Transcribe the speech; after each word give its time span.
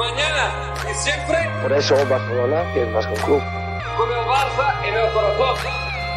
mañana 0.00 0.74
y 0.90 0.94
siempre. 0.94 1.36
Por 1.62 1.72
eso 1.72 1.94
Barcelona 2.08 2.64
que 2.72 2.82
es 2.82 2.88
más 2.88 3.06
que 3.06 3.12
un 3.12 3.20
club. 3.20 3.42
Con 3.96 4.08
el 4.08 4.24
Barça 4.26 4.88
en 4.88 4.94
el 4.94 5.12
corazón. 5.12 5.72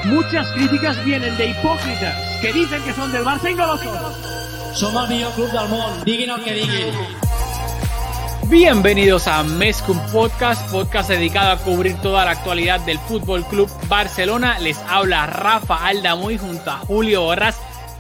Muchas 0.06 0.52
críticas 0.54 1.04
vienen 1.04 1.36
de 1.38 1.48
hipócritas 1.48 2.40
que 2.42 2.54
dicen 2.54 2.82
que 2.84 2.94
son 2.94 3.12
del 3.12 3.26
Barça 3.26 3.52
y 3.52 3.56
no 3.56 3.68
lo 3.68 3.78
son. 3.78 3.98
Som 4.74 4.98
el 4.98 5.10
millor 5.10 5.34
club 5.34 5.52
del 5.52 6.04
diguin 6.06 6.30
el 6.30 6.44
que 6.44 6.54
diguin. 6.54 6.94
Bienvenidos 8.46 9.28
a 9.28 9.44
Mescum 9.44 10.00
Podcast, 10.12 10.70
podcast 10.72 11.10
dedicado 11.10 11.52
a 11.52 11.58
cubrir 11.58 11.96
toda 12.02 12.26
la 12.26 12.32
actualidad 12.32 12.80
del 12.82 13.00
Fútbol 13.00 13.46
Club 13.46 13.70
Barcelona. 13.88 14.60
Les 14.60 14.78
habla 14.88 15.28
Rafa 15.28 15.86
Aldamuy 15.86 16.38
junto 16.38 16.72
a 16.72 16.78
Julio 16.78 17.22
Borras. 17.22 17.60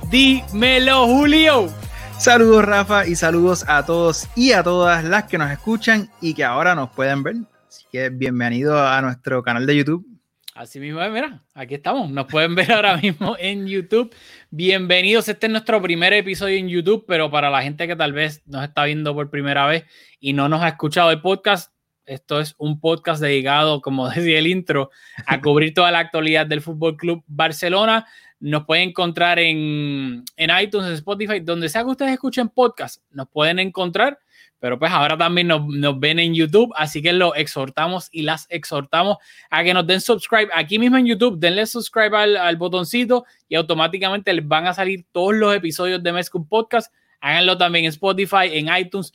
Dímelo, 0.09 1.07
Julio. 1.07 1.83
Saludos 2.23 2.63
Rafa 2.63 3.05
y 3.05 3.16
saludos 3.18 3.66
a 3.68 3.86
todos 3.86 4.30
y 4.34 4.54
a 4.54 4.64
todas 4.64 5.04
las 5.04 5.26
que 5.26 5.38
nos 5.38 5.52
escuchan 5.52 6.09
y 6.22 6.34
que 6.34 6.45
ahora 6.45 6.73
nos 6.73 6.90
pueden 6.91 7.22
ver. 7.22 7.36
Así 7.68 7.84
que 7.91 8.08
bienvenido 8.08 8.81
a 8.81 9.02
nuestro 9.02 9.44
canal 9.44 9.66
de 9.66 9.76
YouTube. 9.76 10.08
Así 10.55 10.80
mismo, 10.80 11.02
mira, 11.09 11.44
aquí 11.54 11.76
estamos. 11.76 12.09
Nos 12.09 12.28
pueden 12.28 12.55
ver 12.55 12.72
ahora 12.72 12.95
mismo 12.95 13.36
en 13.38 13.67
YouTube. 13.67 14.16
Bienvenidos. 14.52 15.28
Este 15.28 15.48
es 15.48 15.52
nuestro 15.52 15.81
primer 15.81 16.14
episodio 16.14 16.58
en 16.58 16.70
YouTube, 16.70 17.04
pero 17.05 17.30
para 17.30 17.50
la 17.50 17.62
gente 17.62 17.88
que 17.88 17.95
tal 17.98 18.14
vez 18.14 18.42
nos 18.45 18.64
está 18.64 18.86
viendo 18.86 19.14
por 19.14 19.30
primera 19.30 19.66
vez 19.66 19.84
y 20.22 20.31
no 20.31 20.48
nos 20.48 20.62
ha 20.62 20.70
escuchado 20.70 21.12
el 21.12 21.20
podcast, 21.20 21.73
esto 22.05 22.40
es 22.40 22.55
un 22.58 22.80
podcast 22.80 23.22
dedicado, 23.22 23.81
como 23.81 24.08
decía 24.16 24.40
el 24.40 24.48
intro, 24.48 24.92
a 25.26 25.42
cubrir 25.42 25.73
toda 25.73 25.92
la 25.92 26.00
actualidad 26.00 26.45
del 26.45 26.62
Fútbol 26.62 26.95
Club 26.95 27.22
Barcelona. 27.28 28.08
Nos 28.43 28.65
pueden 28.65 28.89
encontrar 28.89 29.39
en, 29.39 30.23
en 30.35 30.52
iTunes, 30.61 30.88
en 30.88 30.93
Spotify, 30.93 31.39
donde 31.39 31.70
sea 31.70 31.83
que 31.83 31.89
ustedes 31.89 32.11
escuchen 32.13 32.49
podcast, 32.49 33.02
nos 33.11 33.27
pueden 33.30 33.59
encontrar 33.59 34.19
pero 34.63 34.80
pues 34.80 34.94
ahora 34.94 35.17
también 35.17 35.50
nos, 35.50 36.00
ven 36.00 36.19
en 36.19 36.33
YouTube, 36.33 36.72
así 36.77 37.02
que 37.02 37.11
los 37.11 37.33
exhortamos 37.35 38.08
y 38.13 38.22
las 38.22 38.47
exhortamos 38.50 39.17
a 39.50 39.61
que 39.61 39.73
nos 39.73 39.85
den 39.85 40.00
subscribe 40.00 40.47
aquí 40.53 40.80
mismo 40.80 40.95
en 40.95 41.05
YouTube, 41.05 41.38
denle 41.38 41.66
subscribe 41.66 42.16
al, 42.16 42.38
al 42.38 42.55
botoncito 42.55 43.25
y 43.50 43.55
automáticamente 43.55 44.31
les 44.31 44.47
van 44.47 44.66
a 44.66 44.73
salir 44.73 45.03
todos 45.11 45.35
los 45.35 45.53
episodios 45.53 46.02
de 46.02 46.13
Mescum 46.13 46.47
Podcast. 46.47 46.94
Háganlo 47.19 47.57
también 47.57 47.83
en 47.83 47.89
Spotify, 47.89 48.52
en 48.53 48.73
iTunes, 48.73 49.11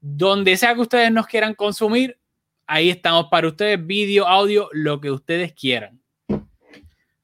donde 0.00 0.56
sea 0.56 0.76
que 0.76 0.82
ustedes 0.82 1.10
nos 1.10 1.26
quieran 1.26 1.54
consumir. 1.54 2.16
Ahí 2.68 2.88
estamos 2.88 3.26
para 3.28 3.48
ustedes, 3.48 3.84
vídeo, 3.84 4.28
audio, 4.28 4.68
lo 4.70 5.00
que 5.00 5.10
ustedes 5.10 5.52
quieran. 5.52 6.00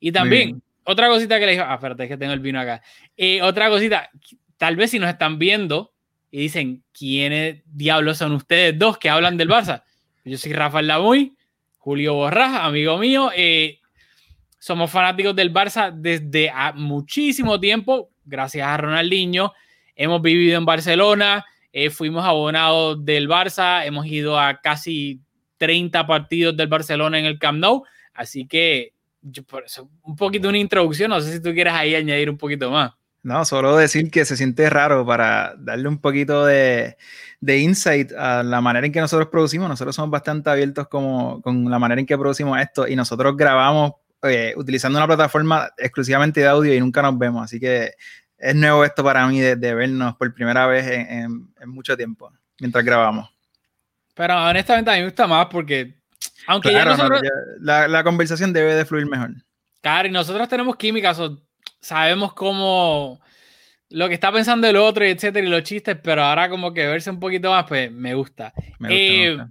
Y 0.01 0.11
también, 0.11 0.61
otra 0.91 1.09
cosita 1.09 1.39
que 1.39 1.45
les 1.45 1.57
digo, 1.57 1.67
ah, 1.69 1.75
espérate, 1.75 2.05
es 2.05 2.09
que 2.09 2.17
tengo 2.17 2.33
el 2.33 2.41
vino 2.41 2.59
acá. 2.59 2.83
Eh, 3.15 3.43
otra 3.43 3.69
cosita, 3.69 4.09
tal 4.57 4.75
vez 4.75 4.91
si 4.91 4.99
nos 4.99 5.11
están 5.11 5.39
viendo, 5.39 5.93
y 6.31 6.41
dicen, 6.41 6.83
¿quiénes 6.99 7.63
diablos 7.67 8.17
son 8.17 8.33
ustedes 8.33 8.79
dos 8.79 8.97
que 8.97 9.11
hablan 9.11 9.37
del 9.37 9.51
Barça? 9.51 9.83
Yo 10.25 10.39
soy 10.39 10.55
Rafael 10.55 10.87
Lamuy, 10.87 11.37
Julio 11.77 12.15
Borras, 12.15 12.55
amigo 12.63 12.97
mío. 12.97 13.31
Eh, 13.37 13.81
somos 14.59 14.91
fanáticos 14.91 15.37
del 15.37 15.53
Barça 15.53 15.93
desde 15.93 16.51
muchísimo 16.77 17.61
tiempo, 17.61 18.09
gracias 18.25 18.67
a 18.67 18.79
Ronaldinho. 18.79 19.53
Hemos 19.95 20.23
vivido 20.23 20.57
en 20.57 20.65
Barcelona, 20.65 21.45
eh, 21.71 21.91
fuimos 21.91 22.25
abonados 22.25 23.05
del 23.05 23.29
Barça, 23.29 23.85
hemos 23.85 24.07
ido 24.07 24.41
a 24.41 24.59
casi 24.63 25.21
30 25.59 26.07
partidos 26.07 26.57
del 26.57 26.69
Barcelona 26.69 27.19
en 27.19 27.27
el 27.27 27.39
Camp 27.39 27.59
Nou. 27.59 27.85
Así 28.15 28.47
que, 28.47 28.95
yo, 29.23 29.43
por 29.45 29.65
eso, 29.65 29.89
un 30.03 30.17
poquito 30.17 30.49
una 30.49 30.59
introducción, 30.59 31.11
no 31.11 31.21
sé 31.21 31.33
si 31.33 31.41
tú 31.41 31.53
quieres 31.53 31.73
ahí 31.73 31.95
añadir 31.95 32.31
un 32.31 32.39
poquito 32.39 32.71
más. 32.71 32.93
No, 33.23 33.45
solo 33.45 33.77
decir 33.77 34.11
que 34.11 34.25
se 34.25 34.37
siente 34.37 34.71
raro 34.71 35.05
para 35.05 35.55
darle 35.59 35.89
un 35.89 35.99
poquito 35.99 36.47
de, 36.47 36.97
de, 37.41 37.59
insight 37.59 38.13
a 38.13 38.43
la 38.43 38.61
manera 38.61 38.87
en 38.87 38.93
que 38.93 39.01
nosotros 39.01 39.29
producimos. 39.29 39.69
Nosotros 39.69 39.95
somos 39.95 40.11
bastante 40.11 40.49
abiertos 40.49 40.89
como, 40.89 41.43
con 41.43 41.69
la 41.69 41.79
manera 41.79 42.01
en 42.01 42.07
que 42.07 42.17
producimos 42.17 42.61
esto 42.61 42.87
y 42.87 42.95
nosotros 42.95 43.37
grabamos 43.37 43.93
eh, 44.23 44.55
utilizando 44.57 44.99
una 44.99 45.07
plataforma 45.07 45.69
exclusivamente 45.77 46.41
de 46.41 46.47
audio 46.47 46.75
y 46.75 46.81
nunca 46.81 47.03
nos 47.03 47.19
vemos. 47.19 47.45
Así 47.45 47.59
que 47.59 47.93
es 48.39 48.55
nuevo 48.55 48.85
esto 48.85 49.03
para 49.03 49.27
mí 49.27 49.41
de, 49.41 49.57
de 49.57 49.75
vernos 49.75 50.17
por 50.17 50.33
primera 50.33 50.67
vez 50.67 50.87
en, 50.87 51.01
en, 51.11 51.55
en, 51.61 51.69
mucho 51.69 51.97
tiempo 51.97 52.33
mientras 52.61 52.85
grabamos. 52.85 53.29
Pero 54.15 54.37
honestamente 54.37 54.91
a 54.91 54.95
mí 54.95 55.01
me 55.01 55.07
gusta 55.07 55.27
más 55.27 55.47
porque, 55.47 55.98
aunque 56.47 56.71
claro, 56.71 56.91
ya 56.91 56.97
nosotros... 56.97 57.23
no, 57.23 57.29
ya, 57.29 57.61
la, 57.61 57.89
la, 57.89 58.05
conversación 58.05 58.53
debe 58.53 58.75
de 58.75 58.85
fluir 58.85 59.07
mejor. 59.07 59.31
Claro, 59.81 60.09
y 60.09 60.11
nosotros 60.11 60.49
tenemos 60.49 60.77
química, 60.77 61.15
so, 61.15 61.43
sabemos 61.81 62.33
cómo 62.35 63.21
lo 63.91 64.09
que 64.09 64.15
está 64.15 64.31
pensando 64.31 64.67
el 64.67 64.77
otro, 64.77 65.07
y 65.07 65.11
etcétera, 65.11 65.47
y 65.47 65.51
los 65.51 65.63
chistes, 65.63 65.97
pero 66.03 66.23
ahora 66.23 66.49
como 66.49 66.73
que 66.75 66.87
verse 66.87 67.11
un 67.11 67.21
poquito 67.21 67.51
más, 67.51 67.65
pues 67.67 67.91
me 67.91 68.15
gusta. 68.15 68.53
Me 68.79 68.89
gusta, 68.89 68.95
eh, 68.95 69.21
me 69.21 69.31
gusta. 69.31 69.51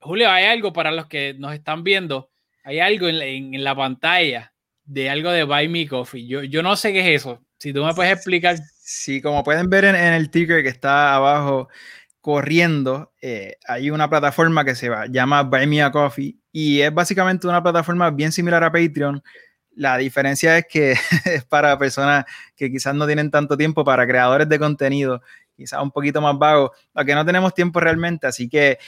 Julio, 0.00 0.30
hay 0.30 0.44
algo 0.44 0.72
para 0.72 0.90
los 0.90 1.06
que 1.06 1.34
nos 1.38 1.54
están 1.54 1.82
viendo, 1.82 2.30
hay 2.62 2.80
algo 2.80 3.08
en 3.08 3.18
la, 3.18 3.24
en, 3.26 3.54
en 3.54 3.64
la 3.64 3.74
pantalla 3.74 4.52
de 4.84 5.08
algo 5.08 5.30
de 5.30 5.44
Buy 5.44 5.68
Me 5.68 5.86
Coffee. 5.86 6.26
Yo, 6.26 6.42
yo 6.42 6.62
no 6.62 6.76
sé 6.76 6.92
qué 6.92 7.00
es 7.00 7.22
eso. 7.22 7.42
Si 7.58 7.72
tú 7.72 7.82
me 7.82 7.94
puedes 7.94 8.12
explicar. 8.12 8.58
Sí, 8.82 9.22
como 9.22 9.42
pueden 9.42 9.70
ver 9.70 9.86
en, 9.86 9.96
en 9.96 10.12
el 10.12 10.30
ticker 10.30 10.62
que 10.62 10.68
está 10.68 11.14
abajo 11.14 11.68
corriendo, 12.24 13.12
eh, 13.20 13.58
hay 13.68 13.90
una 13.90 14.08
plataforma 14.08 14.64
que 14.64 14.74
se 14.74 14.90
llama 15.10 15.42
Buy 15.42 15.66
Me 15.66 15.82
a 15.82 15.92
Coffee 15.92 16.38
y 16.50 16.80
es 16.80 16.94
básicamente 16.94 17.46
una 17.46 17.62
plataforma 17.62 18.10
bien 18.10 18.32
similar 18.32 18.64
a 18.64 18.72
Patreon, 18.72 19.22
la 19.76 19.98
diferencia 19.98 20.56
es 20.56 20.64
que 20.66 20.92
es 21.26 21.44
para 21.44 21.78
personas 21.78 22.24
que 22.56 22.70
quizás 22.70 22.94
no 22.94 23.04
tienen 23.04 23.30
tanto 23.30 23.58
tiempo, 23.58 23.84
para 23.84 24.06
creadores 24.06 24.48
de 24.48 24.58
contenido, 24.58 25.20
quizás 25.54 25.82
un 25.82 25.90
poquito 25.90 26.22
más 26.22 26.38
vagos, 26.38 26.70
que 27.04 27.14
no 27.14 27.26
tenemos 27.26 27.52
tiempo 27.52 27.78
realmente. 27.78 28.26
Así 28.26 28.48
que 28.48 28.78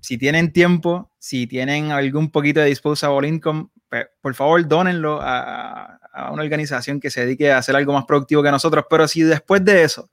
si 0.00 0.18
tienen 0.18 0.52
tiempo, 0.52 1.08
si 1.20 1.46
tienen 1.46 1.92
algún 1.92 2.32
poquito 2.32 2.58
de 2.58 2.66
disposable 2.66 3.28
income, 3.28 3.68
pues, 3.88 4.08
por 4.20 4.34
favor, 4.34 4.66
dónenlo 4.66 5.20
a, 5.22 6.00
a, 6.12 6.32
una 6.32 6.42
organización 6.42 6.98
que 6.98 7.10
se 7.10 7.20
dedique 7.20 7.52
a 7.52 7.58
hacer 7.58 7.76
algo 7.76 7.92
más 7.92 8.06
productivo 8.06 8.42
que 8.42 8.50
nosotros. 8.50 8.86
Pero 8.90 9.06
si 9.06 9.22
después 9.22 9.64
de 9.64 9.84
eso 9.84 10.10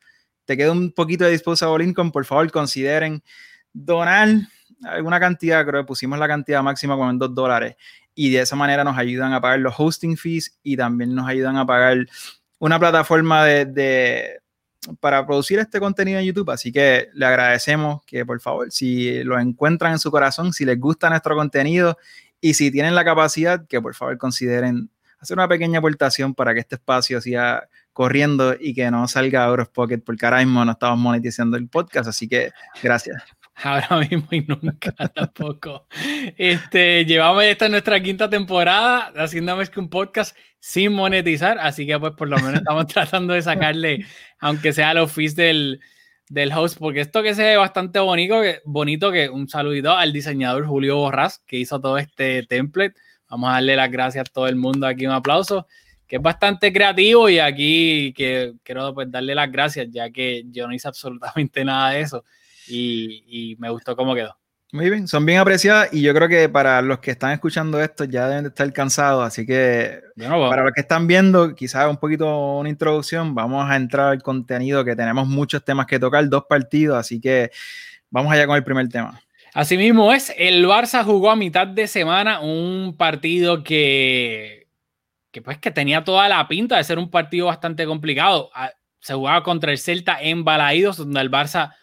te 0.49 0.57
queda 0.57 0.71
un 0.71 0.91
poquito 0.91 1.25
de 1.25 1.29
disposable 1.29 1.85
income, 1.85 2.09
por 2.09 2.25
favor, 2.25 2.51
consideren 2.51 3.21
donar 3.71 4.29
alguna 4.83 5.19
cantidad, 5.19 5.63
creo 5.63 5.83
que 5.83 5.85
pusimos 5.85 6.17
la 6.17 6.27
cantidad 6.27 6.63
máxima 6.63 6.95
como 6.95 7.11
en 7.11 7.19
dos 7.19 7.35
dólares 7.35 7.75
y 8.15 8.31
de 8.31 8.41
esa 8.41 8.55
manera 8.55 8.83
nos 8.83 8.97
ayudan 8.97 9.31
a 9.33 9.39
pagar 9.39 9.59
los 9.59 9.75
hosting 9.77 10.17
fees 10.17 10.57
y 10.63 10.75
también 10.75 11.13
nos 11.13 11.27
ayudan 11.27 11.55
a 11.57 11.67
pagar 11.67 11.99
una 12.57 12.79
plataforma 12.79 13.45
de, 13.45 13.65
de, 13.65 14.39
para 14.99 15.23
producir 15.23 15.59
este 15.59 15.79
contenido 15.79 16.17
en 16.17 16.25
YouTube. 16.25 16.49
Así 16.49 16.71
que 16.71 17.09
le 17.13 17.27
agradecemos 17.27 18.03
que 18.07 18.25
por 18.25 18.41
favor, 18.41 18.71
si 18.71 19.23
lo 19.23 19.39
encuentran 19.39 19.91
en 19.91 19.99
su 19.99 20.09
corazón, 20.09 20.51
si 20.51 20.65
les 20.65 20.79
gusta 20.79 21.11
nuestro 21.11 21.35
contenido 21.35 21.95
y 22.41 22.55
si 22.55 22.71
tienen 22.71 22.95
la 22.95 23.05
capacidad, 23.05 23.67
que 23.67 23.79
por 23.79 23.93
favor 23.93 24.17
consideren 24.17 24.89
hacer 25.19 25.37
una 25.37 25.47
pequeña 25.47 25.77
aportación 25.77 26.33
para 26.33 26.55
que 26.55 26.61
este 26.61 26.73
espacio 26.73 27.21
siga 27.21 27.69
corriendo 27.99 28.55
y 28.57 28.73
que 28.73 28.89
no 28.89 29.09
salga 29.09 29.43
a 29.43 29.49
Euros 29.49 29.67
Pocket 29.67 29.97
porque 29.97 30.25
ahora 30.25 30.37
mismo 30.37 30.63
no 30.63 30.71
estamos 30.71 30.97
monetizando 30.97 31.57
el 31.57 31.67
podcast. 31.67 32.07
Así 32.07 32.29
que 32.29 32.51
gracias 32.81 33.21
ahora 33.61 34.07
mismo 34.09 34.25
y 34.31 34.39
nunca 34.39 34.93
tampoco. 35.13 35.85
Este, 36.37 37.03
llevamos 37.03 37.43
esta 37.43 37.67
nuestra 37.67 38.01
quinta 38.01 38.29
temporada 38.29 39.11
haciendo 39.17 39.53
más 39.57 39.69
que 39.69 39.81
un 39.81 39.89
podcast 39.89 40.33
sin 40.61 40.93
monetizar, 40.93 41.59
así 41.59 41.85
que 41.85 41.99
pues 41.99 42.13
por 42.13 42.29
lo 42.29 42.37
menos 42.37 42.53
estamos 42.53 42.87
tratando 42.93 43.33
de 43.33 43.41
sacarle, 43.41 44.05
aunque 44.39 44.71
sea 44.71 44.93
los 44.93 45.11
fees 45.11 45.35
del, 45.35 45.81
del 46.29 46.53
host, 46.53 46.79
porque 46.79 47.01
esto 47.01 47.21
que 47.21 47.35
se 47.35 47.43
ve 47.43 47.57
bastante 47.57 47.99
bonito, 47.99 48.41
que, 48.41 48.61
bonito, 48.63 49.11
que 49.11 49.27
un 49.27 49.49
saludito 49.49 49.91
al 49.91 50.13
diseñador 50.13 50.65
Julio 50.65 50.95
Borras, 50.95 51.43
que 51.45 51.57
hizo 51.57 51.81
todo 51.81 51.97
este 51.97 52.43
template. 52.43 52.95
Vamos 53.29 53.49
a 53.49 53.53
darle 53.55 53.75
las 53.75 53.91
gracias 53.91 54.29
a 54.29 54.31
todo 54.31 54.47
el 54.47 54.55
mundo 54.55 54.87
aquí, 54.87 55.05
un 55.05 55.11
aplauso, 55.11 55.67
que 56.09 56.15
es 56.15 56.21
bastante 56.21 56.73
creativo 56.73 57.29
y 57.29 57.37
aquí 57.37 58.11
que 58.13 58.53
quiero 58.63 58.93
pues 58.95 59.11
darle 59.11 59.35
las 59.35 59.51
gracias, 59.51 59.87
ya 59.91 60.09
que 60.09 60.43
yo 60.49 60.67
no 60.67 60.73
hice 60.73 60.87
absolutamente 60.87 61.63
nada 61.63 61.91
de 61.91 62.01
eso 62.01 62.25
y, 62.67 63.23
y, 63.27 63.55
me 63.57 63.69
gustó 63.69 63.95
cómo 63.95 64.15
quedó. 64.15 64.35
Muy 64.71 64.89
bien, 64.89 65.07
son 65.07 65.25
bien 65.25 65.39
apreciadas 65.39 65.89
y 65.91 66.01
yo 66.01 66.13
creo 66.13 66.27
que 66.27 66.49
para 66.49 66.81
los 66.81 66.99
que 66.99 67.11
están 67.11 67.31
escuchando 67.31 67.81
esto 67.81 68.03
ya 68.03 68.27
deben 68.27 68.43
de 68.43 68.49
estar 68.49 68.71
cansados, 68.73 69.25
así 69.25 69.45
que 69.45 70.01
para 70.17 70.63
los 70.63 70.73
que 70.73 70.81
están 70.81 71.07
viendo, 71.07 71.55
quizás 71.55 71.87
un 71.87 71.97
poquito 71.97 72.57
una 72.57 72.69
introducción, 72.69 73.33
vamos 73.33 73.69
a 73.69 73.75
entrar 73.75 74.09
al 74.09 74.21
contenido 74.21 74.83
que 74.83 74.95
tenemos 74.95 75.27
muchos 75.27 75.63
temas 75.63 75.85
que 75.85 75.99
tocar, 75.99 76.27
dos 76.27 76.43
partidos, 76.47 76.97
así 76.97 77.19
que 77.19 77.51
vamos 78.09 78.31
allá 78.31 78.45
con 78.47 78.55
el 78.55 78.63
primer 78.63 78.89
tema. 78.89 79.19
Asimismo 79.53 80.13
es, 80.13 80.33
el 80.37 80.65
Barça 80.65 81.03
jugó 81.03 81.31
a 81.31 81.35
mitad 81.35 81.65
de 81.65 81.87
semana 81.87 82.39
un 82.39 82.95
partido 82.95 83.63
que, 83.63 84.58
que 85.31 85.41
pues 85.41 85.57
que 85.59 85.71
tenía 85.71 86.03
toda 86.03 86.27
la 86.29 86.47
pinta 86.47 86.77
de 86.77 86.83
ser 86.83 86.99
un 86.99 87.09
partido 87.09 87.47
bastante 87.47 87.85
complicado. 87.85 88.49
Ah, 88.53 88.71
se 88.99 89.13
jugaba 89.13 89.43
contra 89.43 89.71
el 89.71 89.77
Celta 89.77 90.21
en 90.21 90.43
Balaídos, 90.43 90.97
donde 90.97 91.21
el 91.21 91.31
Barça 91.31 91.75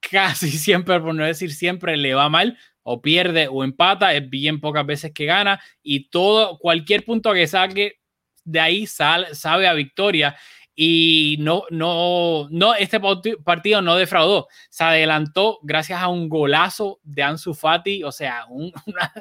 casi 0.00 0.50
siempre, 0.50 1.00
por 1.00 1.14
no 1.14 1.24
decir 1.24 1.52
siempre, 1.52 1.96
le 1.96 2.14
va 2.14 2.28
mal 2.28 2.58
o 2.82 3.02
pierde 3.02 3.48
o 3.48 3.62
empata, 3.62 4.14
es 4.14 4.28
bien 4.28 4.60
pocas 4.60 4.86
veces 4.86 5.12
que 5.12 5.26
gana 5.26 5.60
y 5.82 6.08
todo, 6.08 6.58
cualquier 6.58 7.04
punto 7.04 7.32
que 7.32 7.46
saque 7.46 8.00
de 8.44 8.60
ahí 8.60 8.86
sal, 8.86 9.34
sabe 9.34 9.68
a 9.68 9.74
victoria. 9.74 10.36
Y 10.82 11.36
no, 11.40 11.64
no, 11.68 12.48
no, 12.50 12.74
este 12.74 12.98
partido 13.44 13.82
no 13.82 13.96
defraudó. 13.96 14.48
Se 14.70 14.82
adelantó 14.82 15.58
gracias 15.62 16.00
a 16.00 16.08
un 16.08 16.30
golazo 16.30 17.00
de 17.02 17.22
Ansu 17.22 17.52
Fati, 17.52 18.02
o 18.02 18.10
sea, 18.10 18.46
una, 18.48 19.12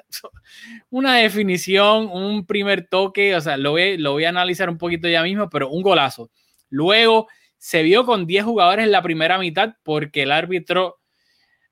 una, 0.90 1.16
definición, 1.18 2.10
un 2.14 2.46
primer 2.46 2.88
toque, 2.88 3.36
o 3.36 3.42
sea, 3.42 3.58
lo 3.58 3.72
voy, 3.72 3.98
lo 3.98 4.14
voy 4.14 4.24
a 4.24 4.30
analizar 4.30 4.70
un 4.70 4.78
poquito 4.78 5.10
ya 5.10 5.22
mismo, 5.22 5.50
pero 5.50 5.70
un 5.70 5.82
golazo. 5.82 6.32
Luego 6.70 7.28
se 7.58 7.84
vio 7.84 8.06
con 8.06 8.26
10 8.26 8.46
jugadores 8.46 8.86
en 8.86 8.94
la 8.94 9.02
primera 9.02 9.38
mitad 9.38 9.74
porque 9.84 10.24
el 10.24 10.32
árbitro, 10.32 11.02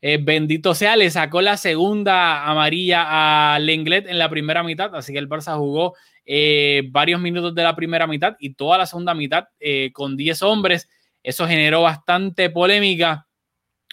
eh, 0.01 0.19
bendito 0.21 0.75
sea, 0.75 0.97
le 0.97 1.09
sacó 1.11 1.39
la 1.39 1.55
segunda 1.55 2.45
amarilla 2.45 3.53
a 3.53 3.59
Lenglet 3.59 4.05
en 4.05 4.19
la 4.19 4.29
primera 4.29 4.63
mitad, 4.63 4.93
así 4.97 5.13
que 5.13 5.19
el 5.19 5.29
Barça 5.29 5.55
jugó 5.55 5.93
eh, 6.29 6.83
varios 6.91 7.21
minutos 7.21 7.55
de 7.55 7.63
la 7.63 7.73
primera 7.73 8.05
mitad 8.05 8.35
y 8.37 8.53
toda 8.53 8.77
la 8.77 8.85
segunda 8.85 9.13
mitad 9.13 9.45
eh, 9.61 9.91
con 9.93 10.17
10 10.17 10.41
hombres. 10.43 10.89
Eso 11.23 11.47
generó 11.47 11.83
bastante 11.83 12.49
polémica, 12.49 13.27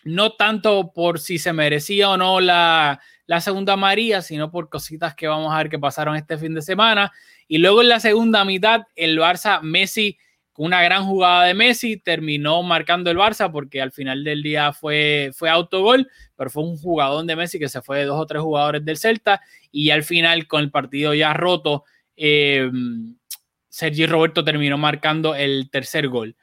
no 0.03 0.33
tanto 0.33 0.93
por 0.93 1.21
si 1.21 1.39
se 1.39 1.53
merecía 1.53 2.11
o 2.11 2.17
no 2.17 2.41
la, 2.41 3.01
la 3.27 3.41
segunda 3.41 3.75
amarilla, 3.75 4.21
sino 4.21 4.51
por 4.51 4.69
cositas 4.69 5.15
que 5.15 5.29
vamos 5.29 5.55
a 5.55 5.59
ver 5.59 5.71
que 5.71 5.79
pasaron 5.79 6.17
este 6.17 6.37
fin 6.37 6.55
de 6.55 6.63
semana. 6.63 7.13
Y 7.47 7.59
luego 7.59 7.83
en 7.83 7.89
la 7.89 8.01
segunda 8.01 8.45
mitad, 8.45 8.83
el 8.97 9.17
Barça, 9.17 9.63
Messi, 9.63 10.19
una 10.57 10.83
gran 10.83 11.05
jugada 11.05 11.45
de 11.45 11.55
Messi, 11.55 11.99
terminó 11.99 12.65
marcando 12.65 13.13
el 13.13 13.17
Barça 13.17 13.51
porque 13.53 13.81
al 13.81 13.93
final 13.93 14.25
del 14.25 14.43
día 14.43 14.73
fue, 14.73 15.31
fue 15.35 15.51
autogol, 15.51 16.09
pero 16.37 16.51
fue 16.51 16.65
un 16.65 16.77
jugador 16.79 17.25
de 17.25 17.37
Messi 17.37 17.61
que 17.61 17.69
se 17.69 17.81
fue 17.81 17.99
de 17.99 18.05
dos 18.07 18.21
o 18.21 18.27
tres 18.27 18.43
jugadores 18.43 18.85
del 18.85 18.97
Celta 18.97 19.41
y 19.71 19.91
al 19.91 20.03
final 20.03 20.49
con 20.49 20.63
el 20.63 20.73
partido 20.73 21.15
ya 21.15 21.33
roto, 21.33 21.85
eh, 22.17 22.71
Sergi 23.69 24.07
Roberto 24.07 24.45
terminó 24.45 24.79
marcando 24.79 25.35
el 25.35 25.69
tercer 25.71 26.09
gol. 26.09 26.37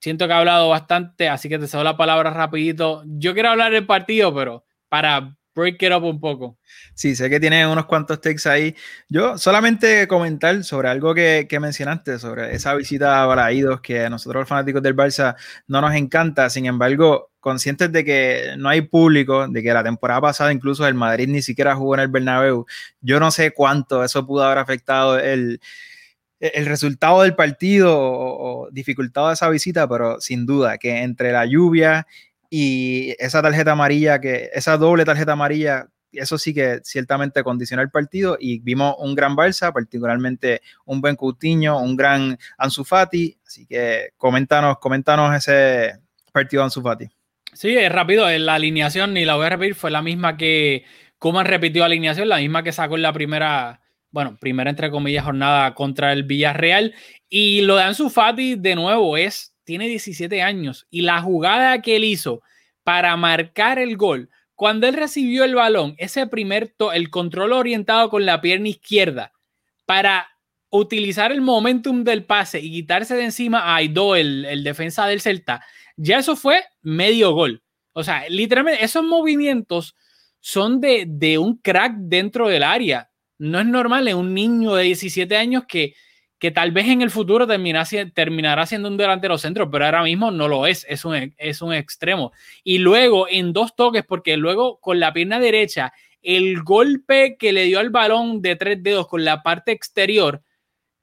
Siento 0.00 0.26
que 0.26 0.32
ha 0.32 0.38
hablado 0.38 0.68
bastante, 0.68 1.28
así 1.28 1.48
que 1.48 1.58
te 1.58 1.66
cedo 1.66 1.84
la 1.84 1.96
palabra 1.96 2.30
rapidito. 2.30 3.02
Yo 3.06 3.34
quiero 3.34 3.50
hablar 3.50 3.72
del 3.72 3.86
partido, 3.86 4.34
pero 4.34 4.64
para 4.88 5.36
break 5.58 5.82
it 5.82 5.92
up 5.92 6.04
un 6.04 6.20
poco. 6.20 6.56
Sí, 6.94 7.16
sé 7.16 7.28
que 7.28 7.40
tiene 7.40 7.66
unos 7.66 7.86
cuantos 7.86 8.20
takes 8.20 8.48
ahí. 8.48 8.74
Yo 9.08 9.36
solamente 9.36 10.06
comentar 10.06 10.62
sobre 10.62 10.88
algo 10.88 11.14
que, 11.14 11.46
mencionaste, 11.60 12.18
sobre 12.18 12.54
esa 12.54 12.74
visita 12.74 13.22
a 13.22 13.26
Balaídos, 13.26 13.80
que 13.80 14.04
a 14.04 14.10
nosotros 14.10 14.42
los 14.42 14.48
fanáticos 14.48 14.82
del 14.82 14.94
Barça 14.94 15.34
no 15.66 15.80
nos 15.80 15.94
encanta. 15.94 16.48
Sin 16.48 16.66
embargo, 16.66 17.32
conscientes 17.40 17.90
de 17.90 18.04
que 18.04 18.54
no 18.56 18.68
hay 18.68 18.82
público, 18.82 19.48
de 19.48 19.62
que 19.62 19.72
la 19.72 19.82
temporada 19.82 20.20
pasada 20.20 20.52
incluso 20.52 20.86
el 20.86 20.94
Madrid 20.94 21.28
ni 21.28 21.42
siquiera 21.42 21.74
jugó 21.74 21.94
en 21.94 22.00
el 22.00 22.08
Bernabéu, 22.08 22.66
yo 23.00 23.18
no 23.18 23.30
sé 23.30 23.52
cuánto 23.52 24.04
eso 24.04 24.26
pudo 24.26 24.44
haber 24.44 24.58
afectado 24.58 25.18
el, 25.18 25.60
el 26.40 26.66
resultado 26.66 27.22
del 27.22 27.34
partido 27.34 27.96
o 27.98 28.68
dificultado 28.70 29.28
de 29.28 29.34
esa 29.34 29.48
visita, 29.48 29.88
pero 29.88 30.20
sin 30.20 30.46
duda 30.46 30.78
que 30.78 31.02
entre 31.02 31.32
la 31.32 31.46
lluvia 31.46 32.06
y 32.50 33.14
esa 33.18 33.42
tarjeta 33.42 33.72
amarilla, 33.72 34.20
que 34.20 34.50
esa 34.52 34.76
doble 34.76 35.04
tarjeta 35.04 35.32
amarilla, 35.32 35.88
eso 36.12 36.38
sí 36.38 36.54
que 36.54 36.80
ciertamente 36.82 37.42
condiciona 37.42 37.82
el 37.82 37.90
partido 37.90 38.36
y 38.40 38.60
vimos 38.60 38.94
un 38.98 39.14
gran 39.14 39.36
Barça, 39.36 39.72
particularmente 39.72 40.62
un 40.86 41.00
buen 41.00 41.16
Coutinho, 41.16 41.78
un 41.78 41.96
gran 41.96 42.38
Ansu 42.56 42.84
Fati, 42.84 43.38
así 43.46 43.66
que 43.66 44.10
coméntanos, 44.16 44.78
coméntanos 44.78 45.34
ese 45.36 45.98
partido 46.32 46.62
de 46.62 46.64
Ansu 46.64 46.82
Fati. 46.82 47.08
Sí, 47.52 47.76
es 47.76 47.90
rápido, 47.90 48.28
la 48.30 48.54
alineación, 48.54 49.14
ni 49.14 49.24
la 49.24 49.34
voy 49.34 49.46
a 49.46 49.50
repetir, 49.50 49.74
fue 49.74 49.90
la 49.90 50.02
misma 50.02 50.36
que 50.36 50.84
Kuman 51.18 51.46
repitió 51.46 51.84
alineación, 51.84 52.28
la 52.28 52.38
misma 52.38 52.62
que 52.62 52.72
sacó 52.72 52.96
en 52.96 53.02
la 53.02 53.12
primera, 53.12 53.80
bueno, 54.10 54.36
primera 54.40 54.70
entre 54.70 54.90
comillas 54.90 55.24
jornada 55.24 55.74
contra 55.74 56.12
el 56.12 56.22
Villarreal. 56.22 56.94
Y 57.28 57.62
lo 57.62 57.76
de 57.76 57.82
Ansu 57.82 58.10
Fati, 58.10 58.54
de 58.54 58.74
nuevo, 58.74 59.16
es 59.16 59.54
tiene 59.68 59.86
17 59.86 60.40
años 60.40 60.86
y 60.88 61.02
la 61.02 61.20
jugada 61.20 61.82
que 61.82 61.96
él 61.96 62.04
hizo 62.04 62.40
para 62.84 63.14
marcar 63.18 63.78
el 63.78 63.98
gol, 63.98 64.30
cuando 64.54 64.86
él 64.86 64.94
recibió 64.94 65.44
el 65.44 65.54
balón, 65.54 65.94
ese 65.98 66.26
primer, 66.26 66.74
el 66.94 67.10
control 67.10 67.52
orientado 67.52 68.08
con 68.08 68.24
la 68.24 68.40
pierna 68.40 68.70
izquierda 68.70 69.34
para 69.84 70.26
utilizar 70.70 71.32
el 71.32 71.42
momentum 71.42 72.02
del 72.02 72.24
pase 72.24 72.60
y 72.60 72.70
quitarse 72.72 73.14
de 73.14 73.24
encima 73.24 73.58
a 73.58 73.76
Aido, 73.76 74.16
el, 74.16 74.64
defensa 74.64 75.06
del 75.06 75.20
Celta, 75.20 75.62
ya 75.98 76.16
eso 76.16 76.34
fue 76.34 76.64
medio 76.80 77.32
gol. 77.32 77.62
O 77.92 78.02
sea, 78.02 78.26
literalmente 78.30 78.82
esos 78.82 79.04
movimientos 79.04 79.96
son 80.40 80.80
de, 80.80 81.04
de 81.06 81.36
un 81.36 81.58
crack 81.58 81.92
dentro 81.94 82.48
del 82.48 82.62
área. 82.62 83.10
No 83.36 83.60
es 83.60 83.66
normal 83.66 84.08
en 84.08 84.16
un 84.16 84.32
niño 84.32 84.74
de 84.76 84.84
17 84.84 85.36
años 85.36 85.64
que 85.68 85.92
que 86.38 86.50
tal 86.50 86.70
vez 86.70 86.86
en 86.86 87.02
el 87.02 87.10
futuro 87.10 87.46
terminará 87.46 88.66
siendo 88.66 88.88
un 88.88 88.96
delantero 88.96 89.38
centro, 89.38 89.70
pero 89.70 89.84
ahora 89.84 90.02
mismo 90.04 90.30
no 90.30 90.46
lo 90.46 90.66
es, 90.66 90.86
es 90.88 91.04
un, 91.04 91.34
es 91.36 91.62
un 91.62 91.72
extremo. 91.72 92.32
Y 92.62 92.78
luego 92.78 93.26
en 93.28 93.52
dos 93.52 93.74
toques, 93.74 94.04
porque 94.04 94.36
luego 94.36 94.78
con 94.80 95.00
la 95.00 95.12
pierna 95.12 95.40
derecha, 95.40 95.92
el 96.22 96.62
golpe 96.62 97.36
que 97.38 97.52
le 97.52 97.64
dio 97.64 97.80
al 97.80 97.90
balón 97.90 98.40
de 98.40 98.56
tres 98.56 98.82
dedos 98.82 99.08
con 99.08 99.24
la 99.24 99.42
parte 99.42 99.72
exterior 99.72 100.42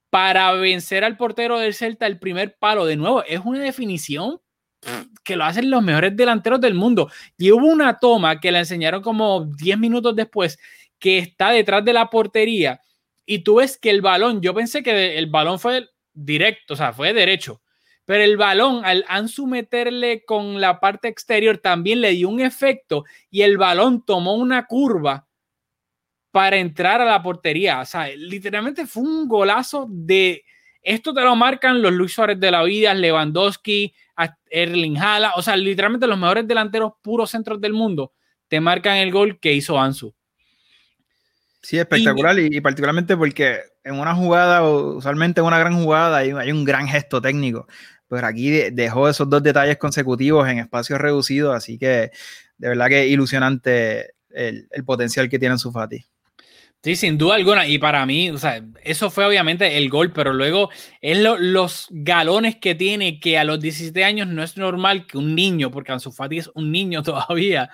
para 0.10 0.54
vencer 0.54 1.04
al 1.04 1.18
portero 1.18 1.60
del 1.60 1.74
Celta 1.74 2.08
el 2.08 2.20
primer 2.20 2.58
palo, 2.58 2.86
de 2.86 2.96
nuevo, 2.96 3.24
es 3.26 3.42
una 3.44 3.60
definición 3.60 4.40
que 5.24 5.36
lo 5.36 5.44
hacen 5.44 5.70
los 5.70 5.84
mejores 5.84 6.16
delanteros 6.16 6.62
del 6.62 6.76
mundo. 6.76 7.10
Y 7.38 7.52
hubo 7.52 7.66
una 7.66 7.98
toma 7.98 8.40
que 8.40 8.52
la 8.52 8.60
enseñaron 8.60 9.02
como 9.02 9.46
10 9.46 9.80
minutos 9.80 10.16
después, 10.16 10.58
que 11.00 11.18
está 11.18 11.50
detrás 11.50 11.84
de 11.84 11.92
la 11.92 12.10
portería 12.10 12.80
y 13.26 13.40
tú 13.40 13.56
ves 13.56 13.78
que 13.78 13.90
el 13.90 14.02
balón, 14.02 14.42
yo 14.42 14.54
pensé 14.54 14.84
que 14.84 15.18
el 15.18 15.28
balón 15.28 15.60
fue 15.60 15.90
directo, 16.14 16.74
o 16.76 16.78
sea, 16.78 16.94
fue 16.94 17.14
derecho, 17.14 17.62
pero 18.06 18.24
el 18.24 18.38
balón 18.38 18.86
al 18.86 19.04
Ansu 19.08 19.48
meterle 19.48 20.24
con 20.26 20.62
la 20.62 20.80
parte 20.80 21.08
exterior 21.08 21.58
también 21.58 22.02
le 22.02 22.12
dio 22.12 22.30
un 22.30 22.40
efecto 22.40 23.04
y 23.32 23.42
el 23.42 23.58
balón 23.58 24.06
tomó 24.06 24.36
una 24.36 24.68
curva 24.68 25.28
para 26.32 26.58
entrar 26.58 27.02
a 27.02 27.06
la 27.06 27.24
portería. 27.24 27.80
O 27.82 27.86
sea, 27.86 28.08
literalmente 28.10 28.86
fue 28.86 29.04
un 29.04 29.28
golazo 29.28 29.88
de... 29.90 30.44
Esto 30.82 31.14
te 31.14 31.22
lo 31.22 31.36
marcan 31.36 31.82
los 31.82 31.94
Luis 31.94 32.14
Suárez 32.14 32.40
de 32.40 32.52
la 32.52 32.62
vida, 32.62 32.94
Lewandowski, 32.94 33.92
Erling 34.50 34.98
Hala, 34.98 35.34
o 35.36 35.42
sea, 35.42 35.58
literalmente 35.58 36.08
los 36.08 36.18
mejores 36.18 36.48
delanteros 36.48 36.94
puros 37.02 37.32
centros 37.32 37.60
del 37.60 37.74
mundo 37.74 38.14
te 38.48 38.62
marcan 38.62 38.98
el 38.98 39.12
gol 39.12 39.40
que 39.40 39.54
hizo 39.54 39.80
Ansu. 39.80 40.15
Sí, 41.66 41.80
espectacular 41.80 42.38
y, 42.38 42.62
particularmente 42.62 43.18
porque 43.18 43.58
en 43.84 43.96
una 43.96 44.14
jugada, 44.14 44.62
usualmente 44.70 45.42
en 45.42 45.48
una 45.48 45.58
gran 45.58 45.82
jugada, 45.82 46.18
hay, 46.18 46.30
hay 46.30 46.52
un 46.52 46.64
gran 46.64 46.88
gesto 46.88 47.20
técnico, 47.20 47.66
pero 48.08 48.28
aquí 48.28 48.52
dejó 48.72 49.10
esos 49.10 49.28
dos 49.28 49.42
detalles 49.42 49.78
consecutivos 49.78 50.48
en 50.48 50.60
espacios 50.60 51.02
reducidos, 51.02 51.56
así 51.56 51.80
que 51.80 52.12
de 52.60 52.70
verdad 52.70 52.88
que 52.88 53.08
ilusionante 53.08 54.12
el, 54.30 54.68
el 54.70 54.86
potencial 54.86 55.28
que 55.28 55.40
tiene 55.40 55.58
su 55.58 55.72
Fati. 55.72 56.06
Sí, 56.84 56.96
sin 56.96 57.18
duda 57.18 57.34
alguna. 57.34 57.66
Y 57.68 57.80
para 57.80 58.06
mí, 58.06 58.30
o 58.30 58.38
sea, 58.38 58.64
eso 58.84 59.10
fue 59.10 59.26
obviamente 59.26 59.76
el 59.76 59.90
gol, 59.90 60.12
pero 60.14 60.34
luego 60.34 60.70
es 61.02 61.18
los 61.18 61.88
galones 61.90 62.58
que 62.58 62.76
tiene, 62.76 63.20
que 63.20 63.40
a 63.40 63.44
los 63.44 63.60
17 63.60 64.04
años 64.04 64.28
no 64.28 64.44
es 64.44 64.56
normal 64.56 65.08
que 65.08 65.18
un 65.18 65.34
niño, 65.34 65.72
porque 65.72 65.94
Ansu 65.94 66.12
Fati 66.12 66.38
es 66.38 66.52
un 66.54 66.72
niño 66.72 67.02
todavía, 67.04 67.72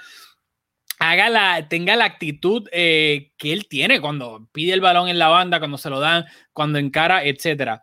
haga 1.02 1.30
la, 1.30 1.68
tenga 1.68 1.96
la 1.96 2.06
actitud 2.06 2.70
eh, 2.72 3.32
que 3.36 3.52
él 3.52 3.68
tiene 3.68 4.00
cuando 4.00 4.48
pide 4.52 4.74
el 4.74 4.82
balón 4.82 5.10
en 5.10 5.18
la 5.18 5.30
banda, 5.30 5.58
cuando 5.58 5.80
se 5.80 5.90
lo 5.90 6.00
dan, 6.00 6.26
cuando 6.54 6.78
encara, 6.78 7.26
etc. 7.26 7.82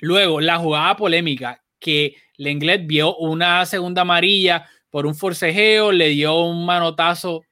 Luego, 0.00 0.38
la 0.42 0.58
jugada 0.58 0.94
polémica, 0.94 1.64
que 1.80 2.16
Lenglet 2.36 2.86
vio 2.86 3.16
una 3.16 3.64
segunda 3.64 4.02
amarilla 4.02 4.68
por 4.90 5.06
un 5.06 5.14
forcejeo, 5.14 5.90
le 5.90 6.10
dio 6.10 6.38
un 6.42 6.66
manotazo 6.66 7.44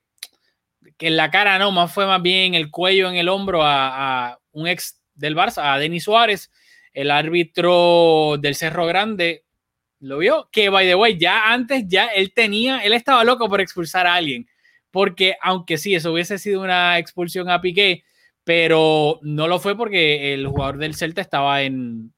que 0.99 1.06
en 1.06 1.16
la 1.16 1.30
cara 1.30 1.59
no, 1.59 1.73
más 1.73 1.90
fue 1.90 2.06
más 2.06 2.21
bien 2.21 2.54
el 2.54 2.71
cuello, 2.71 3.09
en 3.09 3.16
el 3.16 3.30
hombro 3.30 3.62
a, 3.62 4.28
a 4.28 4.38
un 4.52 4.68
ex 4.68 5.00
del 5.14 5.35
Barça, 5.35 5.73
a 5.73 5.78
Denis 5.78 6.04
Suárez, 6.04 6.50
el 6.92 7.11
árbitro 7.11 8.37
del 8.38 8.54
Cerro 8.54 8.85
Grande, 8.85 9.45
lo 10.00 10.18
vio, 10.18 10.50
que 10.52 10.68
by 10.68 10.87
the 10.87 10.95
way, 10.95 11.16
ya 11.18 11.50
antes 11.50 11.85
ya 11.88 12.09
él 12.09 12.35
tenía, 12.35 12.80
él 12.80 12.92
estaba 12.92 13.25
loco 13.25 13.49
por 13.49 13.62
expulsar 13.62 14.06
a 14.06 14.14
alguien 14.14 14.47
porque 14.96 15.36
aunque 15.42 15.76
sí, 15.76 15.94
eso 15.94 16.10
hubiese 16.10 16.38
sido 16.38 16.62
una 16.62 16.96
expulsión 16.96 17.50
a 17.50 17.60
Piqué, 17.60 18.04
pero 18.44 19.18
no 19.20 19.46
lo 19.46 19.58
fue 19.58 19.76
porque 19.76 20.32
el 20.32 20.46
jugador 20.46 20.78
del 20.78 20.94
Celta 20.94 21.20
estaba 21.20 21.60
en, 21.60 22.14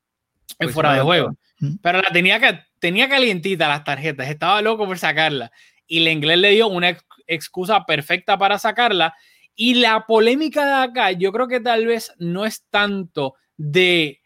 en 0.61 0.71
fuera 0.71 0.95
de 0.95 1.01
juego. 1.01 1.37
Pero 1.83 2.01
la 2.01 2.13
tenía, 2.13 2.69
tenía 2.79 3.09
calientita 3.09 3.67
las 3.67 3.83
tarjetas, 3.83 4.29
estaba 4.29 4.63
loco 4.63 4.87
por 4.87 4.97
sacarla. 4.97 5.51
Y 5.89 5.99
el 5.99 6.07
inglés 6.07 6.39
le 6.39 6.51
dio 6.51 6.69
una 6.69 6.97
excusa 7.27 7.85
perfecta 7.85 8.39
para 8.39 8.61
sacarla. 8.61 9.13
Y 9.57 9.75
la 9.75 10.07
polémica 10.07 10.65
de 10.65 10.85
acá, 10.85 11.11
yo 11.11 11.33
creo 11.33 11.49
que 11.49 11.59
tal 11.59 11.85
vez 11.85 12.13
no 12.19 12.47
es 12.47 12.65
tanto 12.71 13.35
de 13.57 14.21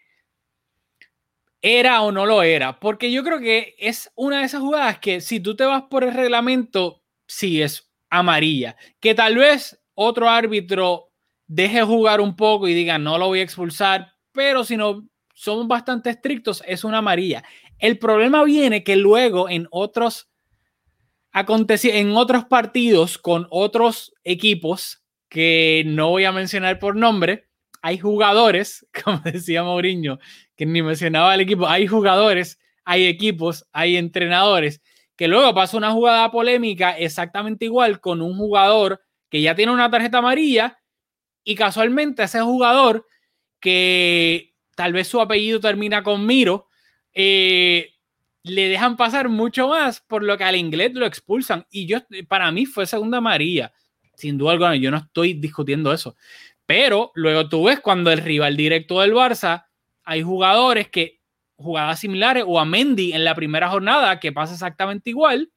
era 1.62 2.02
o 2.02 2.12
no 2.12 2.26
lo 2.26 2.42
era, 2.42 2.78
porque 2.78 3.10
yo 3.10 3.24
creo 3.24 3.40
que 3.40 3.74
es 3.78 4.12
una 4.14 4.40
de 4.40 4.44
esas 4.44 4.60
jugadas 4.60 4.98
que 4.98 5.22
si 5.22 5.40
tú 5.40 5.56
te 5.56 5.64
vas 5.64 5.84
por 5.84 6.04
el 6.04 6.12
reglamento, 6.12 7.02
sí 7.26 7.62
es 7.62 7.88
amarilla. 8.12 8.76
Que 9.00 9.14
tal 9.14 9.36
vez 9.36 9.80
otro 9.94 10.28
árbitro 10.28 11.08
deje 11.46 11.82
jugar 11.82 12.20
un 12.20 12.36
poco 12.36 12.68
y 12.68 12.74
diga 12.74 12.98
no 12.98 13.18
lo 13.18 13.26
voy 13.26 13.40
a 13.40 13.42
expulsar, 13.42 14.12
pero 14.32 14.64
si 14.64 14.76
no, 14.76 15.08
somos 15.34 15.66
bastante 15.66 16.10
estrictos, 16.10 16.62
es 16.66 16.84
una 16.84 16.98
amarilla. 16.98 17.42
El 17.78 17.98
problema 17.98 18.44
viene 18.44 18.84
que 18.84 18.96
luego 18.96 19.48
en 19.48 19.66
otros 19.70 20.28
en 21.34 22.12
otros 22.14 22.44
partidos 22.44 23.16
con 23.16 23.46
otros 23.48 24.12
equipos 24.22 25.02
que 25.30 25.82
no 25.86 26.10
voy 26.10 26.24
a 26.24 26.32
mencionar 26.32 26.78
por 26.78 26.94
nombre, 26.94 27.48
hay 27.80 27.96
jugadores, 27.96 28.86
como 29.04 29.20
decía 29.20 29.62
Mourinho, 29.62 30.18
que 30.54 30.66
ni 30.66 30.82
mencionaba 30.82 31.34
el 31.34 31.40
equipo, 31.40 31.66
hay 31.66 31.86
jugadores, 31.86 32.58
hay 32.84 33.06
equipos, 33.06 33.66
hay 33.72 33.96
entrenadores, 33.96 34.82
que 35.16 35.28
luego 35.28 35.54
pasa 35.54 35.76
una 35.76 35.92
jugada 35.92 36.30
polémica 36.30 36.98
exactamente 36.98 37.66
igual 37.66 38.00
con 38.00 38.22
un 38.22 38.36
jugador 38.36 39.02
que 39.28 39.40
ya 39.40 39.54
tiene 39.54 39.72
una 39.72 39.90
tarjeta 39.90 40.18
amarilla 40.18 40.78
y 41.44 41.54
casualmente 41.54 42.22
ese 42.22 42.40
jugador 42.40 43.06
que 43.60 44.54
tal 44.74 44.92
vez 44.92 45.08
su 45.08 45.20
apellido 45.20 45.60
termina 45.60 46.02
con 46.02 46.26
Miro, 46.26 46.68
eh, 47.14 47.94
le 48.42 48.68
dejan 48.68 48.96
pasar 48.96 49.28
mucho 49.28 49.68
más, 49.68 50.00
por 50.00 50.22
lo 50.22 50.36
que 50.36 50.44
al 50.44 50.56
inglés 50.56 50.92
lo 50.94 51.06
expulsan. 51.06 51.66
Y 51.70 51.86
yo, 51.86 51.98
para 52.28 52.50
mí 52.50 52.66
fue 52.66 52.86
segunda 52.86 53.20
María, 53.20 53.72
sin 54.16 54.36
duda 54.36 54.52
alguna, 54.52 54.76
yo 54.76 54.90
no 54.90 54.98
estoy 54.98 55.34
discutiendo 55.34 55.92
eso. 55.92 56.16
Pero 56.66 57.12
luego 57.14 57.48
tú 57.48 57.64
ves 57.64 57.80
cuando 57.80 58.10
el 58.10 58.18
rival 58.18 58.56
directo 58.56 59.00
del 59.00 59.14
Barça, 59.14 59.66
hay 60.04 60.22
jugadores 60.22 60.88
que 60.88 61.21
jugadas 61.62 62.00
similares 62.00 62.44
o 62.46 62.58
a 62.58 62.64
Mendy 62.64 63.12
en 63.12 63.24
la 63.24 63.34
primera 63.34 63.68
jornada, 63.68 64.20
que 64.20 64.32
pasa 64.32 64.54
exactamente 64.54 65.10
igual, 65.10 65.50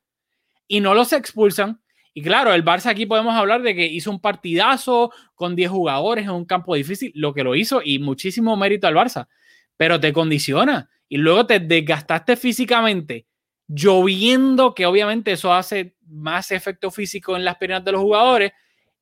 y 0.67 0.79
no 0.79 0.93
los 0.93 1.13
expulsan. 1.13 1.81
Y 2.13 2.21
claro, 2.21 2.53
el 2.53 2.63
Barça 2.63 2.87
aquí 2.87 3.05
podemos 3.05 3.35
hablar 3.35 3.61
de 3.61 3.75
que 3.75 3.85
hizo 3.85 4.09
un 4.09 4.19
partidazo 4.19 5.11
con 5.35 5.55
10 5.55 5.69
jugadores 5.69 6.25
en 6.25 6.31
un 6.31 6.45
campo 6.45 6.75
difícil, 6.75 7.11
lo 7.15 7.33
que 7.33 7.43
lo 7.43 7.55
hizo 7.55 7.81
y 7.83 7.99
muchísimo 7.99 8.55
mérito 8.55 8.87
al 8.87 8.95
Barça, 8.95 9.27
pero 9.75 9.99
te 9.99 10.13
condiciona 10.13 10.89
y 11.09 11.17
luego 11.17 11.45
te 11.45 11.59
desgastaste 11.59 12.35
físicamente, 12.35 13.27
lloviendo, 13.67 14.73
que 14.73 14.85
obviamente 14.85 15.33
eso 15.33 15.53
hace 15.53 15.95
más 16.07 16.51
efecto 16.51 16.91
físico 16.91 17.35
en 17.35 17.45
las 17.45 17.57
piernas 17.57 17.83
de 17.83 17.91
los 17.91 18.01
jugadores, 18.01 18.53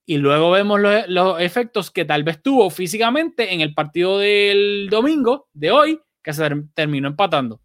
y 0.05 0.17
luego 0.17 0.51
vemos 0.51 0.81
los, 1.07 1.41
efectos 1.41 1.89
que 1.89 2.05
tal 2.05 2.23
vez 2.23 2.41
tuvo 2.41 2.69
físicamente 2.69 3.53
en 3.53 3.61
el 3.61 3.73
partido 3.73 4.19
del 4.19 4.87
domingo 4.89 5.47
de 5.53 5.71
hoy, 5.71 5.99
que 6.23 6.33
se 6.33 6.49
terminó 6.73 7.09
empatando. 7.09 7.59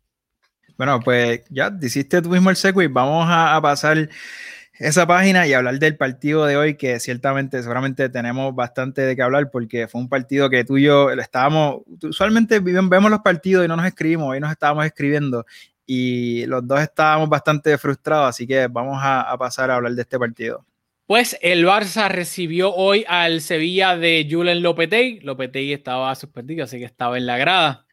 Bueno, 0.77 1.01
pues 1.01 1.43
ya 1.49 1.77
hiciste 1.81 2.23
tú 2.23 2.31
mismo 2.31 2.51
el 2.51 2.57
segue. 2.57 2.89
Vamos 2.89 3.27
a 3.29 3.59
pasar 3.63 4.09
esa 4.79 5.07
página 5.07 5.47
y 5.47 5.53
hablar 5.53 5.79
del 5.79 5.97
partido 5.97 6.47
de 6.47 6.57
hoy, 6.57 6.77
que 6.77 7.01
ciertamente, 7.01 7.61
seguramente 7.63 8.09
tenemos 8.09 8.55
bastante 8.55 9.03
de 9.03 9.17
qué 9.17 9.23
hablar, 9.23 9.51
porque 9.51 9.89
fue 9.89 10.01
un 10.01 10.09
partido 10.09 10.49
que 10.49 10.65
tú 10.65 10.79
y 10.79 10.85
yo 10.85 11.11
estábamos, 11.11 11.83
usualmente 12.03 12.61
vemos 12.61 13.11
los 13.11 13.21
partidos 13.21 13.65
y 13.65 13.69
no 13.69 13.77
nos 13.77 13.87
escribimos, 13.87 14.29
hoy 14.29 14.41
nos 14.41 14.53
estábamos 14.53 14.87
escribiendo 14.87 15.45
y 15.85 16.47
los 16.47 16.67
dos 16.67 16.81
estábamos 16.81 17.29
bastante 17.29 17.77
frustrados, 17.79 18.29
así 18.29 18.47
que 18.47 18.69
vamos 18.69 18.99
a, 19.03 19.35
pasar 19.39 19.71
a 19.71 19.77
hablar 19.77 19.93
de 19.93 20.03
este 20.03 20.19
partido. 20.19 20.65
Pues 21.07 21.39
el 21.41 21.65
Barça 21.65 22.09
recibió 22.09 22.75
hoy 22.75 23.05
al 23.09 23.41
Sevilla 23.41 23.97
de 23.97 24.29
Julen 24.31 24.63
Lopetey. 24.63 25.21
Lopetey 25.21 25.73
estaba 25.73 26.15
suspendido, 26.15 26.65
así 26.65 26.79
que 26.79 26.85
estaba 26.85 27.17
en 27.17 27.25
la 27.25 27.39
grada. 27.39 27.87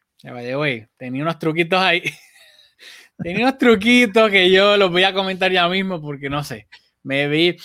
Tenía 0.96 1.22
unos 1.22 1.38
truquitos 1.38 1.80
ahí. 1.80 2.02
Tenía 3.22 3.46
unos 3.46 3.58
truquitos 3.58 4.30
que 4.30 4.50
yo 4.50 4.76
los 4.76 4.90
voy 4.90 5.04
a 5.04 5.12
comentar 5.12 5.52
ya 5.52 5.68
mismo 5.68 6.00
porque 6.00 6.28
no 6.28 6.42
sé. 6.42 6.66
Me 7.02 7.28
vi, 7.28 7.56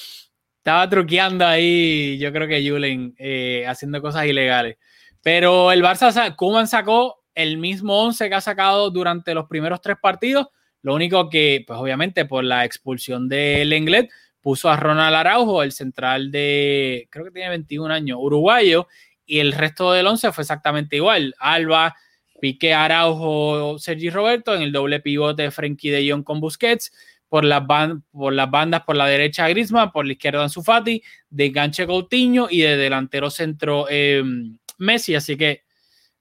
estaba 0.58 0.88
truqueando 0.88 1.46
ahí, 1.46 2.20
yo 2.20 2.32
creo 2.32 2.48
que 2.48 2.70
Julen, 2.70 3.16
eh, 3.18 3.66
haciendo 3.68 4.00
cosas 4.00 4.26
ilegales. 4.28 4.78
Pero 5.24 5.72
el 5.72 5.82
Barça, 5.82 6.36
Kuman 6.36 6.68
sacó 6.68 7.24
el 7.34 7.58
mismo 7.58 8.00
11 8.04 8.30
que 8.30 8.36
ha 8.36 8.42
sacado 8.42 8.92
durante 8.92 9.34
los 9.34 9.48
primeros 9.48 9.82
tres 9.82 9.98
partidos. 10.00 10.48
Lo 10.84 10.94
único 10.94 11.30
que, 11.30 11.64
pues 11.66 11.80
obviamente, 11.80 12.26
por 12.26 12.44
la 12.44 12.64
expulsión 12.66 13.28
del 13.28 13.70
Lenglet, 13.70 14.10
puso 14.40 14.70
a 14.70 14.78
Ronald 14.78 15.16
Araujo, 15.16 15.64
el 15.64 15.72
central 15.72 16.32
de, 16.32 17.08
creo 17.10 17.26
que 17.26 17.32
tiene 17.32 17.50
21 17.50 17.94
años, 17.94 18.20
uruguayo, 18.22 18.88
y 19.26 19.40
el 19.40 19.52
resto 19.52 19.92
del 19.94 20.08
11 20.08 20.32
fue 20.32 20.44
exactamente 20.44 20.96
igual. 20.96 21.34
Alba, 21.40 21.96
Piqué, 22.42 22.74
Araujo, 22.74 23.80
Sergi 23.80 24.10
Roberto, 24.10 24.54
en 24.54 24.64
el 24.64 24.74
doble 24.74 25.00
pivote 25.00 25.52
Frenkie 25.52 25.92
de 25.92 26.12
Jong 26.12 26.24
con 26.24 26.42
Busquets, 26.42 26.92
por 27.30 27.46
las, 27.46 27.64
por 28.12 28.34
las 28.34 28.52
bandas, 28.52 28.82
por 28.82 28.98
la 28.98 29.06
derecha 29.06 29.48
Griezmann, 29.48 29.94
por 29.94 30.06
la 30.06 30.12
izquierda 30.12 30.44
Ansu 30.44 30.62
Fati, 30.62 31.02
de 31.30 31.46
enganche 31.46 31.88
Coutinho 31.88 32.48
y 32.50 32.60
de 32.60 32.76
delantero 32.76 33.30
centro 33.30 33.86
em, 33.90 34.58
Messi, 34.80 35.16
así 35.16 35.38
que 35.38 35.64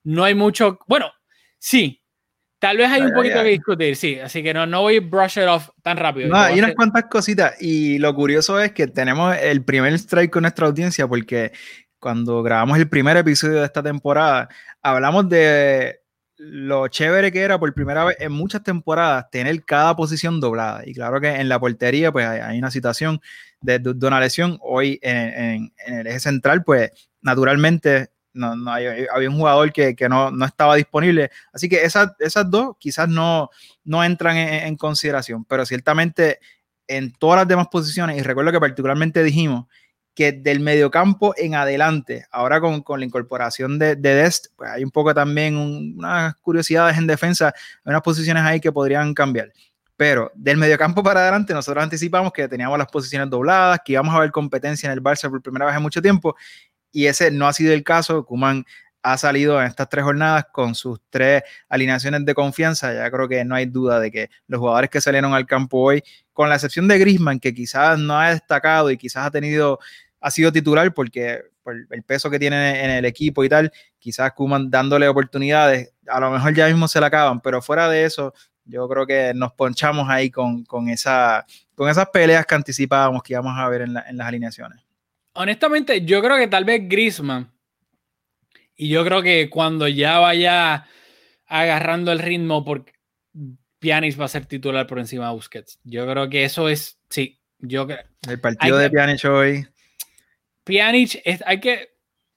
no 0.04 0.22
hay 0.22 0.34
mucho, 0.34 0.78
bueno, 0.86 1.10
sí, 1.58 2.00
tal 2.60 2.76
vez 2.76 2.90
hay 2.90 3.02
un 3.02 3.12
poquito 3.12 3.42
que 3.42 3.48
discutir, 3.48 3.96
sí, 3.96 4.20
así 4.20 4.42
que 4.42 4.54
no, 4.54 4.66
no 4.66 4.82
voy 4.82 4.98
a 4.98 5.00
brush 5.00 5.38
it 5.38 5.48
off 5.48 5.70
tan 5.82 5.96
rápido. 5.96 6.28
No, 6.28 6.36
hay 6.36 6.58
unas 6.58 6.74
cuantas 6.74 7.04
cositas 7.10 7.60
y 7.60 7.98
lo 7.98 8.14
curioso 8.14 8.60
es 8.60 8.70
que 8.72 8.86
tenemos 8.86 9.36
el 9.36 9.64
primer 9.64 9.94
strike 9.94 10.30
con 10.30 10.42
nuestra 10.42 10.66
audiencia 10.66 11.08
porque 11.08 11.50
cuando 11.98 12.42
grabamos 12.42 12.78
el 12.78 12.88
primer 12.88 13.16
episodio 13.16 13.60
de 13.60 13.66
esta 13.66 13.82
temporada, 13.82 14.48
hablamos 14.82 15.28
de 15.28 15.99
lo 16.42 16.88
chévere 16.88 17.30
que 17.30 17.42
era 17.42 17.58
por 17.58 17.74
primera 17.74 18.02
vez 18.02 18.16
en 18.18 18.32
muchas 18.32 18.62
temporadas 18.62 19.30
tener 19.30 19.62
cada 19.62 19.94
posición 19.94 20.40
doblada. 20.40 20.82
Y 20.86 20.94
claro 20.94 21.20
que 21.20 21.28
en 21.28 21.50
la 21.50 21.60
portería, 21.60 22.10
pues 22.10 22.26
hay, 22.26 22.58
una 22.58 22.70
situación 22.70 23.20
de, 23.60 23.78
una 24.00 24.20
lesión. 24.20 24.58
Hoy 24.62 24.98
en, 25.02 25.70
el 25.86 26.06
eje 26.06 26.18
central, 26.18 26.64
pues 26.64 26.92
naturalmente 27.20 28.08
no, 28.32 28.56
no 28.56 28.72
había 28.72 29.28
un 29.28 29.36
jugador 29.36 29.70
que, 29.70 29.94
no, 30.08 30.32
estaba 30.46 30.76
disponible. 30.76 31.30
Así 31.52 31.68
que 31.68 31.84
esas, 31.84 32.12
esas 32.18 32.50
dos 32.50 32.74
quizás 32.78 33.06
no, 33.06 33.50
no 33.84 34.02
entran 34.02 34.38
en, 34.38 34.76
consideración, 34.76 35.44
pero 35.44 35.66
ciertamente 35.66 36.38
en 36.88 37.12
todas 37.12 37.40
las 37.40 37.48
demás 37.48 37.68
posiciones, 37.70 38.16
y 38.16 38.22
recuerdo 38.22 38.50
que 38.50 38.60
particularmente 38.60 39.22
dijimos 39.22 39.66
que 40.14 40.32
del 40.32 40.60
mediocampo 40.60 41.34
en 41.36 41.54
adelante, 41.54 42.26
ahora 42.30 42.60
con, 42.60 42.82
la 42.98 43.04
incorporación 43.04 43.78
de, 43.78 43.96
Dest, 43.96 44.48
pues 44.56 44.70
hay 44.70 44.84
un 44.84 44.90
poco 44.90 45.14
también 45.14 45.56
unas 45.56 46.34
curiosidades 46.36 46.98
en 46.98 47.06
defensa, 47.06 47.54
unas 47.84 48.02
posiciones 48.02 48.42
ahí 48.42 48.60
que 48.60 48.72
podrían 48.72 49.14
cambiar. 49.14 49.52
Pero 49.96 50.32
del 50.34 50.56
mediocampo 50.56 51.02
para 51.02 51.20
adelante, 51.20 51.52
nosotros 51.52 51.82
anticipamos 51.84 52.32
que 52.32 52.48
teníamos 52.48 52.78
las 52.78 52.88
posiciones 52.88 53.28
dobladas, 53.28 53.80
que 53.84 53.92
íbamos 53.92 54.14
a 54.14 54.20
ver 54.20 54.30
competencia 54.30 54.86
en 54.86 54.92
el 54.92 55.02
Barça 55.02 55.28
por 55.28 55.42
primera 55.42 55.66
vez 55.66 55.76
en 55.76 55.82
mucho 55.82 56.02
tiempo, 56.02 56.34
y 56.92 57.06
ese 57.06 57.30
no 57.30 57.46
ha 57.46 57.52
sido 57.52 57.72
el 57.72 57.84
caso. 57.84 58.24
Kuman 58.24 58.64
ha 59.02 59.16
salido 59.16 59.60
en 59.60 59.66
estas 59.66 59.88
tres 59.88 60.04
jornadas 60.04 60.46
con 60.52 60.74
sus 60.74 61.00
tres 61.08 61.42
alineaciones 61.68 62.24
de 62.24 62.34
confianza. 62.34 62.92
Ya 62.92 63.10
creo 63.10 63.28
que 63.28 63.44
no 63.44 63.54
hay 63.54 63.66
duda 63.66 63.98
de 64.00 64.10
que 64.10 64.30
los 64.46 64.60
jugadores 64.60 64.90
que 64.90 65.00
salieron 65.00 65.34
al 65.34 65.46
campo 65.46 65.78
hoy, 65.78 66.02
con 66.32 66.48
la 66.48 66.56
excepción 66.56 66.88
de 66.88 66.98
Grisman, 66.98 67.40
que 67.40 67.54
quizás 67.54 67.98
no 67.98 68.18
ha 68.18 68.30
destacado 68.30 68.90
y 68.90 68.96
quizás 68.96 69.26
ha 69.26 69.30
tenido, 69.30 69.78
ha 70.20 70.30
sido 70.30 70.52
titular 70.52 70.92
porque 70.92 71.42
por 71.62 71.76
el 71.90 72.02
peso 72.02 72.30
que 72.30 72.38
tiene 72.38 72.84
en 72.84 72.90
el 72.90 73.04
equipo 73.04 73.44
y 73.44 73.48
tal, 73.48 73.72
quizás 73.98 74.32
Kuman 74.32 74.70
dándole 74.70 75.08
oportunidades, 75.08 75.92
a 76.06 76.20
lo 76.20 76.30
mejor 76.30 76.54
ya 76.54 76.66
mismo 76.66 76.88
se 76.88 77.00
la 77.00 77.06
acaban, 77.06 77.40
pero 77.40 77.60
fuera 77.60 77.88
de 77.88 78.04
eso, 78.04 78.34
yo 78.64 78.88
creo 78.88 79.06
que 79.06 79.32
nos 79.34 79.52
ponchamos 79.52 80.08
ahí 80.08 80.30
con, 80.30 80.64
esa, 80.88 81.44
con 81.74 81.88
esas 81.88 82.08
peleas 82.08 82.46
que 82.46 82.54
anticipábamos 82.54 83.22
que 83.22 83.34
íbamos 83.34 83.52
a 83.56 83.68
ver 83.68 83.82
en, 83.82 83.96
en 83.96 84.16
las 84.16 84.26
alineaciones. 84.26 84.80
Honestamente, 85.34 86.04
yo 86.04 86.22
creo 86.22 86.36
que 86.36 86.48
tal 86.48 86.64
vez 86.64 86.82
Grisman 86.88 87.50
y 88.80 88.88
yo 88.88 89.04
creo 89.04 89.20
que 89.20 89.50
cuando 89.50 89.86
ya 89.88 90.18
vaya 90.20 90.86
agarrando 91.46 92.12
el 92.12 92.18
ritmo, 92.18 92.64
porque 92.64 92.94
Pjanic 93.78 94.18
va 94.18 94.24
a 94.24 94.28
ser 94.28 94.46
titular 94.46 94.86
por 94.86 94.98
encima 94.98 95.28
de 95.28 95.34
Busquets. 95.34 95.78
Yo 95.84 96.06
creo 96.08 96.30
que 96.30 96.44
eso 96.44 96.66
es, 96.66 96.98
sí, 97.10 97.42
yo 97.58 97.86
creo. 97.86 97.98
El 98.26 98.40
partido 98.40 98.78
de 98.78 98.88
Pjanic 98.88 99.22
hoy. 99.26 99.66
Pjanic, 100.64 101.20
es, 101.26 101.42
hay 101.44 101.60
que, 101.60 101.90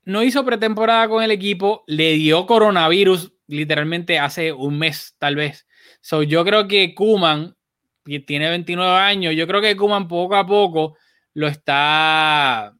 no 0.04 0.22
hizo 0.22 0.44
pretemporada 0.44 1.08
con 1.08 1.24
el 1.24 1.32
equipo, 1.32 1.86
le 1.88 2.12
dio 2.16 2.46
coronavirus 2.46 3.32
literalmente 3.48 4.20
hace 4.20 4.52
un 4.52 4.78
mes, 4.78 5.16
tal 5.20 5.38
vez. 5.38 5.66
So, 6.02 6.24
yo 6.24 6.44
creo 6.44 6.68
que 6.68 6.94
Kuman, 6.94 7.56
que 8.04 8.20
tiene 8.20 8.50
29 8.50 8.92
años, 8.98 9.34
yo 9.34 9.48
creo 9.48 9.62
que 9.62 9.78
Kuman 9.78 10.10
poco 10.10 10.36
a 10.36 10.46
poco 10.46 10.98
lo 11.36 11.48
está 11.48 12.76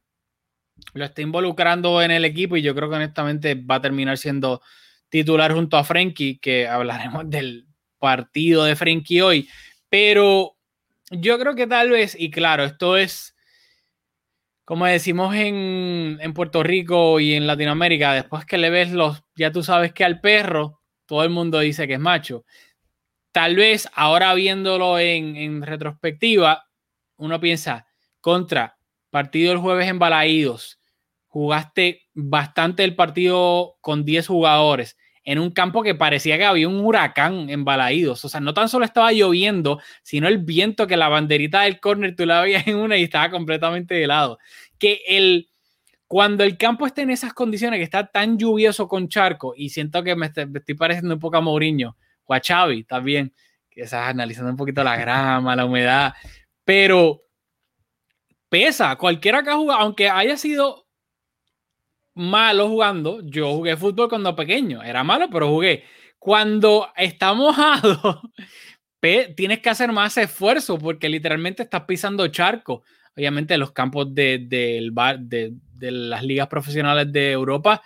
lo 0.94 1.04
está 1.04 1.22
involucrando 1.22 2.00
en 2.00 2.10
el 2.10 2.24
equipo 2.24 2.56
y 2.56 2.62
yo 2.62 2.74
creo 2.74 2.88
que 2.88 2.96
honestamente 2.96 3.54
va 3.54 3.76
a 3.76 3.80
terminar 3.82 4.16
siendo 4.16 4.62
titular 5.08 5.52
junto 5.52 5.76
a 5.76 5.84
Frenkie, 5.84 6.38
que 6.38 6.66
hablaremos 6.66 7.28
del 7.28 7.66
partido 7.98 8.64
de 8.64 8.76
Frenkie 8.76 9.20
hoy. 9.20 9.48
Pero 9.88 10.56
yo 11.10 11.38
creo 11.38 11.54
que 11.54 11.66
tal 11.66 11.90
vez, 11.90 12.16
y 12.18 12.30
claro, 12.30 12.64
esto 12.64 12.96
es, 12.96 13.36
como 14.64 14.86
decimos 14.86 15.34
en, 15.34 16.18
en 16.20 16.32
Puerto 16.32 16.62
Rico 16.62 17.20
y 17.20 17.34
en 17.34 17.46
Latinoamérica, 17.46 18.14
después 18.14 18.44
que 18.44 18.58
le 18.58 18.70
ves 18.70 18.92
los, 18.92 19.22
ya 19.34 19.50
tú 19.50 19.62
sabes 19.62 19.92
que 19.92 20.04
al 20.04 20.20
perro, 20.20 20.80
todo 21.06 21.22
el 21.22 21.30
mundo 21.30 21.58
dice 21.58 21.86
que 21.86 21.94
es 21.94 22.00
macho. 22.00 22.44
Tal 23.32 23.56
vez 23.56 23.88
ahora 23.94 24.32
viéndolo 24.34 24.98
en, 24.98 25.36
en 25.36 25.62
retrospectiva, 25.62 26.68
uno 27.16 27.40
piensa, 27.40 27.86
contra, 28.20 28.78
partido 29.10 29.52
el 29.52 29.58
jueves 29.58 29.88
en 29.88 29.98
Balaídos, 29.98 30.80
jugaste 31.34 32.02
bastante 32.14 32.84
el 32.84 32.94
partido 32.94 33.74
con 33.80 34.04
10 34.04 34.28
jugadores. 34.28 34.96
en 35.24 35.40
un 35.40 35.50
campo 35.50 35.82
que 35.82 35.96
parecía 35.96 36.36
que 36.36 36.44
había 36.44 36.68
un 36.68 36.78
huracán 36.84 37.50
en 37.50 37.64
Balaídos. 37.64 38.24
O 38.24 38.28
sea, 38.28 38.40
no 38.40 38.54
tan 38.54 38.68
solo 38.68 38.84
estaba 38.84 39.10
lloviendo, 39.10 39.80
sino 40.02 40.28
el 40.28 40.38
viento 40.38 40.86
que 40.86 40.98
la 40.98 41.08
banderita 41.08 41.62
del 41.62 41.80
córner 41.80 42.14
tú 42.14 42.26
la 42.26 42.42
veías 42.42 42.66
en 42.68 42.76
una 42.76 42.98
y 42.98 43.04
estaba 43.04 43.30
completamente 43.30 44.00
helado. 44.00 44.38
Que 44.78 45.00
el, 45.08 45.48
cuando 46.06 46.44
el 46.44 46.56
campo 46.56 46.86
esté 46.86 47.02
en 47.02 47.10
esas 47.10 47.32
condiciones, 47.32 47.78
que 47.78 47.84
está 47.84 48.06
tan 48.06 48.38
lluvioso 48.38 48.86
con 48.86 49.08
charco, 49.08 49.54
y 49.56 49.70
siento 49.70 50.04
que 50.04 50.14
me, 50.14 50.26
estoy 50.26 50.74
pareciendo 50.76 51.14
un 51.14 51.20
poco 51.20 51.38
a 51.38 51.40
Mourinho 51.40 51.96
o 52.26 52.34
a 52.34 52.40
Xavi 52.46 52.84
también, 52.84 53.32
que 53.70 53.80
estás 53.82 54.08
analizando 54.08 54.50
un 54.50 54.56
poquito 54.56 54.84
la 54.84 54.96
grama, 54.96 55.56
la 55.56 55.64
humedad, 55.64 56.14
pero 56.64 57.22
pesa, 58.48 58.94
cualquiera 58.96 59.42
que 59.42 59.50
ha 59.50 59.56
jugado, 59.56 59.80
aunque 59.80 60.08
haya 60.08 60.36
sido 60.36 60.83
malo 62.14 62.68
jugando. 62.68 63.20
Yo 63.24 63.52
jugué 63.52 63.76
fútbol 63.76 64.08
cuando 64.08 64.34
pequeño, 64.34 64.82
era 64.82 65.04
malo, 65.04 65.28
pero 65.30 65.48
jugué. 65.48 65.84
Cuando 66.18 66.88
está 66.96 67.34
mojado, 67.34 68.22
tienes 69.36 69.60
que 69.60 69.70
hacer 69.70 69.92
más 69.92 70.16
esfuerzo 70.16 70.78
porque 70.78 71.08
literalmente 71.08 71.62
estás 71.62 71.82
pisando 71.82 72.26
charco. 72.28 72.82
Obviamente 73.16 73.58
los 73.58 73.72
campos 73.72 74.14
de, 74.14 74.38
de, 74.48 74.90
de, 75.20 75.90
las 75.90 76.24
ligas 76.24 76.48
profesionales 76.48 77.12
de 77.12 77.32
Europa 77.32 77.82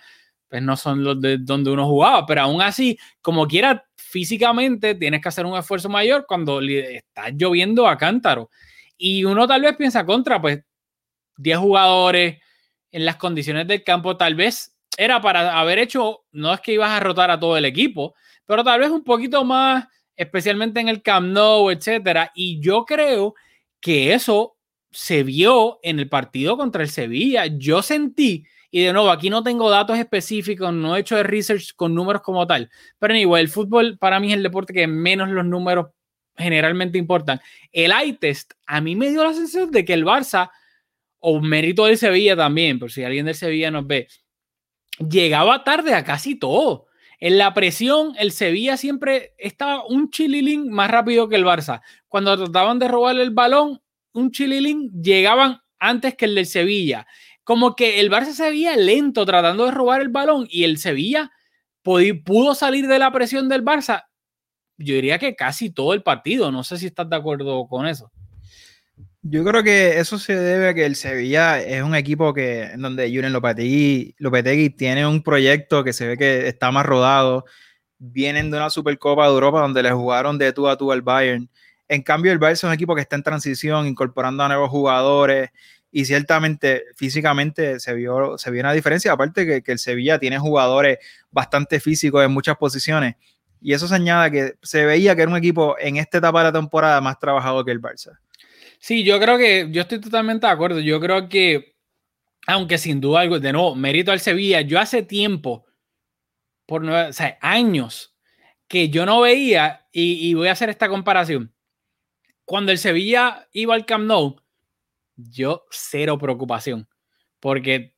pues 0.47 0.63
no 0.63 0.75
son 0.75 1.03
los 1.03 1.21
de 1.21 1.37
donde 1.37 1.69
uno 1.69 1.85
jugaba, 1.85 2.25
pero 2.25 2.41
aún 2.41 2.59
así, 2.61 2.97
como 3.21 3.47
quiera, 3.47 3.85
físicamente 3.95 4.95
tienes 4.95 5.21
que 5.21 5.29
hacer 5.29 5.45
un 5.45 5.55
esfuerzo 5.55 5.89
mayor 5.89 6.25
cuando 6.27 6.59
está 6.59 7.29
lloviendo 7.29 7.87
a 7.87 7.97
cántaro. 7.97 8.49
Y 8.97 9.23
uno 9.25 9.47
tal 9.47 9.61
vez 9.61 9.75
piensa 9.77 10.03
contra, 10.05 10.41
pues 10.41 10.61
10 11.37 11.57
jugadores, 11.59 12.39
en 12.91 13.05
las 13.05 13.17
condiciones 13.17 13.67
del 13.67 13.83
campo, 13.83 14.17
tal 14.17 14.35
vez 14.35 14.75
era 14.97 15.21
para 15.21 15.59
haber 15.59 15.79
hecho, 15.79 16.25
no 16.31 16.53
es 16.53 16.61
que 16.61 16.73
ibas 16.73 16.91
a 16.91 16.99
rotar 16.99 17.31
a 17.31 17.39
todo 17.39 17.55
el 17.57 17.65
equipo, 17.65 18.15
pero 18.45 18.63
tal 18.63 18.79
vez 18.79 18.89
un 18.89 19.03
poquito 19.03 19.45
más, 19.45 19.87
especialmente 20.15 20.79
en 20.79 20.89
el 20.89 21.01
Camp 21.01 21.27
Nou, 21.27 21.69
etcétera. 21.69 22.31
Y 22.35 22.59
yo 22.59 22.83
creo 22.85 23.35
que 23.79 24.13
eso 24.13 24.57
se 24.91 25.23
vio 25.23 25.79
en 25.83 25.99
el 25.99 26.09
partido 26.09 26.57
contra 26.57 26.83
el 26.83 26.89
Sevilla. 26.89 27.45
Yo 27.45 27.81
sentí, 27.81 28.45
y 28.71 28.83
de 28.83 28.91
nuevo, 28.91 29.09
aquí 29.09 29.29
no 29.29 29.43
tengo 29.43 29.69
datos 29.69 29.97
específicos, 29.97 30.73
no 30.73 30.95
he 30.95 30.99
hecho 30.99 31.15
de 31.15 31.23
research 31.23 31.73
con 31.75 31.95
números 31.95 32.21
como 32.21 32.45
tal, 32.45 32.69
pero 32.97 33.15
igual 33.15 33.41
el 33.41 33.49
fútbol 33.49 33.97
para 33.97 34.19
mí 34.19 34.27
es 34.27 34.37
el 34.37 34.43
deporte 34.43 34.73
que 34.73 34.87
menos 34.87 35.29
los 35.29 35.45
números 35.45 35.87
generalmente 36.35 36.97
importan. 36.97 37.39
El 37.71 37.91
eye 37.91 38.13
test 38.13 38.53
a 38.65 38.81
mí 38.81 38.95
me 38.95 39.09
dio 39.09 39.23
la 39.23 39.33
sensación 39.33 39.71
de 39.71 39.85
que 39.85 39.93
el 39.93 40.05
Barça 40.05 40.51
o 41.19 41.39
mérito 41.41 41.85
del 41.85 41.97
Sevilla 41.97 42.35
también, 42.35 42.79
por 42.79 42.91
si 42.91 43.03
alguien 43.03 43.25
del 43.25 43.35
Sevilla 43.35 43.71
nos 43.71 43.85
ve, 43.85 44.07
llegaba 44.97 45.63
tarde 45.63 45.93
a 45.93 46.03
casi 46.03 46.35
todo. 46.35 46.87
En 47.19 47.37
la 47.37 47.53
presión, 47.53 48.13
el 48.17 48.31
Sevilla 48.31 48.77
siempre 48.77 49.33
estaba 49.37 49.85
un 49.85 50.09
chililín 50.09 50.69
más 50.69 50.89
rápido 50.89 51.27
que 51.27 51.35
el 51.35 51.45
Barça. 51.45 51.81
Cuando 52.07 52.37
trataban 52.37 52.79
de 52.79 52.87
robar 52.87 53.17
el 53.17 53.31
balón, 53.31 53.81
un 54.13 54.31
chililín 54.31 54.89
llegaban 55.01 55.59
antes 55.79 56.15
que 56.15 56.25
el 56.25 56.35
del 56.35 56.45
Sevilla. 56.45 57.05
Como 57.43 57.75
que 57.75 57.99
el 57.99 58.09
Barça 58.09 58.31
se 58.31 58.49
veía 58.49 58.77
lento 58.77 59.25
tratando 59.25 59.65
de 59.65 59.71
robar 59.71 60.01
el 60.01 60.09
balón 60.09 60.47
y 60.49 60.63
el 60.63 60.77
Sevilla 60.77 61.31
pudo 61.81 62.55
salir 62.55 62.87
de 62.87 62.99
la 62.99 63.11
presión 63.11 63.49
del 63.49 63.65
Barça. 63.65 64.05
Yo 64.77 64.95
diría 64.95 65.19
que 65.19 65.35
casi 65.35 65.71
todo 65.71 65.93
el 65.93 66.03
partido. 66.03 66.51
No 66.51 66.63
sé 66.63 66.77
si 66.77 66.85
estás 66.85 67.09
de 67.09 67.15
acuerdo 67.15 67.67
con 67.67 67.85
eso. 67.85 68.11
Yo 69.21 69.43
creo 69.43 69.63
que 69.63 69.99
eso 69.99 70.17
se 70.17 70.33
debe 70.35 70.69
a 70.69 70.73
que 70.73 70.85
el 70.85 70.95
Sevilla 70.95 71.61
es 71.61 71.83
un 71.83 71.93
equipo 71.93 72.33
que 72.33 72.63
en 72.63 72.81
donde 72.81 73.09
Julen 73.09 73.33
Lopetegui, 73.33 74.15
Lopetegui 74.17 74.69
tiene 74.69 75.05
un 75.05 75.21
proyecto 75.21 75.83
que 75.83 75.91
se 75.91 76.07
ve 76.07 76.17
que 76.17 76.47
está 76.47 76.71
más 76.71 76.85
rodado. 76.85 77.45
Vienen 77.97 78.49
de 78.49 78.57
una 78.57 78.69
Supercopa 78.69 79.25
de 79.25 79.33
Europa 79.33 79.61
donde 79.61 79.83
le 79.83 79.91
jugaron 79.91 80.37
de 80.37 80.53
tú 80.53 80.69
a 80.69 80.77
tú 80.77 80.91
al 80.93 81.01
Bayern. 81.01 81.49
En 81.89 82.01
cambio, 82.01 82.31
el 82.31 82.39
Bayern 82.39 82.53
es 82.53 82.63
un 82.63 82.71
equipo 82.71 82.95
que 82.95 83.01
está 83.01 83.17
en 83.17 83.23
transición, 83.23 83.87
incorporando 83.87 84.43
a 84.43 84.47
nuevos 84.47 84.69
jugadores 84.69 85.49
y 85.91 86.05
ciertamente 86.05 86.85
físicamente 86.95 87.79
se 87.81 87.93
vio, 87.93 88.37
se 88.37 88.51
vio 88.51 88.61
una 88.61 88.73
diferencia. 88.73 89.11
Aparte 89.11 89.45
que, 89.45 89.61
que 89.61 89.71
el 89.73 89.79
Sevilla 89.79 90.17
tiene 90.19 90.39
jugadores 90.39 90.99
bastante 91.29 91.81
físicos 91.81 92.23
en 92.23 92.31
muchas 92.31 92.57
posiciones 92.57 93.15
y 93.61 93.73
eso 93.73 93.87
se 93.87 93.95
añade 93.95 94.31
que 94.31 94.53
se 94.61 94.85
veía 94.85 95.15
que 95.15 95.23
era 95.23 95.31
un 95.31 95.37
equipo 95.37 95.75
en 95.79 95.97
esta 95.97 96.19
etapa 96.19 96.39
de 96.39 96.45
la 96.45 96.53
temporada 96.53 97.01
más 97.01 97.19
trabajado 97.19 97.65
que 97.65 97.71
el 97.71 97.81
Barça. 97.81 98.17
Sí, 98.79 99.03
yo 99.03 99.19
creo 99.19 99.37
que, 99.37 99.67
yo 99.71 99.81
estoy 99.81 99.99
totalmente 99.99 100.47
de 100.47 100.53
acuerdo. 100.53 100.79
Yo 100.79 100.99
creo 100.99 101.29
que, 101.29 101.75
aunque 102.47 102.77
sin 102.77 103.01
duda 103.01 103.21
algo, 103.21 103.39
de 103.39 103.53
nuevo, 103.53 103.75
mérito 103.75 104.11
al 104.11 104.19
Sevilla, 104.19 104.61
yo 104.61 104.79
hace 104.79 105.03
tiempo, 105.03 105.65
por 106.65 106.83
años, 107.41 108.15
que 108.67 108.89
yo 108.89 109.05
no 109.05 109.21
veía, 109.21 109.87
y, 109.91 110.33
voy 110.33 110.47
a 110.47 110.53
hacer 110.53 110.69
esta 110.69 110.87
comparación. 110.87 111.53
Cuando 112.45 112.71
el 112.71 112.77
Sevilla 112.77 113.47
iba 113.51 113.75
al 113.75 113.85
Camp 113.85 114.05
Nou, 114.05 114.41
yo 115.15 115.65
cero 115.69 116.17
preocupación, 116.17 116.87
porque 117.39 117.95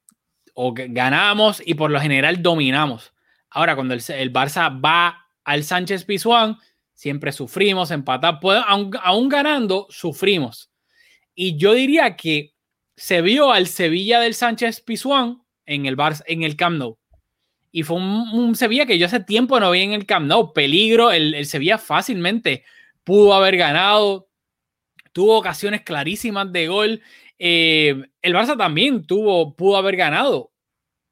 o 0.54 0.74
ganábamos 0.74 1.62
y 1.66 1.76
por 1.76 1.92
lo 1.92 2.02
general 2.02 2.42
dominamos. 2.42 3.14
Ahora, 3.50 3.76
cuando 3.76 3.94
el, 3.94 4.02
Barça 4.34 4.82
va 4.84 5.28
al 5.44 5.64
Sánchez 5.64 6.06
Pizjuán, 6.06 6.58
siempre 6.94 7.32
sufrimos, 7.32 7.92
empatamos, 7.92 8.42
aún, 9.04 9.30
ganando, 9.30 9.88
sufrimos. 9.90 10.71
Y 11.36 11.58
yo 11.58 11.74
diría 11.74 12.16
que 12.16 12.54
se 12.96 13.22
vio 13.22 13.52
al 13.52 13.68
Sevilla 13.68 14.20
del 14.20 14.34
Sánchez 14.34 14.82
Pizjuán 14.82 15.42
en 15.66 15.86
el, 15.86 15.96
Bar 15.96 16.16
en 16.28 16.44
el 16.44 16.56
Camp 16.56 16.78
Nou. 16.78 16.98
Y 17.72 17.84
fue 17.84 17.98
un, 17.98 18.56
Sevilla 18.56 18.86
que 18.86 19.00
yo 19.00 19.06
hace 19.06 19.22
tiempo 19.22 19.60
no 19.60 19.72
vi 19.72 19.82
en 19.82 19.94
el 19.94 20.06
Camp 20.06 20.28
Nou. 20.28 20.54
Peligro, 20.54 21.12
el, 21.12 21.46
Sevilla 21.46 21.78
fácilmente 21.78 22.64
pudo 23.04 23.34
haber 23.34 23.58
ganado. 23.58 24.30
Tuvo 25.14 25.38
ocasiones 25.38 25.82
clarísimas 25.82 26.52
de 26.52 26.68
gol. 26.68 27.02
Eh, 27.40 28.04
el 28.22 28.36
Barça 28.36 28.58
también 28.58 29.06
tuvo, 29.06 29.56
pudo 29.56 29.78
haber 29.78 29.96
ganado, 29.96 30.52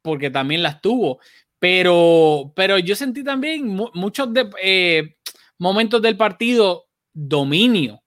porque 0.02 0.30
también 0.30 0.62
las 0.62 0.80
tuvo. 0.80 1.18
Pero, 1.58 2.52
pero 2.54 2.78
yo 2.78 2.94
sentí 2.94 3.24
también 3.24 3.66
muchos 3.94 4.32
de, 4.32 4.48
eh, 4.62 5.16
momentos 5.58 6.00
del 6.00 6.16
partido 6.16 6.86
dominio 7.12 8.02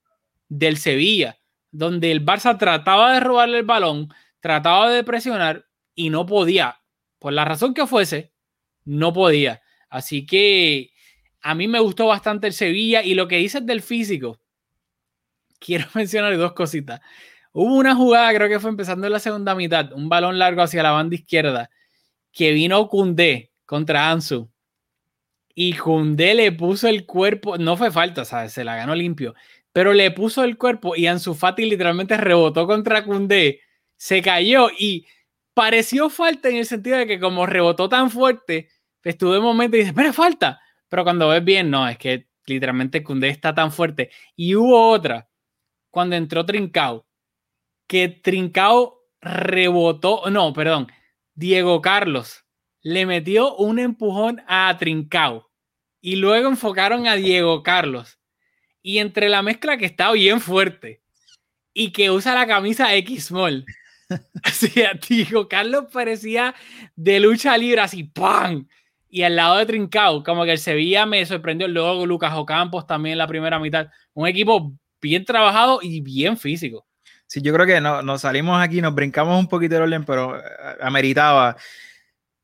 del 0.47 0.77
Sevilla 0.77 1.37
donde 1.73 2.11
el 2.11 2.23
Barça 2.23 2.57
trataba 2.57 3.13
de 3.13 3.19
robarle 3.19 3.57
el 3.57 3.65
balón, 3.65 4.13
trataba 4.39 4.89
de 4.91 5.03
presionar 5.03 5.65
y 5.95 6.11
no 6.11 6.25
podía. 6.25 6.79
Por 7.19 7.33
la 7.33 7.45
razón 7.45 7.73
que 7.73 7.87
fuese, 7.87 8.31
no 8.85 9.11
podía. 9.11 9.61
Así 9.89 10.25
que 10.25 10.91
a 11.41 11.55
mí 11.55 11.67
me 11.67 11.79
gustó 11.79 12.05
bastante 12.07 12.47
el 12.47 12.53
Sevilla 12.53 13.01
y 13.03 13.15
lo 13.15 13.27
que 13.27 13.37
dices 13.37 13.65
del 13.65 13.81
físico. 13.81 14.39
Quiero 15.59 15.87
mencionar 15.95 16.37
dos 16.37 16.53
cositas. 16.53 17.01
Hubo 17.51 17.75
una 17.75 17.95
jugada, 17.95 18.33
creo 18.33 18.49
que 18.49 18.59
fue 18.59 18.69
empezando 18.69 19.07
en 19.07 19.13
la 19.13 19.19
segunda 19.19 19.55
mitad, 19.55 19.93
un 19.93 20.09
balón 20.09 20.37
largo 20.37 20.61
hacia 20.61 20.83
la 20.83 20.91
banda 20.91 21.15
izquierda, 21.15 21.69
que 22.31 22.51
vino 22.51 22.87
Cundé 22.87 23.51
contra 23.65 24.11
Ansu. 24.11 24.51
Y 25.55 25.73
Cundé 25.73 26.35
le 26.35 26.51
puso 26.51 26.87
el 26.87 27.05
cuerpo, 27.05 27.57
no 27.57 27.77
fue 27.77 27.91
falta, 27.91 28.25
¿sabes? 28.25 28.53
Se 28.53 28.63
la 28.63 28.75
ganó 28.75 28.95
limpio 28.95 29.33
pero 29.73 29.91
le 29.91 30.11
puso 30.11 30.43
el 30.43 30.57
cuerpo 30.57 30.95
y 30.95 31.07
Ansu 31.07 31.33
Fati 31.33 31.65
literalmente 31.65 32.15
rebotó 32.15 32.67
contra 32.67 33.03
Kunde, 33.03 33.59
se 33.97 34.21
cayó 34.21 34.69
y 34.77 35.05
pareció 35.53 36.09
falta 36.09 36.49
en 36.49 36.57
el 36.57 36.65
sentido 36.65 36.97
de 36.97 37.07
que 37.07 37.19
como 37.19 37.45
rebotó 37.45 37.89
tan 37.89 38.11
fuerte, 38.11 38.69
estuvo 39.03 39.33
de 39.33 39.39
momento 39.39 39.75
y 39.75 39.81
dice, 39.81 39.93
pero 39.93 40.13
falta. 40.13 40.61
Pero 40.87 41.03
cuando 41.03 41.27
ves 41.29 41.43
bien, 41.43 41.71
no, 41.71 41.87
es 41.87 41.97
que 41.97 42.27
literalmente 42.45 43.03
Kunde 43.03 43.29
está 43.29 43.53
tan 43.55 43.71
fuerte. 43.71 44.11
Y 44.35 44.55
hubo 44.55 44.89
otra, 44.89 45.27
cuando 45.89 46.15
entró 46.15 46.45
Trincao, 46.45 47.05
que 47.87 48.09
Trincao 48.09 49.01
rebotó, 49.21 50.29
no, 50.29 50.53
perdón, 50.53 50.87
Diego 51.33 51.81
Carlos 51.81 52.45
le 52.81 53.05
metió 53.05 53.55
un 53.55 53.79
empujón 53.79 54.43
a 54.47 54.75
Trincao 54.77 55.49
y 56.01 56.17
luego 56.17 56.49
enfocaron 56.49 57.07
a 57.07 57.15
Diego 57.15 57.63
Carlos 57.63 58.19
y 58.83 58.99
entre 58.99 59.29
la 59.29 59.41
mezcla 59.41 59.77
que 59.77 59.85
está 59.85 60.11
bien 60.11 60.41
fuerte 60.41 61.01
y 61.73 61.91
que 61.91 62.11
usa 62.11 62.35
la 62.35 62.45
camisa 62.45 62.93
X-Small. 62.95 63.65
Así, 64.43 64.71
digo, 65.09 65.47
Carlos 65.47 65.85
parecía 65.91 66.53
de 66.95 67.19
lucha 67.19 67.57
libre, 67.57 67.81
así, 67.81 68.03
¡pam! 68.03 68.67
Y 69.09 69.23
al 69.23 69.35
lado 69.35 69.57
de 69.57 69.65
Trincao, 69.65 70.23
como 70.23 70.43
que 70.43 70.51
el 70.51 70.59
Sevilla 70.59 71.05
me 71.05 71.25
sorprendió. 71.25 71.67
Luego 71.67 72.05
Lucas 72.05 72.33
Ocampos 72.35 72.85
también 72.85 73.13
en 73.13 73.19
la 73.19 73.27
primera 73.27 73.57
mitad. 73.57 73.87
Un 74.13 74.27
equipo 74.27 74.73
bien 75.01 75.23
trabajado 75.23 75.79
y 75.81 76.01
bien 76.01 76.37
físico. 76.37 76.85
Sí, 77.27 77.41
yo 77.41 77.53
creo 77.53 77.65
que 77.65 77.79
no, 77.79 78.01
nos 78.01 78.21
salimos 78.21 78.61
aquí, 78.61 78.81
nos 78.81 78.93
brincamos 78.93 79.39
un 79.39 79.47
poquito 79.47 79.77
el 79.77 79.83
orden, 79.83 80.03
pero 80.03 80.37
eh, 80.37 80.41
ameritaba. 80.81 81.55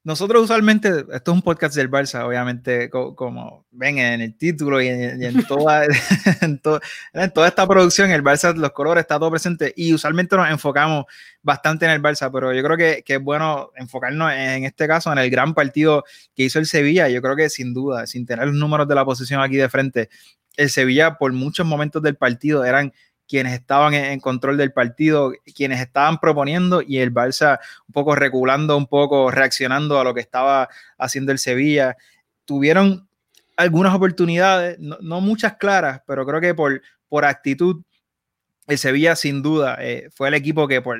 Nosotros 0.04 0.44
usualmente, 0.44 0.90
esto 1.12 1.32
es 1.32 1.36
un 1.36 1.42
podcast 1.42 1.76
del 1.76 1.92
Barça, 1.92 2.26
obviamente, 2.26 2.90
como, 2.90 3.66
ven 3.72 3.98
en 3.98 4.22
el 4.22 4.38
título 4.38 4.82
y 4.82 4.88
en, 4.88 5.44
toda, 5.48 5.86
en, 6.42 6.60
toda 6.60 7.48
esta 7.48 7.68
producción, 7.68 8.10
el 8.12 8.24
Barça, 8.24 8.56
los 8.56 8.72
colores, 8.72 9.02
está 9.02 9.20
todo 9.20 9.30
presente 9.30 9.74
y 9.76 9.94
usualmente 9.94 10.38
nos 10.38 10.50
enfocamos 10.50 11.06
bastante 11.42 11.86
en 11.86 11.92
el 11.92 12.02
Barça, 12.02 12.32
pero 12.32 12.54
yo 12.54 12.64
creo 12.64 12.78
que, 12.78 13.04
que, 13.04 13.16
es 13.16 13.22
bueno 13.22 13.72
enfocarnos 13.76 14.32
en 14.32 14.64
este 14.64 14.88
caso 14.88 15.12
en 15.12 15.18
el 15.18 15.30
gran 15.30 15.54
partido 15.54 16.06
que 16.34 16.44
hizo 16.44 16.60
el 16.60 16.66
Sevilla. 16.66 17.10
Yo 17.10 17.22
creo 17.22 17.36
que 17.36 17.50
sin 17.50 17.74
duda, 17.74 18.08
sin 18.08 18.26
tener 18.26 18.48
los 18.48 18.56
números 18.56 18.88
de 18.88 18.96
la 18.96 19.04
posición 19.04 19.42
aquí 19.42 19.58
de 19.58 19.70
frente, 19.70 20.10
el 20.56 20.70
Sevilla 20.70 21.18
por 21.18 21.32
muchos 21.34 21.66
momentos 21.66 22.02
del 22.02 22.16
partido 22.16 22.66
eran 22.66 22.94
quienes 23.30 23.54
estaban 23.54 23.94
en, 23.94 24.20
control 24.20 24.58
del 24.58 24.74
partido, 24.74 25.32
quienes 25.56 25.80
estaban 25.80 26.18
proponiendo 26.18 26.82
y 26.82 26.98
el 26.98 27.14
Barça 27.14 27.60
un 27.88 27.94
poco 27.94 28.16
reculando, 28.16 28.76
un 28.76 28.88
poco 28.88 29.30
reaccionando 29.30 30.00
a 30.00 30.04
lo 30.04 30.16
que 30.16 30.20
estaba 30.20 30.68
haciendo 30.98 31.32
el 31.32 31.38
Sevilla. 31.38 31.96
Tuvieron 32.44 33.08
algunas 33.56 33.94
oportunidades, 33.94 34.80
no, 34.80 35.22
muchas 35.22 35.58
claras, 35.58 36.02
pero 36.08 36.26
creo 36.26 36.42
que 36.42 36.56
por, 36.56 36.82
por 37.08 37.24
actitud, 37.24 37.84
el 38.68 38.78
Sevilla 38.80 39.16
sin 39.16 39.44
duda 39.44 39.78
eh, 39.80 40.10
fue 40.12 40.30
el 40.30 40.34
equipo 40.34 40.68
que 40.68 40.82
por, 40.82 41.00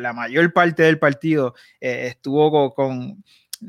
la 0.00 0.12
mayor 0.12 0.52
parte 0.52 0.82
del 0.82 0.98
partido 0.98 1.54
eh, 1.80 2.08
estuvo 2.08 2.74
con, 2.74 3.22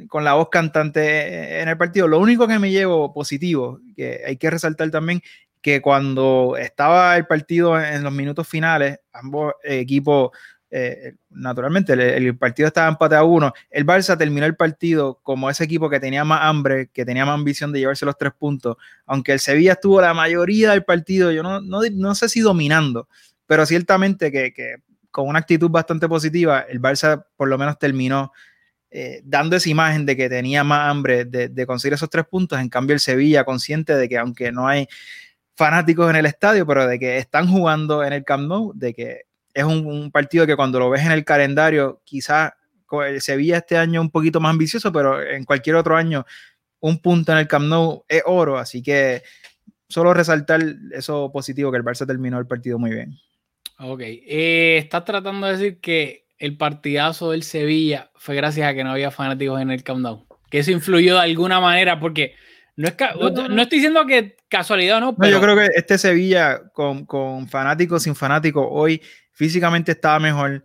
con 0.08 0.24
la 0.24 0.34
voz 0.34 0.50
cantante 0.50 1.62
en 1.62 1.69
el 1.69 1.78
partido. 1.78 2.08
Lo 2.08 2.19
único 2.19 2.48
que 2.48 2.58
me 2.58 2.72
llevo 2.72 3.13
positivo, 3.13 3.80
que 3.95 4.24
hay 4.26 4.38
que 4.38 4.50
resaltar 4.50 4.89
también, 4.89 5.22
que 5.62 5.82
cuando 5.82 6.56
estaba 6.58 7.17
el 7.17 7.28
partido 7.28 7.80
en 7.80 8.04
los 8.04 8.13
minutos 8.13 8.48
finales, 8.48 9.00
ambos 9.12 9.54
equipos, 9.63 10.32
eh, 10.72 11.15
naturalmente 11.30 11.93
el, 11.93 12.38
partido 12.38 12.67
estaba 12.67 12.88
empate 12.88 13.15
a 13.15 13.24
uno, 13.24 13.52
el 13.69 13.86
Barça 13.86 14.17
terminó 14.17 14.45
el 14.45 14.56
partido 14.56 15.19
como 15.24 15.50
ese 15.50 15.63
equipo 15.63 15.89
que 15.89 16.00
tenía 16.00 16.24
más 16.24 16.41
hambre, 16.43 16.89
que 16.93 17.06
tenía 17.06 17.26
más 17.26 17.36
ambición 17.36 17.72
de 17.72 17.80
llevarse 17.80 18.06
los 18.06 18.17
tres 18.17 18.34
puntos, 18.38 18.78
aunque 19.06 19.34
el 19.34 19.39
Sevilla 19.39 19.74
estuvo 19.74 20.00
la 20.00 20.13
mayoría 20.13 20.72
del 20.72 20.86
partido, 20.86 21.32
yo 21.32 21.43
no, 21.43 21.60
no, 21.62 22.15
sé 22.15 22.30
si 22.30 22.39
dominando, 22.39 23.10
pero 23.45 23.65
ciertamente 23.65 24.32
que, 24.32 24.54
que, 24.54 24.76
con 25.12 25.28
una 25.28 25.39
actitud 25.39 25.69
bastante 25.69 26.08
positiva, 26.08 26.62
el 26.62 26.80
Barça 26.80 27.26
por 27.36 27.50
lo 27.50 27.58
menos 27.58 27.78
terminó 27.78 28.32
eh, 28.91 29.22
dando 29.24 29.56
esa 29.56 29.69
imagen 29.69 30.06
de 30.06 30.15
que 30.15 30.30
tenía 30.30 30.63
más 30.63 30.89
hambre 30.89 31.26
de 31.26 31.65
conseguir 31.67 31.93
esos 31.93 32.10
tres 32.10 32.26
puntos, 32.26 32.60
en 32.60 32.69
cambio 32.69 32.93
el 32.93 33.00
Sevilla 33.00 33.43
consciente 33.43 33.95
de 33.95 34.08
que 34.08 34.17
aunque 34.17 34.52
no 34.52 34.67
hay 34.67 34.88
fanáticos 35.60 36.10
en 36.10 36.15
el 36.15 36.26
estadio, 36.26 36.65
pero 36.65 36.88
de 36.88 36.98
que 36.98 37.17
están 37.17 37.45
jugando 37.45 38.02
en 38.06 38.13
el 38.13 38.24
Camp 38.24 38.48
Nou, 38.48 38.72
de 38.74 38.93
que 38.93 39.24
es 39.54 39.65
un, 39.65 40.10
partido 40.10 40.48
que 40.48 40.56
cuando 40.56 40.80
lo 40.80 40.89
ves 40.89 41.06
en 41.06 41.12
el 41.12 41.26
calendario, 41.26 42.02
quizás 42.06 42.54
Sevilla 43.19 43.58
este 43.58 43.78
año 43.78 44.00
un 44.00 44.10
poquito 44.10 44.39
más 44.39 44.52
ambicioso, 44.52 44.89
pero 44.93 45.22
en 45.22 45.43
cualquier 45.43 45.76
otro 45.76 45.98
año 45.98 46.26
un 46.80 47.02
punto 47.02 47.34
en 47.34 47.39
el 47.39 47.48
Camp 47.50 47.65
Nou 47.65 48.06
es 48.08 48.24
oro, 48.26 48.58
así 48.58 48.82
que 48.82 49.22
solo 49.89 50.13
resaltar 50.13 50.62
eso 50.93 51.30
positivo, 51.30 51.72
que 51.72 51.78
el 51.78 51.84
Barça 51.84 52.08
terminó 52.08 52.39
el 52.39 52.48
partido 52.48 52.80
muy 52.80 52.91
bien. 52.91 53.17
Ok, 53.80 54.00
eh, 54.04 54.78
estás 54.78 55.04
tratando 55.04 55.45
de 55.45 55.58
decir 55.58 55.82
que 55.82 56.26
el 56.38 56.56
partidazo 56.56 57.32
del 57.32 57.43
Sevilla 57.43 58.12
fue 58.15 58.38
gracias 58.38 58.65
a 58.65 58.74
que 58.74 58.86
no 58.86 58.91
había 58.91 59.12
fanáticos 59.12 59.60
en 59.60 59.72
el 59.72 59.84
Camp 59.84 60.00
Nou, 60.00 60.26
que 60.50 60.60
eso 60.60 60.72
influyó 60.72 61.15
de 61.15 61.24
alguna 61.24 61.60
manera, 61.60 62.00
porque 62.00 62.34
no, 62.80 62.88
es 62.88 63.50
no, 63.50 63.62
estoy 63.62 63.80
diciendo 63.80 64.06
que 64.06 64.38
casualidad 64.48 65.02
no, 65.02 65.13
pero... 65.13 65.34
yo 65.34 65.42
creo 65.42 65.58
que 65.58 65.68
este 65.76 65.98
Sevilla 65.98 66.62
con, 66.72 67.06
con 67.06 67.50
fanáticos, 67.50 68.04
sin 68.04 68.15
fanáticos, 68.15 68.65
hoy 68.70 69.02
físicamente 69.34 69.92
estaba 69.92 70.18
mejor, 70.18 70.63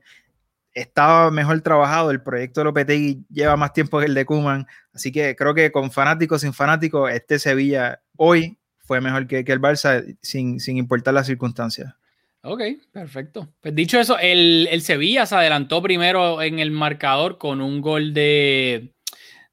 estaba 0.72 1.32
mejor 1.32 1.60
trabajado. 1.62 2.12
El 2.12 2.22
proyecto 2.22 2.60
de 2.60 2.66
Lopetegui 2.66 3.26
lleva 3.30 3.56
más 3.56 3.72
tiempo 3.72 3.98
que 3.98 4.06
el 4.06 4.14
de 4.14 4.24
Kuman, 4.24 4.64
así 4.92 5.10
que 5.10 5.34
creo 5.34 5.54
que 5.54 5.72
con 5.72 5.90
fanáticos, 5.90 6.42
sin 6.42 6.52
fanáticos, 6.52 7.10
este 7.10 7.40
Sevilla 7.40 8.00
hoy 8.16 8.58
fue 8.78 9.00
mejor 9.00 9.26
que, 9.26 9.44
que 9.44 9.50
el 9.50 9.60
Barça, 9.60 10.16
sin, 10.22 10.60
sin 10.60 10.76
importar 10.76 11.14
las 11.14 11.26
circunstancias. 11.26 11.94
Ok, 12.42 12.60
perfecto. 12.92 13.48
Pues 13.60 13.74
dicho 13.74 13.98
eso, 13.98 14.18
el, 14.20 14.68
el 14.70 14.82
Sevilla 14.82 15.26
se 15.26 15.34
adelantó 15.34 15.82
primero 15.82 16.40
en 16.42 16.60
el 16.60 16.70
marcador 16.70 17.38
con 17.38 17.60
un 17.60 17.80
gol 17.80 18.14
de, 18.14 18.93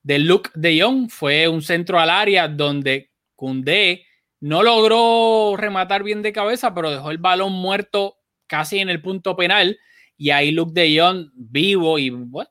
de 0.03 0.19
Luke 0.19 0.49
de 0.55 0.81
Jong. 0.81 1.09
Fue 1.09 1.47
un 1.47 1.61
centro 1.61 1.99
al 1.99 2.09
área 2.09 2.47
donde 2.47 3.11
Cundé 3.35 4.05
no 4.39 4.63
logró 4.63 5.55
rematar 5.57 6.03
bien 6.03 6.21
de 6.21 6.33
cabeza, 6.33 6.73
pero 6.73 6.91
dejó 6.91 7.11
el 7.11 7.19
balón 7.19 7.53
muerto 7.53 8.17
casi 8.47 8.79
en 8.79 8.89
el 8.89 9.01
punto 9.01 9.35
penal. 9.35 9.79
Y 10.17 10.31
ahí 10.31 10.51
Luke 10.51 10.73
de 10.73 10.99
Jong, 10.99 11.31
vivo 11.33 11.97
y 11.99 12.09
bueno, 12.09 12.49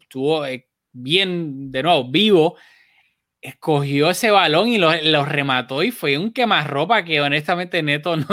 estuvo 0.00 0.44
eh, 0.46 0.68
bien, 0.92 1.70
de 1.70 1.82
nuevo, 1.82 2.10
vivo, 2.10 2.56
escogió 3.40 4.10
ese 4.10 4.30
balón 4.30 4.68
y 4.68 4.78
lo, 4.78 5.24
remató. 5.24 5.82
Y 5.82 5.90
fue 5.90 6.18
un 6.18 6.32
quemarropa 6.32 7.04
que 7.04 7.20
honestamente 7.20 7.82
Neto 7.82 8.16
no, 8.16 8.26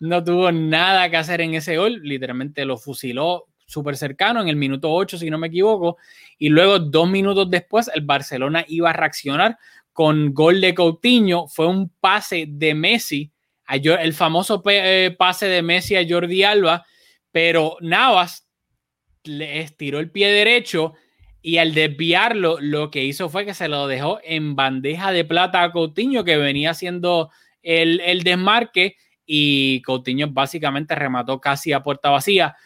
no 0.00 0.24
tuvo 0.24 0.52
nada 0.52 1.10
que 1.10 1.16
hacer 1.16 1.40
en 1.40 1.54
ese 1.54 1.76
gol. 1.76 2.00
Literalmente 2.02 2.64
lo 2.64 2.76
fusiló 2.76 3.46
súper 3.66 3.96
cercano 3.96 4.40
en 4.42 4.48
el 4.48 4.56
minuto 4.56 4.92
8, 4.92 5.18
si 5.18 5.30
no 5.30 5.38
me 5.38 5.46
equivoco 5.46 5.96
y 6.40 6.48
luego 6.48 6.78
dos 6.78 7.08
minutos 7.08 7.50
después 7.50 7.90
el 7.94 8.00
Barcelona 8.00 8.64
iba 8.66 8.90
a 8.90 8.94
reaccionar 8.94 9.58
con 9.92 10.32
gol 10.32 10.62
de 10.62 10.74
Coutinho, 10.74 11.46
fue 11.46 11.66
un 11.66 11.90
pase 12.00 12.46
de 12.48 12.74
Messi, 12.74 13.30
el 13.68 14.14
famoso 14.14 14.62
eh, 14.66 15.14
pase 15.16 15.46
de 15.46 15.62
Messi 15.62 15.96
a 15.96 16.06
Jordi 16.08 16.42
Alba, 16.42 16.86
pero 17.30 17.76
Navas 17.82 18.48
le 19.24 19.60
estiró 19.60 20.00
el 20.00 20.10
pie 20.10 20.32
derecho 20.32 20.94
y 21.42 21.58
al 21.58 21.74
desviarlo 21.74 22.56
lo 22.58 22.90
que 22.90 23.04
hizo 23.04 23.28
fue 23.28 23.44
que 23.44 23.52
se 23.52 23.68
lo 23.68 23.86
dejó 23.86 24.18
en 24.24 24.56
bandeja 24.56 25.12
de 25.12 25.26
plata 25.26 25.62
a 25.62 25.72
Coutinho 25.72 26.24
que 26.24 26.38
venía 26.38 26.70
haciendo 26.70 27.30
el, 27.62 28.00
el 28.00 28.22
desmarque 28.22 28.96
y 29.26 29.82
Coutinho 29.82 30.28
básicamente 30.30 30.94
remató 30.94 31.38
casi 31.38 31.74
a 31.74 31.82
puerta 31.82 32.08
vacía 32.08 32.56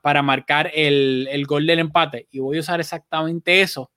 para, 0.00 0.22
marcar 0.22 0.70
el, 0.72 1.44
gol 1.46 1.66
del 1.66 1.80
empate. 1.80 2.28
Y 2.30 2.38
voy 2.38 2.58
a 2.58 2.60
usar 2.60 2.78
exactamente 2.78 3.60
eso 3.60 3.90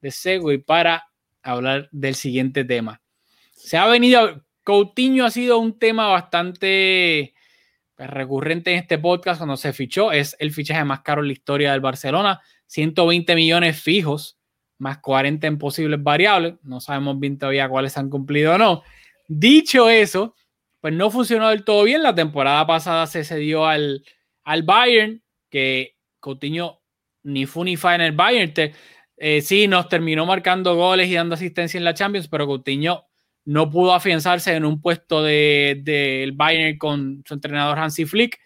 de 0.00 0.10
Segui 0.10 0.58
para 0.58 1.04
hablar 1.42 1.90
del 1.92 2.14
siguiente 2.14 2.64
tema. 2.64 3.02
Se 3.52 3.76
ha 3.76 3.86
venido, 3.86 4.42
Coutinho 4.62 5.26
ha 5.26 5.30
sido 5.30 5.58
un 5.58 5.78
tema 5.78 6.06
bastante 6.08 7.34
pues, 7.94 8.08
recurrente 8.08 8.72
en 8.72 8.78
este 8.78 8.96
podcast 8.96 9.40
cuando 9.40 9.58
se 9.58 9.74
fichó. 9.74 10.10
Es 10.10 10.36
el 10.38 10.52
fichaje 10.52 10.82
más 10.84 11.02
caro 11.02 11.20
en 11.20 11.26
la 11.26 11.34
historia 11.34 11.72
del 11.72 11.82
Barcelona. 11.82 12.40
120 12.66 13.34
millones 13.34 13.82
fijos, 13.82 14.38
más 14.78 14.98
40 14.98 15.46
en 15.46 15.58
posibles 15.58 16.02
variables. 16.02 16.54
No 16.62 16.80
sabemos 16.80 17.20
bien 17.20 17.36
todavía 17.38 17.68
cuáles 17.68 17.98
han 17.98 18.08
cumplido 18.08 18.54
o 18.54 18.58
no. 18.58 18.82
Dicho 19.28 19.90
eso, 19.90 20.34
pues 20.80 20.94
no 20.94 21.10
funcionó 21.10 21.50
del 21.50 21.62
todo 21.62 21.84
bien. 21.84 22.02
La 22.02 22.14
temporada 22.14 22.66
pasada 22.66 23.06
se 23.06 23.22
cedió 23.22 23.66
al, 23.66 24.02
al 24.44 24.62
Bayern, 24.62 25.22
que 25.50 25.96
Coutinho 26.20 26.82
ni 27.24 27.46
fu 27.46 27.64
ni 27.64 27.76
fa 27.76 27.94
en 27.94 28.02
el 28.02 28.12
Bayern. 28.12 28.52
Eh, 29.16 29.40
sí, 29.40 29.68
nos 29.68 29.88
terminó 29.88 30.26
marcando 30.26 30.74
goles 30.74 31.08
y 31.08 31.14
dando 31.14 31.34
asistencia 31.34 31.78
en 31.78 31.84
la 31.84 31.94
Champions, 31.94 32.28
pero 32.28 32.46
Coutinho 32.46 33.06
no 33.44 33.70
pudo 33.70 33.94
afianzarse 33.94 34.54
en 34.54 34.64
un 34.64 34.80
puesto 34.80 35.22
del 35.22 35.84
de, 35.84 36.32
Bayern 36.34 36.78
con 36.78 37.22
su 37.26 37.34
entrenador 37.34 37.78
Hansi 37.78 38.06
Flick. 38.06 38.38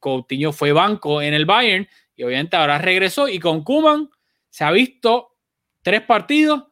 Coutinho 0.00 0.52
fue 0.52 0.72
banco 0.72 1.22
en 1.22 1.34
el 1.34 1.46
Bayern 1.46 1.86
y 2.16 2.24
obviamente 2.24 2.56
ahora 2.56 2.78
regresó 2.78 3.28
y 3.28 3.38
con 3.38 3.62
Kuman 3.62 4.08
se 4.50 4.64
ha 4.64 4.72
visto 4.72 5.36
tres 5.82 6.02
partidos, 6.02 6.64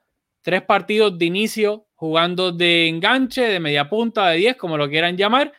tres 0.42 0.62
partidos 0.62 1.16
de 1.18 1.27
inicio 1.27 1.87
jugando 1.94 2.53
de 2.53 2.88
enganche, 2.88 3.42
de 3.42 3.61
media 3.61 3.88
punta, 3.88 4.29
de 4.31 4.38
10, 4.38 4.57
como 4.57 4.77
lo 4.77 4.88
quieran 4.88 5.16
llamar, 5.16 5.53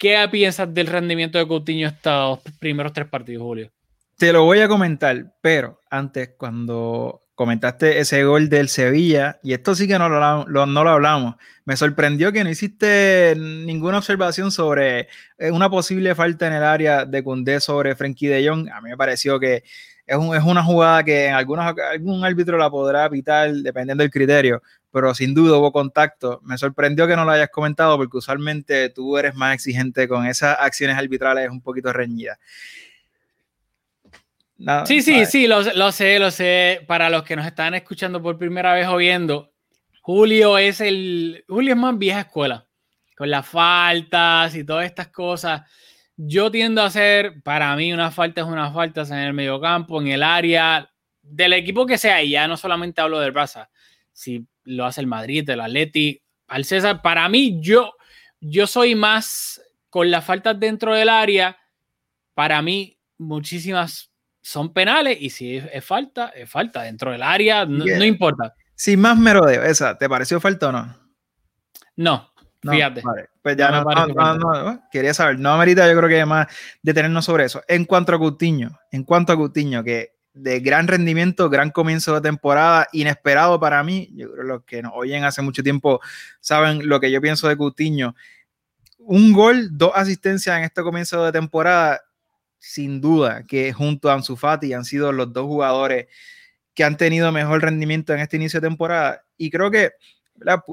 ¿Qué 0.00 0.26
piensas 0.32 0.72
del 0.72 0.86
rendimiento 0.86 1.36
de 1.36 1.46
Coutinho 1.46 1.86
estos 1.86 2.38
primeros 2.58 2.94
tres 2.94 3.06
partidos, 3.06 3.42
Julio? 3.42 3.70
Te 4.16 4.32
lo 4.32 4.44
voy 4.44 4.60
a 4.60 4.66
comentar, 4.66 5.34
pero 5.42 5.78
antes, 5.90 6.30
cuando 6.38 7.26
comentaste 7.34 7.98
ese 7.98 8.24
gol 8.24 8.48
del 8.48 8.70
Sevilla, 8.70 9.38
y 9.42 9.52
esto 9.52 9.74
sí 9.74 9.86
que 9.86 9.98
no 9.98 10.08
lo, 10.08 10.46
no 10.46 10.84
lo 10.84 10.90
hablamos, 10.90 11.34
me 11.66 11.76
sorprendió 11.76 12.32
que 12.32 12.42
no 12.42 12.48
hiciste 12.48 13.34
ninguna 13.36 13.98
observación 13.98 14.50
sobre 14.50 15.08
eh, 15.36 15.50
una 15.50 15.68
posible 15.68 16.14
falta 16.14 16.46
en 16.46 16.54
el 16.54 16.64
área 16.64 17.04
de 17.04 17.22
Cundé 17.22 17.60
sobre 17.60 17.94
Frenkie 17.94 18.28
de 18.28 18.48
Jong. 18.48 18.70
A 18.70 18.80
mí 18.80 18.88
me 18.88 18.96
pareció 18.96 19.38
que 19.38 19.64
es, 20.10 20.16
es 20.16 20.44
una 20.44 20.64
jugada 20.64 21.04
que 21.04 21.26
en 21.26 21.34
algunos, 21.34 21.64
algún 21.92 22.24
árbitro 22.24 22.58
la 22.58 22.68
podrá 22.68 23.08
pitar 23.08 23.52
dependiendo 23.52 24.02
del 24.02 24.10
criterio, 24.10 24.60
pero 24.90 25.14
sin 25.14 25.34
duda 25.34 25.56
hubo 25.56 25.70
contacto. 25.70 26.40
Me 26.42 26.58
sorprendió 26.58 27.06
que 27.06 27.14
no 27.14 27.24
lo 27.24 27.30
hayas 27.30 27.50
comentado 27.50 27.96
porque 27.96 28.16
usualmente 28.16 28.90
tú 28.90 29.16
eres 29.16 29.36
más 29.36 29.54
exigente 29.54 30.08
con 30.08 30.26
esas 30.26 30.56
acciones 30.58 30.96
arbitrales 30.96 31.48
un 31.48 31.60
poquito 31.60 31.92
reñidas. 31.92 32.38
sí, 34.84 35.00
sí, 35.00 35.26
sí, 35.26 35.46
lo, 35.46 35.62
sé, 35.92 36.18
lo 36.18 36.30
sé. 36.32 36.84
Para 36.88 37.08
los 37.08 37.22
que 37.22 37.36
nos 37.36 37.46
están 37.46 37.74
escuchando 37.74 38.20
por 38.20 38.36
primera 38.36 38.74
vez 38.74 38.88
o 38.88 38.96
viendo, 38.96 39.52
Julio 40.00 40.58
es 40.58 40.80
el. 40.80 41.44
Julio 41.46 41.74
es 41.74 41.78
más 41.78 41.96
vieja 41.96 42.20
escuela, 42.20 42.66
con 43.16 43.30
las 43.30 43.46
faltas 43.46 44.56
y 44.56 44.64
todas 44.64 44.86
estas 44.86 45.06
cosas. 45.08 45.62
Yo 46.22 46.50
tiendo 46.50 46.82
a 46.82 46.86
hacer, 46.86 47.42
para 47.42 47.74
mí, 47.76 47.92
una 47.94 48.10
falta 48.10 48.42
es 48.42 48.46
una 48.46 48.70
falta 48.72 49.02
en 49.02 49.14
el 49.14 49.32
mediocampo, 49.32 50.00
en 50.02 50.08
el 50.08 50.22
área, 50.22 50.90
del 51.22 51.52
equipo 51.54 51.86
que 51.86 51.96
sea, 51.96 52.22
y 52.22 52.30
ya 52.30 52.46
no 52.46 52.56
solamente 52.56 53.00
hablo 53.00 53.20
del 53.20 53.32
Barça, 53.32 53.68
si 54.12 54.46
lo 54.64 54.84
hace 54.84 55.00
el 55.00 55.06
Madrid, 55.06 55.48
el 55.48 55.60
Atleti, 55.60 56.22
al 56.48 56.64
César, 56.64 57.00
para 57.00 57.28
mí 57.28 57.58
yo, 57.62 57.92
yo 58.40 58.66
soy 58.66 58.94
más 58.94 59.62
con 59.88 60.10
las 60.10 60.24
faltas 60.24 60.58
dentro 60.60 60.94
del 60.94 61.08
área, 61.08 61.56
para 62.34 62.60
mí 62.60 62.98
muchísimas 63.18 64.12
son 64.42 64.72
penales 64.72 65.18
y 65.20 65.30
si 65.30 65.56
es, 65.56 65.84
falta, 65.84 66.28
es 66.28 66.50
falta 66.50 66.82
dentro 66.82 67.12
del 67.12 67.22
área, 67.22 67.64
no, 67.64 68.04
importa. 68.04 68.54
Sin 68.74 69.00
más 69.00 69.16
merodeo, 69.16 69.62
esa, 69.62 69.96
¿te 69.96 70.08
pareció 70.08 70.40
falta 70.40 70.68
o 70.68 70.72
no? 70.72 70.96
No, 71.96 72.29
fíjate. 72.62 73.02
pues 73.42 73.56
ya 73.56 73.70
no, 73.70 74.34
no, 74.34 74.82
quería 74.90 75.14
saber, 75.14 75.38
no 75.38 75.52
amerita 75.52 75.90
yo 75.90 75.96
creo 75.96 76.08
que 76.08 76.24
más 76.26 76.46
detenernos 76.82 77.24
sobre 77.24 77.44
eso. 77.44 77.62
En 77.68 77.84
cuanto 77.84 78.14
a 78.14 78.18
Coutinho, 78.18 78.78
en 78.90 79.04
cuanto 79.04 79.32
a 79.32 79.36
Coutinho, 79.36 79.82
que 79.82 80.12
de 80.32 80.60
gran 80.60 80.86
rendimiento, 80.86 81.50
gran 81.50 81.70
comienzo 81.70 82.14
de 82.14 82.20
temporada, 82.20 82.86
inesperado 82.92 83.58
para 83.58 83.82
mí, 83.82 84.10
yo 84.14 84.30
creo 84.32 84.36
que 84.36 84.48
los 84.48 84.64
que 84.64 84.82
nos 84.82 84.92
oyen 84.94 85.24
hace 85.24 85.42
mucho 85.42 85.62
tiempo 85.62 86.00
saben 86.40 86.88
lo 86.88 87.00
que 87.00 87.10
yo 87.10 87.20
pienso 87.20 87.48
de 87.48 87.56
Coutinho. 87.56 88.14
Un 88.98 89.32
gol, 89.32 89.70
dos 89.72 89.92
asistencias 89.94 90.56
en 90.58 90.64
este 90.64 90.82
comienzo 90.82 91.24
de 91.24 91.32
temporada, 91.32 92.00
sin 92.58 93.00
duda 93.00 93.44
que 93.46 93.72
junto 93.72 94.10
a 94.10 94.14
Ansu 94.14 94.36
Fati 94.36 94.72
han 94.72 94.84
sido 94.84 95.12
los 95.12 95.32
dos 95.32 95.46
jugadores 95.46 96.06
que 96.74 96.84
han 96.84 96.96
tenido 96.96 97.32
mejor 97.32 97.62
rendimiento 97.62 98.12
en 98.12 98.20
este 98.20 98.36
inicio 98.36 98.60
de 98.60 98.68
temporada. 98.68 99.24
Y 99.36 99.50
creo 99.50 99.70
que 99.70 99.92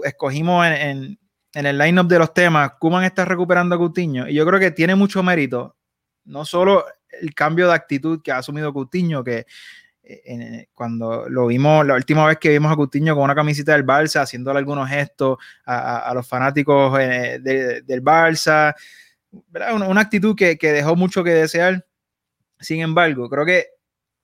escogimos 0.03 0.65
en, 0.67 0.73
en, 0.73 1.19
el 1.53 1.77
line-up 1.77 2.07
de 2.07 2.19
los 2.19 2.33
temas, 2.33 2.73
Kuman 2.79 3.03
está 3.03 3.25
recuperando 3.25 3.75
a 3.75 3.77
Coutinho. 3.77 4.27
Y 4.27 4.35
yo 4.35 4.45
creo 4.45 4.59
que 4.59 4.71
tiene 4.71 4.95
mucho 4.95 5.23
mérito, 5.23 5.75
no 6.25 6.45
solo 6.45 6.85
el 7.09 7.33
cambio 7.33 7.67
de 7.67 7.73
actitud 7.73 8.21
que 8.21 8.31
ha 8.31 8.37
asumido 8.37 8.73
Coutinho, 8.73 9.23
que 9.23 9.45
eh, 10.03 10.67
cuando 10.73 11.27
lo 11.27 11.47
vimos, 11.47 11.85
la 11.85 11.95
última 11.95 12.25
vez 12.25 12.37
que 12.37 12.49
vimos 12.49 12.71
a 12.71 12.75
Coutinho 12.75 13.15
con 13.15 13.23
una 13.23 13.35
camiseta 13.35 13.73
del 13.73 13.85
Barça, 13.85 14.21
haciéndole 14.21 14.59
algunos 14.59 14.87
gestos 14.89 15.37
a, 15.65 16.11
los 16.13 16.27
fanáticos 16.27 16.97
eh, 16.99 17.39
del 17.39 18.03
Barça, 18.03 18.73
una, 19.31 20.01
actitud 20.01 20.35
que, 20.35 20.57
que, 20.57 20.71
dejó 20.71 20.95
mucho 20.95 21.23
que 21.23 21.31
desear. 21.31 21.85
Sin 22.59 22.81
embargo, 22.81 23.29
creo 23.29 23.45
que 23.45 23.67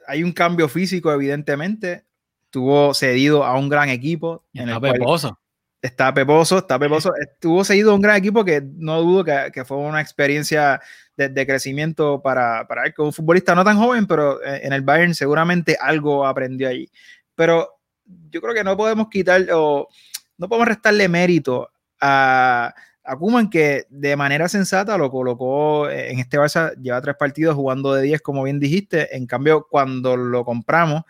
hay 0.07 0.23
un 0.23 0.31
cambio 0.31 0.69
físico, 0.69 1.11
evidentemente. 1.11 2.05
Estuvo 2.45 2.93
cedido 2.93 3.43
a 3.43 3.57
un 3.57 3.67
gran 3.67 3.89
equipo. 3.89 4.45
En 4.53 4.69
está 4.69 4.87
el 4.87 4.93
peposo. 4.93 5.39
Está 5.83 6.13
peposo, 6.13 6.59
está 6.59 6.79
peposo. 6.79 7.11
Estuvo 7.19 7.61
cedido 7.65 7.91
a 7.91 7.95
un 7.95 8.01
gran 8.01 8.15
equipo 8.15 8.45
que 8.45 8.61
no 8.61 9.01
dudo 9.01 9.25
que, 9.25 9.51
que 9.53 9.65
fue 9.65 9.75
una 9.75 9.99
experiencia 9.99 10.79
de, 11.17 11.27
de, 11.27 11.45
crecimiento 11.45 12.21
para, 12.21 12.65
para 12.69 12.85
él, 12.85 12.93
como 12.93 13.09
un 13.09 13.13
futbolista 13.13 13.53
no 13.53 13.65
tan 13.65 13.77
joven, 13.77 14.07
pero 14.07 14.41
en 14.45 14.71
el 14.71 14.81
Bayern 14.81 15.13
seguramente 15.13 15.77
algo 15.77 16.25
aprendió 16.25 16.69
allí. 16.69 16.89
Pero 17.35 17.81
yo 18.29 18.39
creo 18.39 18.53
que 18.53 18.63
no 18.63 18.77
podemos 18.77 19.09
quitar 19.09 19.45
o 19.51 19.89
no 20.37 20.47
podemos 20.47 20.69
restarle 20.69 21.09
mérito 21.09 21.69
a, 21.99 22.73
a 23.03 23.17
Kuman 23.17 23.49
que 23.49 23.85
de 23.89 24.15
manera 24.15 24.47
sensata 24.47 24.97
lo 24.97 25.11
colocó 25.11 25.89
en 25.89 26.17
este 26.17 26.39
Barça, 26.39 26.73
lleva 26.81 27.01
tres 27.01 27.17
partidos 27.17 27.55
jugando 27.55 27.93
de 27.93 28.03
10, 28.03 28.21
como 28.21 28.43
bien 28.43 28.57
dijiste. 28.57 29.17
En 29.17 29.27
cambio, 29.27 29.67
cuando 29.69 30.15
lo 30.15 30.45
compramos, 30.45 31.03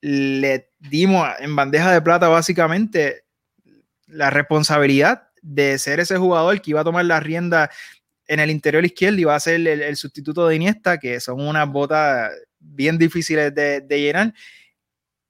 le 0.00 0.70
dimos 0.78 1.28
en 1.40 1.56
bandeja 1.56 1.92
de 1.92 2.00
plata 2.02 2.28
básicamente 2.28 3.24
la 4.10 4.30
responsabilidad 4.30 5.28
de 5.42 5.78
ser 5.78 6.00
ese 6.00 6.16
jugador 6.16 6.60
que 6.60 6.70
iba 6.70 6.80
a 6.80 6.84
tomar 6.84 7.04
la 7.04 7.20
rienda 7.20 7.70
en 8.26 8.40
el 8.40 8.50
interior 8.50 8.84
izquierdo 8.84 9.18
y 9.18 9.24
va 9.24 9.34
a 9.34 9.40
ser 9.40 9.66
el, 9.66 9.96
sustituto 9.96 10.46
de 10.46 10.56
Iniesta, 10.56 10.98
que 10.98 11.18
son 11.18 11.40
unas 11.40 11.68
botas 11.68 12.30
bien 12.58 12.96
difíciles 12.96 13.54
de, 13.54 13.80
de 13.80 14.00
llenar. 14.00 14.34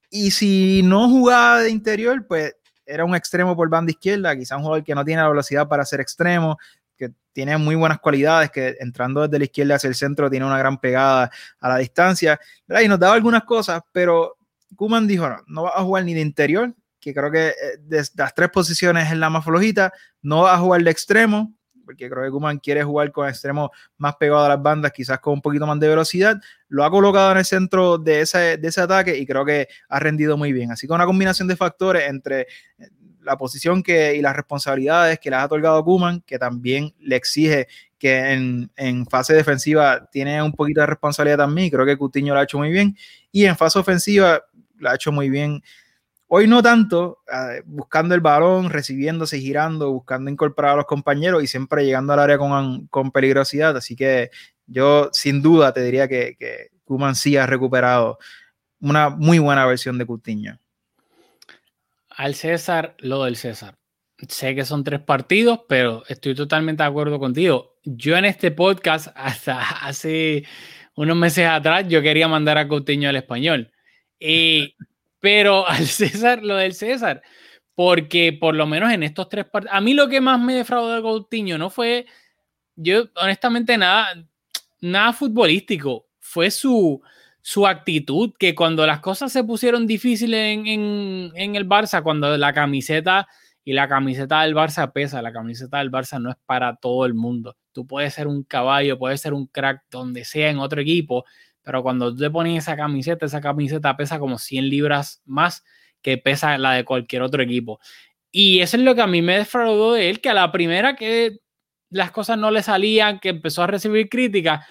Y 0.09 0.31
si 0.31 0.81
no 0.83 1.09
jugaba 1.09 1.61
de 1.61 1.71
interior, 1.71 2.25
pues 2.27 2.55
era 2.85 3.05
un 3.05 3.15
extremo 3.15 3.55
por 3.55 3.69
banda 3.69 3.91
izquierda, 3.91 4.35
quizá 4.35 4.57
un 4.57 4.63
jugador 4.63 4.83
que 4.83 4.93
no 4.93 5.05
tiene 5.05 5.21
la 5.21 5.29
velocidad 5.29 5.67
para 5.67 5.85
ser 5.85 6.01
extremo, 6.01 6.59
que 6.97 7.11
tiene 7.31 7.57
muy 7.57 7.75
buenas 7.75 7.99
cualidades, 7.99 8.51
que 8.51 8.75
entrando 8.79 9.21
desde 9.21 9.39
la 9.39 9.45
izquierda 9.45 9.75
hacia 9.75 9.87
el 9.87 9.95
centro 9.95 10.29
tiene 10.29 10.45
una 10.45 10.57
gran 10.57 10.79
pegada 10.79 11.31
a 11.59 11.69
la 11.69 11.77
distancia, 11.77 12.39
y 12.83 12.87
nos 12.87 12.99
daba 12.99 13.15
algunas 13.15 13.45
cosas, 13.45 13.81
pero 13.91 14.37
Kuman 14.75 15.07
dijo, 15.07 15.27
no, 15.27 15.37
no 15.47 15.63
va 15.63 15.71
a 15.75 15.83
jugar 15.83 16.03
ni 16.03 16.13
de 16.13 16.21
interior, 16.21 16.73
que 17.01 17.13
creo 17.13 17.31
que 17.31 17.49
eh, 17.49 17.53
de 17.81 18.03
las 18.15 18.33
tres 18.33 18.49
posiciones 18.49 19.11
es 19.11 19.17
la 19.17 19.29
más 19.29 19.43
flojita, 19.43 19.91
no 20.21 20.43
va 20.43 20.53
a 20.53 20.59
jugar 20.59 20.83
de 20.83 20.91
extremo, 20.91 21.53
porque 21.83 22.09
creo 22.09 22.23
que 22.23 22.29
Kuman 22.31 22.59
quiere 22.59 22.83
jugar 22.83 23.11
con 23.11 23.27
extremo 23.27 23.71
más 23.97 24.15
pegado 24.15 24.45
a 24.45 24.49
las 24.49 24.61
bandas, 24.61 24.91
quizás 24.93 25.19
con 25.19 25.33
un 25.33 25.41
poquito 25.41 25.67
más 25.67 25.79
de 25.79 25.89
velocidad. 25.89 26.39
Lo 26.69 26.85
ha 26.85 26.91
colocado 26.91 27.31
en 27.33 27.39
el 27.39 27.45
centro 27.45 27.97
de 27.97 28.21
ese, 28.21 28.57
de 28.57 28.67
ese 28.67 28.79
ataque 28.79 29.17
y 29.17 29.25
creo 29.25 29.43
que 29.43 29.67
ha 29.89 29.99
rendido 29.99 30.37
muy 30.37 30.53
bien. 30.53 30.71
Así 30.71 30.87
que 30.87 30.93
una 30.93 31.05
combinación 31.05 31.47
de 31.47 31.57
factores 31.57 32.07
entre 32.07 32.41
eh, 32.41 32.89
la 33.21 33.35
posición 33.35 33.83
que, 33.83 34.15
y 34.15 34.21
las 34.21 34.35
responsabilidades 34.35 35.19
que 35.19 35.29
le 35.29 35.35
ha 35.35 35.45
otorgado 35.45 35.83
Kuman, 35.83 36.21
que 36.21 36.39
también 36.39 36.93
le 36.99 37.15
exige 37.15 37.67
que 37.97 38.31
en, 38.31 38.71
en, 38.77 39.05
fase 39.05 39.33
defensiva 39.33 40.09
tiene 40.11 40.41
un 40.41 40.53
poquito 40.53 40.81
de 40.81 40.87
responsabilidad 40.87 41.37
también, 41.37 41.69
creo 41.69 41.85
que 41.85 41.97
Coutinho 41.97 42.33
lo 42.33 42.39
ha 42.39 42.43
hecho 42.43 42.57
muy 42.57 42.71
bien, 42.71 42.97
y 43.31 43.45
en 43.45 43.55
fase 43.55 43.77
ofensiva 43.77 44.41
lo 44.77 44.89
ha 44.89 44.95
hecho 44.95 45.11
muy 45.11 45.29
bien 45.29 45.61
Hoy 46.33 46.47
no 46.47 46.63
tanto, 46.63 47.19
eh, 47.27 47.61
buscando 47.65 48.15
el 48.15 48.21
balón, 48.21 48.69
recibiéndose, 48.69 49.37
girando, 49.37 49.91
buscando 49.91 50.31
incorporar 50.31 50.71
a 50.71 50.75
los 50.77 50.85
compañeros 50.85 51.43
y 51.43 51.47
siempre 51.47 51.83
llegando 51.83 52.13
al 52.13 52.19
área 52.19 52.37
con, 52.37 52.87
con 52.87 53.11
peligrosidad. 53.11 53.75
Así 53.75 53.97
que 53.97 54.29
yo 54.65 55.09
sin 55.11 55.41
duda 55.41 55.73
te 55.73 55.83
diría 55.83 56.07
que, 56.07 56.37
que 56.39 56.69
Kuman 56.85 57.15
sí 57.15 57.35
ha 57.35 57.45
recuperado 57.47 58.17
una 58.79 59.09
muy 59.09 59.39
buena 59.39 59.65
versión 59.65 59.97
de 59.97 60.05
Coutinho. 60.05 60.57
Al 62.11 62.33
César, 62.35 62.95
lo 62.99 63.25
del 63.25 63.35
César. 63.35 63.75
Sé 64.29 64.55
que 64.55 64.63
son 64.63 64.85
tres 64.85 65.01
partidos, 65.01 65.59
pero 65.67 66.05
estoy 66.07 66.33
totalmente 66.33 66.81
de 66.81 66.87
acuerdo 66.87 67.19
contigo. 67.19 67.75
Yo 67.83 68.15
en 68.15 68.23
este 68.23 68.51
podcast, 68.51 69.09
hasta 69.17 69.59
hace 69.85 70.45
unos 70.95 71.17
meses 71.17 71.45
atrás, 71.45 71.89
yo 71.89 72.01
quería 72.01 72.29
mandar 72.29 72.57
a 72.57 72.69
Coutinho 72.69 73.09
al 73.09 73.17
español. 73.17 73.73
Y 74.17 74.77
pero 75.21 75.65
al 75.65 75.85
César, 75.87 76.43
lo 76.43 76.57
del 76.57 76.73
César, 76.73 77.21
porque 77.73 78.37
por 78.37 78.55
lo 78.55 78.65
menos 78.65 78.91
en 78.91 79.03
estos 79.03 79.29
tres 79.29 79.45
partidos, 79.45 79.73
a 79.73 79.79
mí 79.79 79.93
lo 79.93 80.09
que 80.09 80.19
más 80.19 80.37
me 80.41 80.55
defraudó 80.55 80.93
de 80.93 81.01
Coutinho 81.01 81.57
no 81.57 81.69
fue, 81.69 82.05
yo 82.75 83.05
honestamente 83.15 83.77
nada, 83.77 84.13
nada 84.81 85.13
futbolístico, 85.13 86.07
fue 86.19 86.51
su, 86.51 87.01
su 87.41 87.65
actitud, 87.65 88.33
que 88.37 88.53
cuando 88.53 88.85
las 88.85 88.99
cosas 88.99 89.31
se 89.31 89.43
pusieron 89.43 89.87
difíciles 89.87 90.57
en, 90.57 90.67
en, 90.67 91.31
en, 91.35 91.55
el 91.55 91.67
Barça, 91.67 92.03
cuando 92.03 92.37
la 92.37 92.53
camiseta 92.53 93.27
y 93.63 93.73
la 93.73 93.87
camiseta 93.87 94.41
del 94.41 94.55
Barça 94.55 94.91
pesa, 94.91 95.21
la 95.21 95.31
camiseta 95.31 95.77
del 95.77 95.91
Barça 95.91 96.19
no 96.19 96.31
es 96.31 96.37
para 96.45 96.75
todo 96.75 97.05
el 97.05 97.13
mundo. 97.13 97.55
Tú 97.71 97.85
puedes 97.85 98.13
ser 98.13 98.27
un 98.27 98.43
caballo, 98.43 98.97
puedes 98.97 99.21
ser 99.21 99.33
un 99.33 99.47
crack 99.47 99.83
donde 99.89 100.25
sea 100.25 100.49
en 100.49 100.57
otro 100.57 100.81
equipo, 100.81 101.25
pero 101.63 101.83
cuando 101.83 102.11
tú 102.11 102.17
te 102.17 102.29
pones 102.29 102.57
esa 102.57 102.75
camiseta, 102.75 103.25
esa 103.25 103.41
camiseta 103.41 103.95
pesa 103.97 104.19
como 104.19 104.37
100 104.37 104.69
libras 104.69 105.21
más 105.25 105.63
que 106.01 106.17
pesa 106.17 106.57
la 106.57 106.73
de 106.73 106.85
cualquier 106.85 107.21
otro 107.21 107.43
equipo. 107.43 107.79
Y 108.31 108.61
eso 108.61 108.77
es 108.77 108.83
lo 108.83 108.95
que 108.95 109.01
a 109.01 109.07
mí 109.07 109.21
me 109.21 109.37
defraudó 109.37 109.93
de 109.93 110.09
él, 110.09 110.21
que 110.21 110.29
a 110.29 110.33
la 110.33 110.51
primera 110.51 110.95
que 110.95 111.37
las 111.89 112.11
cosas 112.11 112.37
no 112.37 112.49
le 112.51 112.63
salían, 112.63 113.19
que 113.19 113.29
empezó 113.29 113.63
a 113.63 113.67
recibir 113.67 114.09
críticas, 114.09 114.65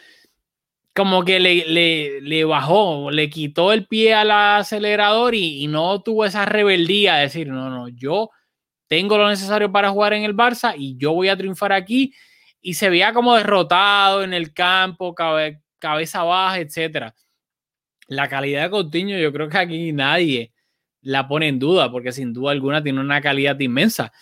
como 0.95 1.25
que 1.25 1.39
le, 1.39 1.67
le, 1.67 2.21
le, 2.21 2.45
bajó, 2.45 3.11
le 3.11 3.31
quitó 3.31 3.73
el 3.73 3.87
pie 3.87 4.15
al 4.15 4.31
acelerador 4.31 5.35
y, 5.35 5.67
no 5.69 6.03
tuvo 6.03 6.25
esa 6.25 6.47
rebeldía 6.47 7.17
de 7.17 7.23
decir, 7.23 7.49
no, 7.49 7.71
no, 7.71 7.89
yo 7.89 8.31
tengo 8.89 9.17
lo 9.17 9.29
necesario 9.29 9.71
para 9.71 9.91
jugar 9.91 10.15
en 10.15 10.25
el 10.25 10.35
Barça 10.35 10.75
y 10.77 10.97
yo 10.97 11.13
voy 11.13 11.29
a 11.29 11.37
triunfar 11.37 11.73
aquí. 11.73 12.13
Y 12.61 12.75
se 12.75 12.91
veía 12.91 13.13
como 13.15 13.37
derrotado 13.37 14.25
en 14.25 14.35
el 14.35 14.53
campo, 14.53 15.15
cabeza 15.81 16.23
baja, 16.23 16.61
etcétera. 16.61 17.15
La 18.07 18.29
calidad 18.29 18.65
de 18.65 18.71
Coutinho, 18.71 19.19
yo 19.19 19.33
creo 19.33 19.49
que 19.49 19.59
aquí 19.59 19.93
nadie 19.93 20.53
la 21.03 21.27
pone 21.27 21.49
en 21.49 21.59
duda, 21.59 21.91
porque 21.91 22.13
sin 22.13 22.33
duda 22.33 22.53
alguna 22.53 22.83
tiene 22.83 23.01
una 23.01 23.21
calidad 23.21 23.59
inmensa. 23.59 24.13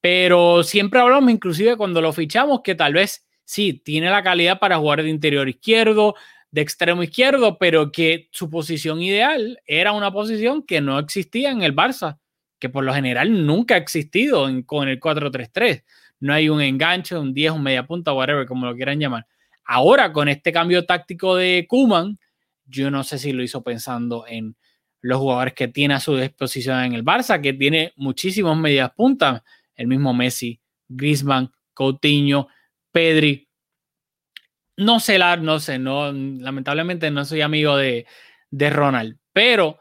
Pero 0.00 0.62
siempre 0.62 1.00
hablamos, 1.00 1.30
inclusive 1.30 1.76
cuando 1.76 2.00
lo 2.00 2.12
fichamos, 2.12 2.60
que 2.62 2.74
tal 2.74 2.94
vez 2.94 3.26
sí, 3.44 3.72
tiene 3.72 4.10
la 4.10 4.22
calidad 4.22 4.58
para 4.58 4.78
jugar 4.78 5.02
de 5.02 5.08
interior 5.08 5.48
izquierdo, 5.48 6.14
de 6.50 6.60
extremo 6.60 7.02
izquierdo, 7.02 7.58
pero 7.58 7.90
que 7.92 8.28
su 8.32 8.48
posición 8.48 9.02
ideal 9.02 9.60
era 9.66 9.92
una 9.92 10.12
posición 10.12 10.62
que 10.62 10.80
no 10.80 10.98
existía 10.98 11.50
en 11.50 11.62
el 11.62 11.74
Barça, 11.74 12.18
que 12.58 12.68
por 12.68 12.84
lo 12.84 12.94
general 12.94 13.46
nunca 13.46 13.74
ha 13.74 13.78
existido 13.78 14.48
con 14.66 14.88
el 14.88 15.00
4-3-3. 15.00 15.84
No 16.20 16.32
hay 16.32 16.48
un 16.48 16.60
enganche, 16.60 17.16
un 17.16 17.32
10, 17.34 17.52
un 17.52 17.62
media 17.62 17.86
punta, 17.86 18.12
whatever, 18.12 18.46
como 18.46 18.66
lo 18.66 18.74
quieran 18.74 18.98
llamar. 18.98 19.26
Ahora, 19.70 20.14
con 20.14 20.28
este 20.28 20.50
cambio 20.50 20.86
táctico 20.86 21.36
de 21.36 21.66
Kuman, 21.68 22.18
yo 22.64 22.90
no 22.90 23.04
sé 23.04 23.18
si 23.18 23.32
lo 23.32 23.42
hizo 23.42 23.62
pensando 23.62 24.24
en 24.26 24.56
los 25.02 25.18
jugadores 25.18 25.52
que 25.52 25.68
tiene 25.68 25.92
a 25.92 26.00
su 26.00 26.16
disposición 26.16 26.82
en 26.84 26.94
el 26.94 27.04
Barça, 27.04 27.42
que 27.42 27.52
tiene 27.52 27.92
muchísimos 27.96 28.56
medias 28.56 28.90
puntas, 28.96 29.42
el 29.76 29.86
mismo 29.86 30.14
Messi, 30.14 30.58
Griezmann, 30.88 31.52
Coutinho, 31.74 32.48
Pedri. 32.90 33.46
No 34.78 35.00
sé, 35.00 35.18
no 35.18 35.60
sé, 35.60 35.78
no, 35.78 36.12
lamentablemente 36.12 37.10
no 37.10 37.26
soy 37.26 37.42
amigo 37.42 37.76
de, 37.76 38.06
de 38.50 38.70
Ronald, 38.70 39.18
Pero 39.34 39.78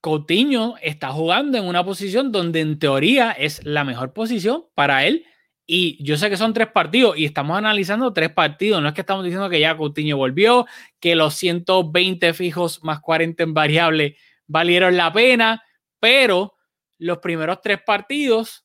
Coutinho 0.00 0.74
está 0.82 1.12
jugando 1.12 1.58
en 1.58 1.64
una 1.64 1.84
posición 1.84 2.32
donde 2.32 2.60
en 2.60 2.80
teoría 2.80 3.30
es 3.30 3.64
la 3.64 3.84
mejor 3.84 4.12
posición 4.12 4.64
para 4.74 5.06
él. 5.06 5.24
Y 5.66 6.02
yo 6.04 6.16
sé 6.16 6.28
que 6.28 6.36
son 6.36 6.52
tres 6.52 6.68
partidos 6.68 7.16
y 7.16 7.24
estamos 7.24 7.56
analizando 7.56 8.12
tres 8.12 8.30
partidos. 8.30 8.82
No 8.82 8.88
es 8.88 8.94
que 8.94 9.00
estamos 9.00 9.24
diciendo 9.24 9.48
que 9.48 9.60
ya 9.60 9.76
Coutinho 9.76 10.16
volvió, 10.16 10.66
que 11.00 11.14
los 11.14 11.34
120 11.34 12.34
fijos 12.34 12.82
más 12.82 13.00
40 13.00 13.42
en 13.42 13.54
variable 13.54 14.16
valieron 14.46 14.96
la 14.96 15.12
pena, 15.12 15.62
pero 16.00 16.54
los 16.98 17.18
primeros 17.18 17.60
tres 17.62 17.80
partidos 17.82 18.64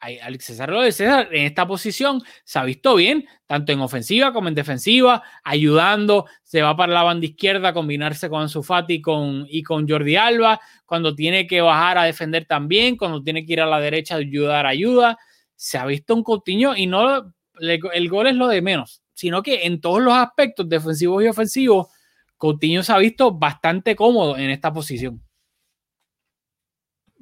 Alex 0.00 0.44
César 0.44 0.70
de 0.70 0.92
César 0.92 1.28
en 1.32 1.46
esta 1.46 1.66
posición 1.66 2.22
se 2.44 2.58
ha 2.58 2.64
visto 2.64 2.94
bien, 2.94 3.26
tanto 3.46 3.72
en 3.72 3.80
ofensiva 3.80 4.32
como 4.32 4.48
en 4.48 4.54
defensiva, 4.54 5.22
ayudando, 5.42 6.26
se 6.42 6.62
va 6.62 6.76
para 6.76 6.92
la 6.92 7.02
banda 7.02 7.26
izquierda 7.26 7.72
combinarse 7.72 8.28
con 8.28 8.42
Ansu 8.42 8.62
Fati 8.62 9.00
con, 9.00 9.46
y 9.48 9.62
con 9.62 9.88
Jordi 9.88 10.16
Alba, 10.16 10.60
cuando 10.84 11.14
tiene 11.14 11.46
que 11.46 11.60
bajar 11.60 11.98
a 11.98 12.04
defender 12.04 12.44
también, 12.44 12.96
cuando 12.96 13.22
tiene 13.22 13.44
que 13.44 13.54
ir 13.54 13.60
a 13.60 13.66
la 13.66 13.80
derecha 13.80 14.14
a 14.14 14.18
ayudar, 14.18 14.66
ayuda. 14.66 15.18
Se 15.56 15.78
ha 15.78 15.86
visto 15.86 16.14
un 16.14 16.22
Coutinho 16.22 16.76
y 16.76 16.86
no 16.86 17.34
el 17.58 18.08
gol 18.08 18.26
es 18.26 18.34
lo 18.34 18.48
de 18.48 18.62
menos, 18.62 19.02
sino 19.14 19.42
que 19.42 19.66
en 19.66 19.80
todos 19.80 20.02
los 20.02 20.14
aspectos 20.14 20.68
defensivos 20.68 21.24
y 21.24 21.28
ofensivos, 21.28 21.88
Coutinho 22.36 22.82
se 22.82 22.92
ha 22.92 22.98
visto 22.98 23.32
bastante 23.32 23.96
cómodo 23.96 24.36
en 24.36 24.50
esta 24.50 24.72
posición. 24.72 25.22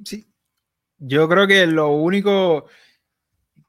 Sí, 0.03 0.27
yo 0.97 1.29
creo 1.29 1.47
que 1.47 1.65
lo 1.67 1.89
único 1.91 2.65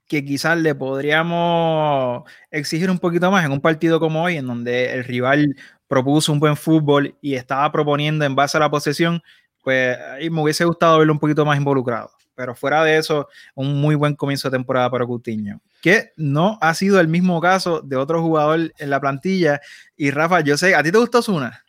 que 0.08 0.24
quizás 0.24 0.58
le 0.58 0.74
podríamos 0.74 2.22
exigir 2.50 2.90
un 2.90 2.98
poquito 2.98 3.30
más 3.30 3.44
en 3.44 3.52
un 3.52 3.60
partido 3.60 4.00
como 4.00 4.22
hoy, 4.24 4.36
en 4.36 4.46
donde 4.46 4.92
el 4.92 5.04
rival 5.04 5.56
propuso 5.88 6.32
un 6.32 6.40
buen 6.40 6.56
fútbol 6.56 7.16
y 7.20 7.34
estaba 7.34 7.70
proponiendo 7.70 8.24
en 8.24 8.34
base 8.34 8.56
a 8.56 8.60
la 8.60 8.70
posesión, 8.70 9.22
pues 9.62 9.96
ahí 9.98 10.30
me 10.30 10.42
hubiese 10.42 10.64
gustado 10.64 10.98
verlo 10.98 11.12
un 11.12 11.18
poquito 11.18 11.44
más 11.44 11.58
involucrado. 11.58 12.15
Pero 12.36 12.54
fuera 12.54 12.84
de 12.84 12.98
eso, 12.98 13.28
un 13.54 13.80
muy 13.80 13.96
buen 13.96 14.14
comienzo 14.14 14.48
de 14.48 14.56
temporada 14.56 14.90
para 14.90 15.06
Coutinho, 15.06 15.60
que 15.82 16.12
no 16.16 16.58
ha 16.60 16.74
sido 16.74 17.00
el 17.00 17.08
mismo 17.08 17.40
caso 17.40 17.80
de 17.80 17.96
otro 17.96 18.22
jugador 18.22 18.72
en 18.78 18.90
la 18.90 19.00
plantilla. 19.00 19.60
Y 19.96 20.10
Rafa, 20.10 20.42
yo 20.42 20.56
sé, 20.56 20.74
¿a 20.74 20.82
ti 20.82 20.92
te 20.92 20.98
gustó 20.98 21.22
Zuna? 21.22 21.64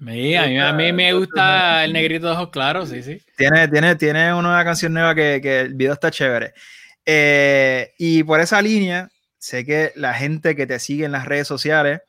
a, 0.00 0.72
mí, 0.72 0.92
me 0.92 1.12
gusta 1.14 1.84
el 1.84 1.92
negrito 1.92 2.26
de 2.26 2.32
ojos 2.32 2.50
claros, 2.50 2.90
sí, 2.90 3.02
sí. 3.02 3.22
Tiene, 3.36 3.68
tiene, 3.68 3.94
tiene 3.94 4.34
una 4.34 4.62
canción 4.64 4.92
nueva 4.92 5.14
que, 5.14 5.40
que 5.40 5.60
el 5.60 5.74
video 5.74 5.94
está 5.94 6.10
chévere. 6.10 6.52
Eh, 7.06 7.92
y 7.98 8.22
por 8.24 8.40
esa 8.40 8.60
línea, 8.60 9.08
sé 9.38 9.64
que 9.64 9.92
la 9.94 10.14
gente 10.14 10.56
que 10.56 10.66
te 10.66 10.78
sigue 10.78 11.04
en 11.04 11.12
las 11.12 11.26
redes 11.26 11.46
sociales 11.46 12.00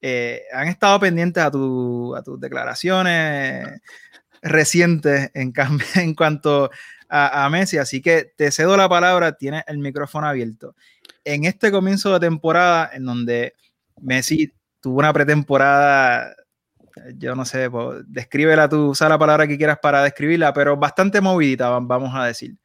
eh, 0.00 0.42
han 0.52 0.68
estado 0.68 1.00
pendientes 1.00 1.42
a, 1.42 1.50
tu, 1.50 2.14
a 2.14 2.22
tus 2.22 2.38
declaraciones 2.40 3.80
recientes 4.44 5.30
en, 5.34 6.14
cuanto 6.14 6.70
a, 7.08 7.44
a, 7.44 7.50
Messi, 7.50 7.78
así 7.78 8.00
que 8.00 8.32
te 8.36 8.52
cedo 8.52 8.76
la 8.76 8.88
palabra, 8.88 9.32
tienes 9.32 9.64
el 9.66 9.78
micrófono 9.78 10.28
abierto. 10.28 10.76
En 11.24 11.44
este 11.44 11.72
comienzo 11.72 12.12
de 12.12 12.20
temporada, 12.20 12.90
en 12.92 13.04
donde 13.04 13.54
Messi 14.00 14.52
tuvo 14.80 14.98
una 14.98 15.12
pretemporada 15.12 16.36
yo 17.16 17.34
no 17.34 17.44
sé, 17.44 17.70
pues, 17.70 18.04
descríbela 18.06 18.68
tú, 18.68 18.90
usa 18.90 19.08
la 19.08 19.18
palabra 19.18 19.46
que 19.46 19.56
quieras 19.56 19.78
para 19.80 20.02
describirla, 20.02 20.52
pero 20.52 20.76
bastante 20.76 21.20
movidita, 21.20 21.68
vamos 21.68 22.14
a 22.14 22.26
decir, 22.26 22.56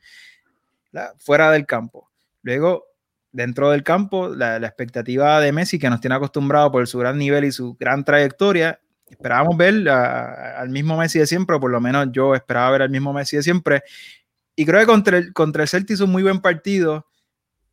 fuera 1.18 1.52
del 1.52 1.66
campo. 1.66 2.10
Luego, 2.42 2.86
dentro 3.32 3.72
del 3.72 3.84
campo, 3.84 4.30
la, 4.30 4.58
expectativa 4.58 5.40
de 5.40 5.52
Messi, 5.52 5.80
que 5.80 5.90
nos 5.90 6.02
tiene 6.02 6.16
acostumbrado 6.16 6.72
por 6.72 6.88
su 6.88 7.00
gran 7.00 7.18
nivel 7.18 7.46
y 7.46 7.52
su 7.52 7.76
gran 7.76 8.04
trayectoria, 8.04 8.80
esperábamos 9.10 9.58
ver 9.58 9.88
al 9.90 10.70
mismo 10.70 10.98
Messi 10.98 11.20
de 11.20 11.28
siempre, 11.28 11.56
o 11.56 11.60
por 11.60 11.72
lo 11.72 11.82
menos 11.82 12.08
yo 12.12 12.36
esperaba 12.36 12.72
ver 12.72 12.82
al 12.84 12.90
mismo 12.90 13.14
Messi 13.14 13.38
de 13.38 13.44
siempre. 13.44 13.84
Y 14.56 14.66
creo 14.66 14.82
que 14.82 14.86
contra 14.86 15.18
el, 15.18 15.34
contra 15.34 15.64
el 15.64 15.70
Celtic 15.70 16.00
un 16.02 16.12
muy 16.12 16.24
buen 16.24 16.42
partido 16.42 17.06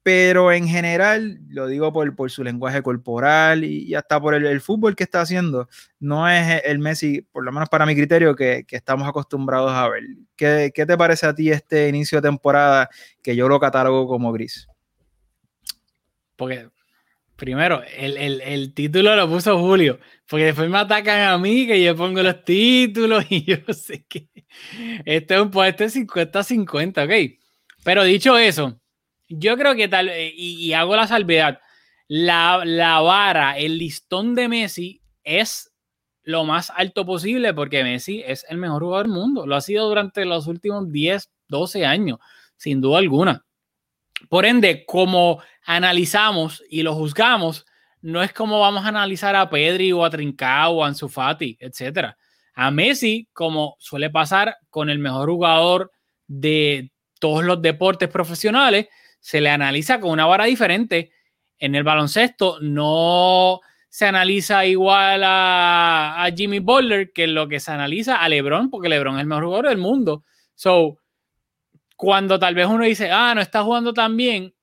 pero 0.07 0.53
en 0.53 0.69
general, 0.69 1.41
lo 1.49 1.67
digo 1.67 1.93
por, 1.93 2.15
por 2.15 2.31
su 2.31 2.45
lenguaje 2.45 2.81
corporal 2.81 3.65
y, 3.65 3.93
hasta 3.97 4.21
por 4.21 4.35
el, 4.35 4.61
fútbol 4.61 4.95
que 4.95 5.03
está 5.03 5.21
haciendo, 5.21 5.69
no 5.99 6.29
es 6.29 6.63
el 6.65 6.79
Messi, 6.79 7.23
por 7.23 7.43
lo 7.43 7.51
menos 7.51 7.69
para 7.69 7.85
mi 7.87 7.97
criterio, 7.97 8.37
que, 8.37 8.65
que 8.69 8.77
estamos 8.77 9.09
acostumbrados 9.09 9.73
a 9.73 9.89
ver. 9.89 10.05
¿Qué, 10.37 10.71
¿Qué, 10.73 10.87
te 10.87 10.97
parece 10.97 11.27
a 11.27 11.35
ti 11.35 11.51
este 11.51 11.89
inicio 11.89 12.21
de 12.21 12.29
temporada 12.29 12.89
que 13.21 13.35
yo 13.35 13.49
lo 13.49 13.59
catalogo 13.59 14.07
como 14.07 14.31
gris? 14.31 14.69
Porque, 16.37 16.69
primero, 17.37 17.83
el, 17.97 18.17
el, 18.17 18.41
el 18.41 18.75
título 18.75 19.15
lo 19.15 19.29
puso 19.29 19.59
Julio, 19.59 20.01
porque 20.29 20.47
después 20.47 20.69
me 20.69 20.79
atacan 20.79 21.21
a 21.21 21.39
mí 21.39 21.67
que 21.67 21.83
yo 21.83 21.95
pongo 21.95 22.23
los 22.23 22.45
títulos 22.45 23.25
y 23.31 23.45
yo 23.47 23.59
sé 23.73 24.05
que 24.07 24.29
este 25.05 25.35
es 25.35 25.41
un 25.41 25.51
puesto 25.51 25.85
50-50, 25.85 27.05
ok. 27.05 27.39
Pero 27.85 28.03
dicho 28.05 28.37
eso, 28.37 28.81
yo 29.29 29.57
creo 29.57 29.75
que 29.75 29.89
tal, 29.89 30.09
eh, 30.09 30.33
y, 30.35 30.73
hago 30.73 30.97
la 30.97 31.07
salvedad, 31.07 31.61
la, 32.09 32.63
la, 32.65 33.01
vara, 33.01 33.59
el 33.59 33.79
listón 33.79 34.35
de 34.35 34.49
Messi 34.49 35.03
es 35.25 35.73
lo 36.23 36.45
más 36.45 36.71
alto 36.71 37.07
posible 37.07 37.55
porque 37.55 37.85
Messi 37.85 38.23
es 38.27 38.45
el 38.49 38.59
mejor 38.59 38.83
jugador 38.83 39.07
del 39.07 39.15
mundo. 39.15 39.47
Lo 39.47 39.55
ha 39.57 39.61
sido 39.61 39.89
durante 39.89 40.25
los 40.25 40.47
últimos 40.49 40.91
10, 40.91 41.31
12 41.49 41.87
años, 41.87 42.19
sin 42.57 42.81
duda 42.81 42.99
alguna. 42.99 43.46
Por 44.29 44.47
ende, 44.47 44.85
como 44.87 45.43
analizamos 45.65 46.63
y 46.69 46.83
lo 46.83 46.95
juzgamos, 46.95 47.67
no 48.03 48.23
es 48.23 48.33
como 48.33 48.61
vamos 48.61 48.85
a 48.85 48.89
analizar 48.89 49.35
a 49.35 49.51
Pedri 49.51 49.93
o 49.93 50.05
a 50.05 50.11
Trincao 50.11 50.75
o 50.75 50.85
a 50.85 50.89
Ansu 50.89 51.09
Fati, 51.09 51.57
etc. 51.61 52.15
A 52.55 52.71
Messi, 52.71 53.29
como 53.33 53.77
suele 53.79 54.11
pasar 54.11 54.57
con 54.71 54.91
el 54.91 54.99
mejor 54.99 55.29
jugador 55.29 55.93
de 56.27 56.93
todos 57.19 57.45
los 57.45 57.61
deportes 57.61 58.09
profesionales, 58.09 58.87
se 59.21 59.41
le 59.41 59.51
analiza 59.51 60.01
con 60.01 60.11
una 60.11 60.27
vara 60.27 60.45
diferente. 60.45 61.13
En 61.59 61.75
el 61.75 61.83
baloncesto 61.83 62.59
no 62.61 63.61
se 63.89 64.07
analiza 64.07 64.67
igual 64.67 65.23
a, 65.25 66.29
Jimmy 66.37 66.59
Butler 66.59 67.13
que 67.13 67.27
lo 67.27 67.49
que 67.49 67.61
se 67.61 67.73
analiza 67.73 68.17
a 68.17 68.29
LeBron, 68.29 68.71
porque 68.71 68.89
LeBron 68.89 69.17
es 69.17 69.23
el 69.23 69.27
mejor 69.27 69.45
jugador 69.45 69.69
del 69.69 69.79
mundo. 69.79 70.25
So, 70.55 70.99
cuando 71.97 72.39
tal 72.39 72.55
vez 72.55 72.67
uno 72.67 72.85
dice, 72.85 73.11
ah, 73.11 73.35
no 73.35 73.41
está 73.41 73.63
jugando 73.63 73.93
tan 73.93 74.17
bien, 74.17 74.55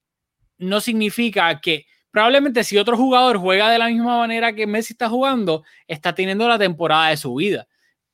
no 0.57 0.79
significa 0.79 1.59
que 1.59 1.85
probablemente 2.11 2.63
si 2.63 2.77
otro 2.77 2.95
jugador 2.95 3.37
juega 3.37 3.71
de 3.71 3.79
la 3.79 3.87
misma 3.87 4.19
manera 4.19 4.53
que 4.53 4.67
Messi 4.67 4.93
está 4.93 5.09
jugando, 5.09 5.63
está 5.87 6.13
teniendo 6.13 6.47
la 6.47 6.59
temporada 6.59 7.09
de 7.09 7.17
su 7.17 7.33
vida. 7.35 7.67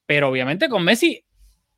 Pero 0.05 0.29
obviamente 0.29 0.69
con 0.69 0.83
Messi 0.83 1.23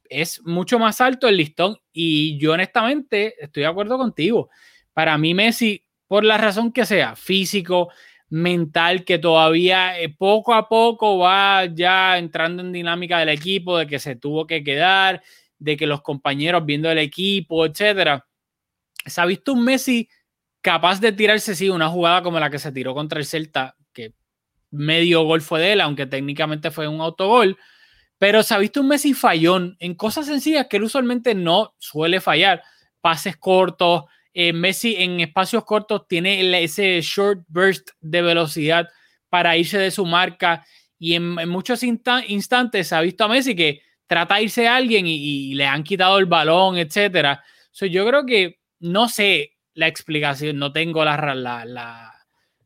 es 0.04 0.41
mucho 0.43 0.77
más 0.77 1.01
alto 1.01 1.27
el 1.27 1.38
listón 1.38 1.77
y 1.91 2.38
yo 2.38 2.54
honestamente 2.54 3.36
estoy 3.43 3.62
de 3.62 3.67
acuerdo 3.67 3.97
contigo. 3.97 4.49
Para 4.93 5.17
mí 5.17 5.34
Messi, 5.34 5.84
por 6.08 6.23
la 6.23 6.38
razón 6.38 6.71
que 6.71 6.86
sea, 6.86 7.15
físico, 7.15 7.89
mental, 8.30 9.04
que 9.04 9.17
todavía 9.17 9.99
eh, 9.99 10.10
poco 10.10 10.54
a 10.54 10.69
poco 10.69 11.17
va 11.17 11.65
ya 11.65 12.17
entrando 12.17 12.62
en 12.62 12.71
dinámica 12.71 13.19
del 13.19 13.30
equipo, 13.30 13.77
de 13.77 13.88
que 13.88 13.99
se 13.99 14.15
tuvo 14.15 14.47
que 14.47 14.63
quedar, 14.63 15.21
de 15.62 15.78
que 15.78 15.88
los 15.88 16.02
compañeros 16.02 16.65
viendo 16.65 16.89
el 16.91 16.97
equipo, 16.97 17.65
etcétera. 17.65 18.26
Se 19.06 19.21
ha 19.21 19.26
visto 19.26 19.54
un 19.54 19.63
Messi 19.63 20.10
capaz 20.62 21.00
de 21.00 21.12
tirarse, 21.12 21.56
sí, 21.56 21.69
una 21.69 21.89
jugada 21.89 22.21
como 22.21 22.39
la 22.39 22.50
que 22.50 22.60
se 22.60 22.71
tiró 22.71 22.93
contra 22.93 23.19
el 23.19 23.26
Celta, 23.26 23.76
que 23.93 24.13
medio 24.71 25.24
gol 25.24 25.41
fue 25.41 25.62
de 25.62 25.74
él, 25.74 25.82
aunque 25.82 26.06
técnicamente 26.06 26.71
fue 26.71 26.88
un 26.88 27.02
autogol 27.02 27.58
pero 28.21 28.43
se 28.43 28.54
ha 28.54 28.60
visto 28.60 28.82
un 28.82 28.88
Messi 28.88 29.15
fallón 29.15 29.76
en 29.80 29.95
cosas 29.95 30.28
sencillas 30.28 30.67
que 30.69 30.78
él 30.78 30.84
usualmente 30.84 31.34
no 31.34 31.74
suele 31.80 32.21
fallar. 32.21 32.62
Pases 33.02 33.36
cortos, 33.36 34.04
eh, 34.32 34.54
Messi 34.54 34.95
en 34.95 35.21
espacios 35.21 35.65
cortos 35.65 36.08
tiene 36.08 36.63
ese 36.63 37.02
short 37.02 37.43
burst 37.47 37.89
de 38.00 38.21
velocidad 38.21 38.88
para 39.28 39.58
irse 39.58 39.80
de 39.80 39.89
su 39.89 40.06
marca 40.06 40.63
y 41.00 41.15
en, 41.15 41.50
muchos 41.50 41.82
instantes 41.82 42.89
se 42.89 42.93
ha 42.93 43.02
visto 43.02 43.24
a 43.24 43.28
Messi 43.28 43.56
que 43.56 43.82
trata 44.12 44.36
de 44.36 44.43
irse 44.43 44.67
a 44.67 44.76
alguien 44.76 45.08
y, 45.08 45.54
le 45.54 45.65
han 45.65 45.84
quitado 45.84 46.17
el 46.17 46.26
balón, 46.26 46.78
etc. 46.78 47.39
yo 47.89 48.06
creo 48.06 48.26
que 48.26 48.60
no 48.82 49.08
sé 49.08 49.54
la 49.74 49.88
explicación, 49.88 50.58
no 50.58 50.74
tengo 50.74 51.06
la, 51.06 51.34
la, 51.34 52.13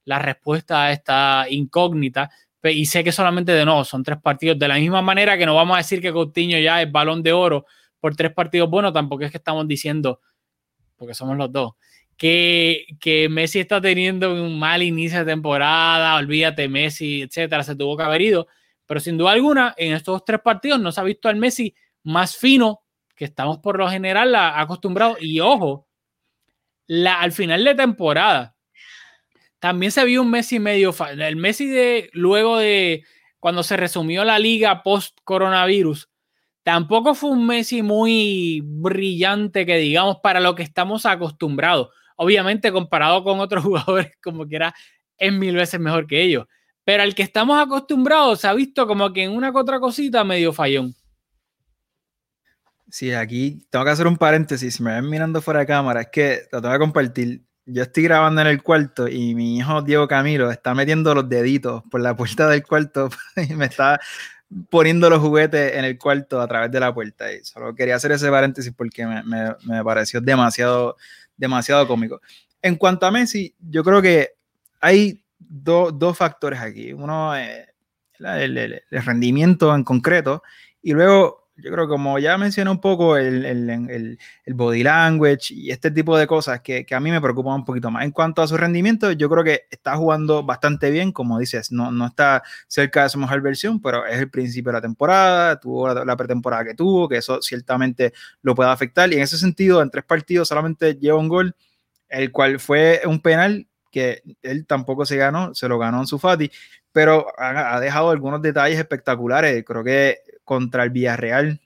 la 0.06 0.20
respuesta 0.20 0.86
a 0.86 0.92
esta 0.92 1.46
incógnita, 1.48 2.32
y 2.64 2.88
sé 2.88 3.04
que 3.04 3.12
solamente 3.12 3.52
de 3.52 3.64
nuevo 3.64 3.84
son 3.84 4.02
tres 4.02 4.18
partidos. 4.20 4.58
De 4.58 4.68
la 4.68 4.80
misma 4.80 5.04
manera 5.04 5.38
que 5.38 5.46
no 5.46 5.54
vamos 5.54 5.76
a 5.76 5.78
decir 5.78 6.02
que 6.02 6.12
Coutinho 6.12 6.58
ya 6.58 6.82
es 6.82 6.92
balón 6.92 7.22
de 7.22 7.32
oro 7.32 7.68
por 8.00 8.16
tres 8.16 8.34
partidos 8.34 8.68
buenos, 8.68 8.92
tampoco 8.92 9.24
es 9.24 9.30
que 9.30 9.38
estamos 9.38 9.68
diciendo, 9.68 10.22
porque 10.96 11.14
somos 11.14 11.38
los 11.38 11.52
dos, 11.52 11.74
que, 12.18 12.88
que 13.00 13.30
Messi 13.30 13.60
está 13.60 13.80
teniendo 13.80 14.34
un 14.34 14.58
mal 14.58 14.82
inicio 14.82 15.20
de 15.20 15.26
temporada, 15.26 16.16
olvídate 16.16 16.68
Messi, 16.68 17.22
etcétera, 17.22 17.62
se 17.62 17.76
tuvo 17.76 17.96
que 17.96 18.04
haber 18.04 18.24
ido. 18.24 18.48
Pero 18.86 19.00
sin 19.00 19.18
duda 19.18 19.32
alguna, 19.32 19.74
en 19.78 19.94
estos 19.94 20.24
tres 20.24 20.40
partidos 20.42 20.80
no 20.80 20.92
se 20.92 21.02
ha 21.02 21.04
visto 21.04 21.30
al 21.30 21.38
Messi 21.38 21.76
más 22.04 22.36
fino 22.38 22.82
que 23.16 23.26
estamos 23.26 23.60
por 23.60 23.78
lo 23.78 23.90
general 23.90 24.36
acostumbrados. 24.36 25.18
Y 25.22 25.40
ojo, 25.40 25.88
al 27.08 27.32
final 27.32 27.64
de 27.64 27.76
temporada, 27.76 28.56
también 29.60 29.92
se 29.92 30.06
vio 30.06 30.22
un 30.22 30.30
Messi 30.30 30.60
medio. 30.60 30.94
El 31.18 31.38
Messi 31.38 31.68
de 31.68 32.10
luego 32.14 32.58
de 32.58 33.04
cuando 33.40 33.64
se 33.64 33.78
resumió 33.78 34.24
la 34.24 34.40
liga 34.40 34.84
post-coronavirus, 34.84 36.10
tampoco 36.64 37.16
fue 37.16 37.32
un 37.32 37.46
Messi 37.48 37.82
muy 37.82 38.62
brillante, 38.64 39.66
que 39.66 39.78
digamos, 39.78 40.18
para 40.22 40.40
lo 40.40 40.56
que 40.56 40.64
estamos 40.64 41.06
acostumbrados. 41.06 41.90
Obviamente, 42.18 42.72
comparado 42.72 43.24
con 43.24 43.40
otros 43.40 43.64
jugadores, 43.64 44.12
como 44.22 44.48
que 44.48 44.58
era, 44.58 44.76
es 45.18 45.32
mil 45.32 45.56
veces 45.56 45.80
mejor 45.80 46.08
que 46.08 46.22
ellos. 46.22 46.46
Pero 46.86 47.04
al 47.04 47.16
que 47.16 47.24
estamos 47.24 47.60
acostumbrados 47.60 48.40
se 48.42 48.48
ha 48.48 48.54
visto 48.54 48.88
como 48.88 49.12
que 49.12 49.24
en 49.24 49.32
una 49.32 49.52
que 49.52 49.58
otra 49.58 49.80
cosita 49.80 50.24
medio 50.24 50.54
fallón. 50.54 50.96
Sí, 52.90 53.12
aquí 53.12 53.68
tengo 53.72 53.84
que 53.84 53.92
hacer 53.92 54.08
un 54.08 54.16
paréntesis. 54.16 54.76
Si 54.76 54.84
me 54.84 54.94
ven 54.94 55.10
mirando 55.10 55.42
fuera 55.42 55.62
de 55.62 55.66
cámara, 55.66 56.02
es 56.02 56.08
que 56.12 56.44
lo 56.52 56.62
tengo 56.62 56.74
que 56.76 56.80
compartir. 56.80 57.42
Yo 57.66 57.82
estoy 57.82 58.04
grabando 58.04 58.42
en 58.42 58.48
el 58.48 58.62
cuarto 58.62 59.08
y 59.08 59.34
mi 59.34 59.58
hijo 59.58 59.82
Diego 59.82 60.08
Camilo 60.08 60.52
está 60.52 60.76
metiendo 60.76 61.16
los 61.16 61.28
deditos 61.28 61.84
por 61.90 62.00
la 62.02 62.16
puerta 62.16 62.48
del 62.48 62.64
cuarto 62.64 63.10
y 63.50 63.54
me 63.56 63.66
está 63.66 64.00
poniendo 64.70 65.10
los 65.10 65.20
juguetes 65.20 65.74
en 65.74 65.84
el 65.84 65.98
cuarto 65.98 66.40
a 66.40 66.48
través 66.48 66.72
de 66.72 66.80
la 66.80 66.94
puerta. 66.94 67.34
Y 67.34 67.44
solo 67.44 67.74
quería 67.74 67.96
hacer 67.96 68.12
ese 68.12 68.30
paréntesis 68.30 68.72
porque 68.78 69.08
me, 69.08 69.24
me, 69.24 69.56
me 69.64 69.84
pareció 69.84 70.22
demasiado, 70.22 70.96
demasiado 71.36 71.88
cómico. 71.88 72.22
En 72.62 72.76
cuanto 72.76 73.08
a 73.08 73.12
Messi, 73.12 73.56
yo 73.60 73.84
creo 73.84 74.02
que 74.02 74.36
hay 74.80 75.25
dos 75.48 76.18
factores 76.18 76.60
aquí. 76.60 76.94
Uno, 76.94 77.36
eh, 77.36 77.68
el, 78.20 78.58
el, 78.58 78.82
el 78.90 79.06
rendimiento 79.06 79.76
en 79.76 79.84
concreto 79.84 80.44
y 80.82 80.94
luego 80.94 81.46
yo 81.58 81.72
creo 81.72 81.86
que 81.86 81.92
como 81.92 82.20
ya 82.20 82.38
mencioné 82.38 82.70
un 82.70 82.82
poco 82.82 83.16
el, 83.16 83.46
el, 83.46 84.18
body 84.48 84.84
language 84.84 85.54
y 85.54 85.72
este 85.72 85.90
tipo 85.90 86.18
de 86.18 86.28
cosas 86.28 86.60
que, 86.62 86.86
que, 86.86 86.96
a 86.96 87.00
mí 87.00 87.12
me 87.12 87.22
preocupan 87.22 87.54
un 87.56 87.66
poquito 87.66 87.90
más. 87.90 88.04
En 88.04 88.12
cuanto 88.12 88.42
a 88.42 88.48
su 88.48 88.58
rendimiento, 88.58 89.12
yo 89.14 89.30
creo 89.30 89.44
que 89.44 89.62
está 89.72 89.96
jugando 89.96 90.44
bastante 90.44 90.92
bien, 90.92 91.14
como 91.14 91.40
dices, 91.40 91.72
no, 91.72 91.92
no 91.92 92.08
está 92.08 92.44
cerca 92.68 93.04
de 93.04 93.10
su 93.10 93.20
mejor 93.20 93.42
versión, 93.42 93.82
pero 93.82 94.06
es 94.06 94.20
el 94.20 94.30
principio 94.30 94.72
de 94.72 94.78
la 94.78 94.82
temporada, 94.82 95.60
tuvo 95.60 95.94
la, 95.94 96.04
la, 96.04 96.18
pretemporada 96.18 96.66
que 96.66 96.74
tuvo, 96.74 97.08
que 97.08 97.18
eso 97.18 97.42
ciertamente 97.42 98.14
lo 98.42 98.54
puede 98.54 98.70
afectar. 98.70 99.12
Y 99.12 99.16
en 99.16 99.22
ese 99.22 99.38
sentido, 99.38 99.82
en 99.82 99.90
tres 99.90 100.04
partidos 100.04 100.50
solamente 100.50 100.96
lleva 100.96 101.18
un 101.18 101.30
gol, 101.30 101.56
el 102.10 102.32
cual 102.34 102.60
fue 102.60 103.02
un 103.06 103.22
penal 103.22 103.66
que 103.96 104.24
él 104.42 104.66
tampoco 104.66 105.06
se 105.06 105.16
ganó, 105.16 105.56
se 105.56 105.70
lo 105.70 105.80
ganó 105.80 106.02
en 106.02 106.08
su 106.08 106.20
Fati, 106.20 106.52
pero 106.92 107.28
ha, 107.38 107.80
dejado 107.80 108.10
algunos 108.10 108.42
detalles 108.42 108.78
espectaculares. 108.78 109.64
Creo 109.64 109.86
que 109.86 110.18
contra 110.44 110.84
el 110.84 110.90
Villarreal 110.90 111.62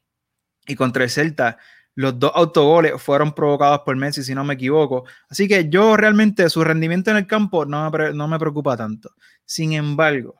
y 0.67 0.75
contra 0.75 1.03
el 1.03 1.09
Celta, 1.09 1.57
los 1.95 2.19
dos 2.19 2.31
autogoles 2.35 3.01
fueron 3.01 3.33
provocados 3.33 3.79
por 3.79 3.95
Messi, 3.95 4.21
si 4.21 4.35
no 4.35 4.43
me 4.43 4.53
equivoco. 4.53 5.05
Así 5.27 5.47
que 5.47 5.69
yo 5.69 5.97
realmente 5.97 6.47
su 6.51 6.63
rendimiento 6.63 7.09
en 7.09 7.17
el 7.17 7.25
campo 7.25 7.65
no 7.65 7.89
me, 7.89 8.13
no 8.13 8.27
me 8.27 8.37
preocupa 8.37 8.77
tanto. 8.77 9.09
Sin 9.43 9.73
embargo, 9.73 10.39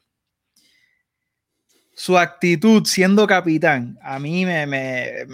su 1.96 2.20
actitud 2.20 2.86
siendo 2.86 3.26
capitán, 3.26 3.98
a 4.04 4.20
mí 4.20 4.46
me, 4.46 4.68
me, 4.68 5.26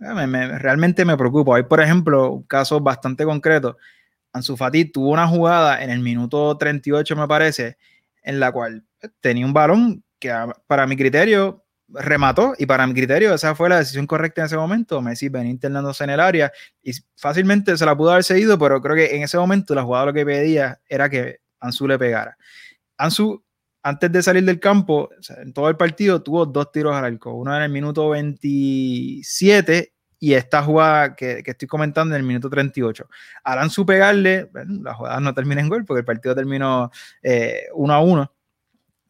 me, 0.00 0.26
me, 0.26 0.58
realmente 0.58 1.04
me 1.04 1.16
preocupa. 1.16 1.58
Hay, 1.58 1.62
por 1.62 1.80
ejemplo, 1.80 2.32
un 2.32 2.42
caso 2.42 2.80
bastante 2.80 3.24
concreto. 3.24 3.78
Ansu 4.32 4.56
Fati 4.56 4.86
tuvo 4.86 5.10
una 5.10 5.26
jugada 5.26 5.82
en 5.82 5.90
el 5.90 6.00
minuto 6.00 6.56
38, 6.56 7.16
me 7.16 7.28
parece, 7.28 7.76
en 8.22 8.40
la 8.40 8.50
cual 8.52 8.84
tenía 9.20 9.44
un 9.44 9.52
balón 9.52 10.02
que 10.18 10.32
para 10.66 10.86
mi 10.86 10.96
criterio 10.96 11.64
remató 11.88 12.54
y 12.58 12.64
para 12.64 12.86
mi 12.86 12.94
criterio 12.94 13.34
esa 13.34 13.54
fue 13.54 13.68
la 13.68 13.78
decisión 13.78 14.06
correcta 14.06 14.40
en 14.40 14.46
ese 14.46 14.56
momento. 14.56 15.02
Messi 15.02 15.28
venía 15.28 15.50
internándose 15.50 16.04
en 16.04 16.10
el 16.10 16.20
área 16.20 16.50
y 16.82 16.92
fácilmente 17.16 17.76
se 17.76 17.84
la 17.84 17.96
pudo 17.96 18.12
haber 18.12 18.24
seguido, 18.24 18.58
pero 18.58 18.80
creo 18.80 18.96
que 18.96 19.14
en 19.14 19.22
ese 19.22 19.36
momento 19.36 19.74
la 19.74 19.82
jugada 19.82 20.06
lo 20.06 20.12
que 20.12 20.24
pedía 20.24 20.80
era 20.88 21.08
que 21.08 21.40
Ansu 21.60 21.86
le 21.86 21.98
pegara. 21.98 22.36
Ansu, 22.96 23.44
antes 23.82 24.10
de 24.12 24.22
salir 24.22 24.44
del 24.44 24.60
campo, 24.60 25.10
en 25.38 25.52
todo 25.52 25.68
el 25.68 25.76
partido 25.76 26.22
tuvo 26.22 26.46
dos 26.46 26.70
tiros 26.72 26.94
al 26.94 27.04
arco, 27.04 27.34
uno 27.34 27.54
en 27.56 27.62
el 27.62 27.70
minuto 27.70 28.10
27 28.10 29.91
y 30.22 30.34
esta 30.34 30.62
jugada 30.62 31.16
que, 31.16 31.42
que 31.42 31.50
estoy 31.50 31.66
comentando 31.66 32.14
en 32.14 32.20
el 32.20 32.26
minuto 32.26 32.48
38. 32.48 33.08
Al 33.42 33.58
Ansu 33.58 33.84
pegarle, 33.84 34.44
bueno, 34.52 34.80
la 34.84 35.18
no 35.18 35.34
termina 35.34 35.60
en 35.60 35.68
gol 35.68 35.84
porque 35.84 35.98
el 35.98 36.04
partido 36.04 36.32
terminó 36.32 36.92
eh, 37.24 37.64
1 37.74 37.92
a 37.92 38.00
1 38.00 38.32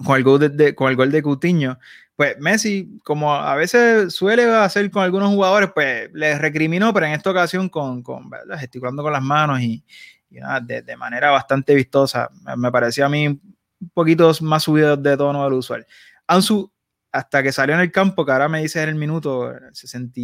con 0.02 0.16
el 0.16 0.24
gol 0.24 0.56
de, 0.56 0.74
con 0.74 0.88
el 0.88 0.96
gol 0.96 1.12
de 1.12 1.22
Coutinho 1.22 1.78
pues 2.16 2.38
Messi, 2.38 2.98
como 3.04 3.34
a 3.34 3.54
veces 3.56 4.14
suele 4.14 4.44
hacer 4.44 4.90
con 4.90 5.02
algunos 5.02 5.28
jugadores, 5.28 5.70
pues 5.74 6.10
les 6.14 6.38
recriminó, 6.40 6.94
pero 6.94 7.04
en 7.04 7.12
esta 7.12 7.30
ocasión 7.30 7.68
con, 7.68 8.02
con 8.02 8.30
gesticulando 8.58 9.02
con 9.02 9.12
las 9.12 9.22
manos 9.22 9.60
y, 9.60 9.84
y 10.30 10.38
nada, 10.38 10.60
de, 10.60 10.96
manera 10.96 11.30
bastante 11.30 11.74
vistosa. 11.74 12.30
Me, 12.56 12.72
pareció 12.72 13.04
a 13.04 13.10
mí 13.10 13.28
un 13.28 13.90
poquito 13.92 14.32
más 14.40 14.62
subido 14.62 14.96
de 14.96 15.14
tono 15.14 15.44
del 15.44 15.52
usual. 15.52 15.86
Ansu, 16.26 16.72
hasta 17.12 17.42
que 17.42 17.52
salió 17.52 17.74
en 17.74 17.82
el 17.82 17.92
campo, 17.92 18.24
que 18.24 18.32
ahora 18.32 18.48
me 18.48 18.62
dice 18.62 18.82
en 18.82 18.88
el 18.88 18.94
minuto 18.94 19.52
60, 19.72 20.20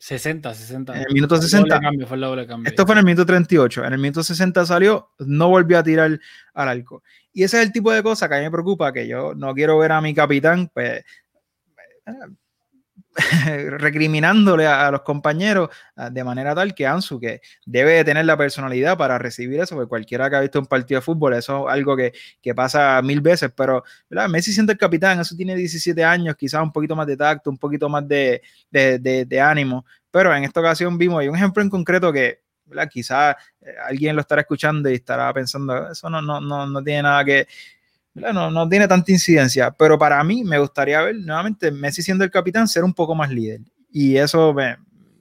60, 0.00 0.52
60. 0.52 0.92
En 0.92 1.04
el 1.06 1.14
minuto 1.14 1.40
60. 1.40 1.80
Cambio, 1.80 2.06
fue 2.08 2.16
el 2.16 2.20
doble 2.22 2.46
cambio. 2.46 2.68
Esto 2.68 2.84
fue 2.84 2.96
en 2.96 2.98
el 2.98 3.04
minuto 3.04 3.24
38. 3.24 3.84
En 3.84 3.92
el 3.92 4.00
minuto 4.00 4.22
60 4.24 4.66
salió, 4.66 5.10
no 5.20 5.48
volvió 5.48 5.78
a 5.78 5.84
tirar 5.84 6.18
al 6.54 6.68
arco. 6.68 7.04
Y 7.32 7.44
ese 7.44 7.60
es 7.60 7.66
el 7.66 7.72
tipo 7.72 7.92
de 7.92 8.02
cosas 8.02 8.28
que 8.28 8.34
a 8.34 8.38
mí 8.38 8.44
me 8.44 8.50
preocupa, 8.50 8.92
que 8.92 9.06
yo 9.06 9.34
no 9.34 9.54
quiero 9.54 9.78
ver 9.78 9.92
a 9.92 10.00
mi 10.00 10.12
capitán, 10.12 10.70
pues 10.74 11.04
recriminándole 13.78 14.66
a, 14.66 14.90
los 14.90 15.02
compañeros 15.02 15.70
de 16.10 16.24
manera 16.24 16.54
tal 16.54 16.74
que 16.74 16.86
Ansu, 16.86 17.20
que 17.20 17.40
debe 17.64 17.92
de 17.92 18.04
tener 18.04 18.24
la 18.24 18.36
personalidad 18.36 18.96
para 18.96 19.18
recibir 19.18 19.60
eso, 19.60 19.76
porque 19.76 19.88
cualquiera 19.88 20.28
que 20.28 20.36
ha 20.36 20.40
visto 20.40 20.58
un 20.58 20.66
partido 20.66 20.98
de 21.00 21.04
fútbol, 21.04 21.34
eso 21.34 21.68
es 21.68 21.74
algo 21.74 21.96
que, 21.96 22.12
que 22.42 22.54
pasa 22.54 23.00
mil 23.02 23.20
veces, 23.20 23.52
pero. 23.54 23.84
Messi 24.28 24.52
siendo 24.52 24.72
el 24.72 24.78
capitán, 24.78 25.20
eso 25.20 25.36
tiene 25.36 25.54
17 25.54 26.02
años, 26.04 26.36
quizás 26.36 26.62
un 26.62 26.72
poquito 26.72 26.96
más 26.96 27.06
de 27.06 27.16
tacto, 27.16 27.50
un 27.50 27.58
poquito 27.58 27.88
más 27.88 28.06
de, 28.06 28.42
de, 28.70 28.98
de, 28.98 29.24
de 29.24 29.40
ánimo, 29.40 29.84
pero 30.10 30.34
en 30.34 30.44
esta 30.44 30.60
ocasión 30.60 30.96
vimos, 30.96 31.20
hay 31.20 31.28
un 31.28 31.36
ejemplo 31.36 31.62
en 31.62 31.70
concreto 31.70 32.12
que 32.12 32.44
quizás 32.90 33.36
eh, 33.60 33.74
alguien 33.86 34.14
lo 34.16 34.22
estará 34.22 34.42
escuchando 34.42 34.90
y 34.90 34.94
estará 34.94 35.32
pensando, 35.32 35.90
eso 35.90 36.08
no, 36.10 36.22
no, 36.22 36.40
no, 36.40 36.66
no 36.66 36.82
tiene 36.82 37.02
nada 37.02 37.24
que, 37.24 37.46
no, 38.14 38.50
no 38.50 38.68
tiene 38.68 38.86
tanta 38.86 39.10
incidencia, 39.10 39.72
pero 39.72 39.98
para 39.98 40.22
mí 40.22 40.44
me 40.44 40.58
gustaría 40.58 41.02
ver 41.02 41.16
nuevamente 41.16 41.70
Messi 41.70 42.02
siendo 42.02 42.24
el 42.24 42.30
capitán 42.30 42.68
ser 42.68 42.84
un 42.84 42.94
poco 42.94 43.14
más 43.14 43.30
líder. 43.30 43.60
Y 43.90 44.16
eso 44.16 44.54
me, 44.54 44.76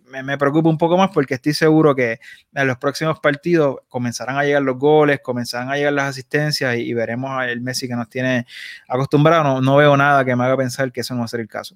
me, 0.10 0.22
me, 0.22 0.38
preocupa 0.38 0.70
un 0.70 0.78
poco 0.78 0.96
más 0.98 1.10
porque 1.12 1.34
estoy 1.36 1.54
seguro 1.54 1.96
que 1.96 2.20
en 2.54 2.68
los 2.68 2.78
próximos 2.78 3.20
partidos 3.20 3.78
comenzarán 3.90 4.38
a 4.38 4.44
llegar 4.44 4.62
los 4.62 4.78
goles, 4.78 5.22
comenzarán 5.22 5.72
a 5.72 5.76
llegar 5.76 5.94
las 5.94 6.10
asistencias 6.10 6.76
y, 6.78 6.82
y 6.82 6.94
veremos 6.94 7.44
el 7.46 7.62
Messi 7.62 7.88
que 7.88 7.96
nos 7.96 8.10
tiene 8.10 8.46
acostumbrado. 8.88 9.44
No, 9.44 9.62
no, 9.62 9.76
veo 9.78 9.98
nada 9.98 10.24
que 10.24 10.36
me 10.36 10.44
haga 10.44 10.58
pensar 10.58 10.92
que 10.92 11.02
eso 11.02 11.16
no 11.16 11.22
va 11.22 11.26
a 11.26 11.30
ser 11.30 11.40
el 11.40 11.48
caso. 11.48 11.76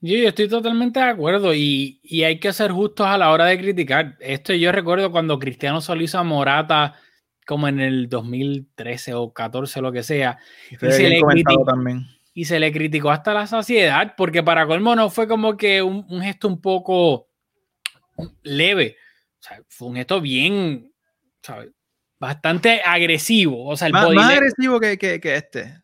Yo 0.00 0.16
estoy 0.28 0.48
totalmente 0.48 0.98
de 0.98 1.06
acuerdo 1.06 1.54
y, 1.54 2.00
y 2.02 2.24
hay 2.24 2.40
que 2.40 2.52
ser 2.52 2.72
justos 2.72 3.06
a 3.06 3.16
la 3.16 3.30
hora 3.30 3.44
de 3.44 3.58
criticar. 3.58 4.16
Esto 4.18 4.52
yo 4.52 4.72
recuerdo 4.72 5.12
cuando 5.12 5.38
Cristiano 5.38 5.80
Solís 5.80 6.16
a 6.16 6.24
Morata 6.24 6.96
como 7.46 7.68
en 7.68 7.80
el 7.80 8.08
2013 8.08 9.14
o 9.14 9.32
14, 9.32 9.80
lo 9.80 9.92
que 9.92 10.02
sea. 10.02 10.38
Y, 10.70 10.76
se, 10.76 11.08
le 11.08 11.20
criticó, 11.20 11.64
también. 11.64 12.06
y 12.34 12.44
se 12.44 12.60
le 12.60 12.72
criticó 12.72 13.10
hasta 13.10 13.34
la 13.34 13.46
saciedad, 13.46 14.14
porque 14.16 14.42
para 14.42 14.66
colmo 14.66 14.94
no 14.96 15.10
fue 15.10 15.28
como 15.28 15.56
que 15.56 15.82
un, 15.82 16.06
un 16.08 16.22
gesto 16.22 16.48
un 16.48 16.60
poco 16.60 17.28
leve. 18.42 18.96
O 19.40 19.42
sea, 19.42 19.62
fue 19.68 19.88
un 19.88 19.96
gesto 19.96 20.20
bien, 20.20 20.92
¿sabes? 21.42 21.70
bastante 22.22 22.80
agresivo. 22.84 23.66
O 23.66 23.76
sea, 23.76 23.88
el 23.88 23.92
más, 23.92 24.08
más 24.10 24.32
agresivo 24.32 24.78
que, 24.78 24.96
que, 24.96 25.18
que, 25.18 25.34
este. 25.34 25.82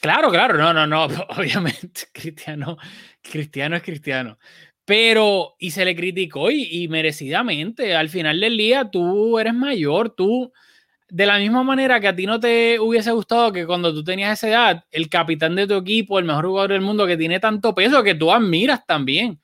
Claro, 0.00 0.30
claro, 0.30 0.56
no, 0.56 0.72
no, 0.72 0.86
no, 0.86 1.04
obviamente, 1.36 2.02
Cristiano, 2.12 2.78
Cristiano 3.20 3.74
es 3.74 3.82
Cristiano. 3.82 4.38
Pero, 4.84 5.56
y 5.58 5.72
se 5.72 5.84
le 5.84 5.96
criticó 5.96 6.52
y, 6.52 6.68
y 6.70 6.86
merecidamente, 6.86 7.96
al 7.96 8.08
final 8.08 8.40
del 8.40 8.56
día, 8.56 8.90
tú 8.92 9.40
eres 9.40 9.54
mayor, 9.54 10.14
tú, 10.14 10.52
de 11.12 11.26
la 11.26 11.38
misma 11.38 11.62
manera 11.62 12.00
que 12.00 12.08
a 12.08 12.16
ti 12.16 12.24
no 12.24 12.40
te 12.40 12.80
hubiese 12.80 13.10
gustado 13.10 13.52
que 13.52 13.66
cuando 13.66 13.92
tú 13.92 14.02
tenías 14.02 14.38
esa 14.38 14.48
edad, 14.48 14.84
el 14.90 15.10
capitán 15.10 15.54
de 15.54 15.66
tu 15.66 15.74
equipo, 15.74 16.18
el 16.18 16.24
mejor 16.24 16.46
jugador 16.46 16.72
del 16.72 16.80
mundo 16.80 17.06
que 17.06 17.18
tiene 17.18 17.38
tanto 17.38 17.74
peso 17.74 18.02
que 18.02 18.14
tú 18.14 18.32
admiras 18.32 18.86
también, 18.86 19.38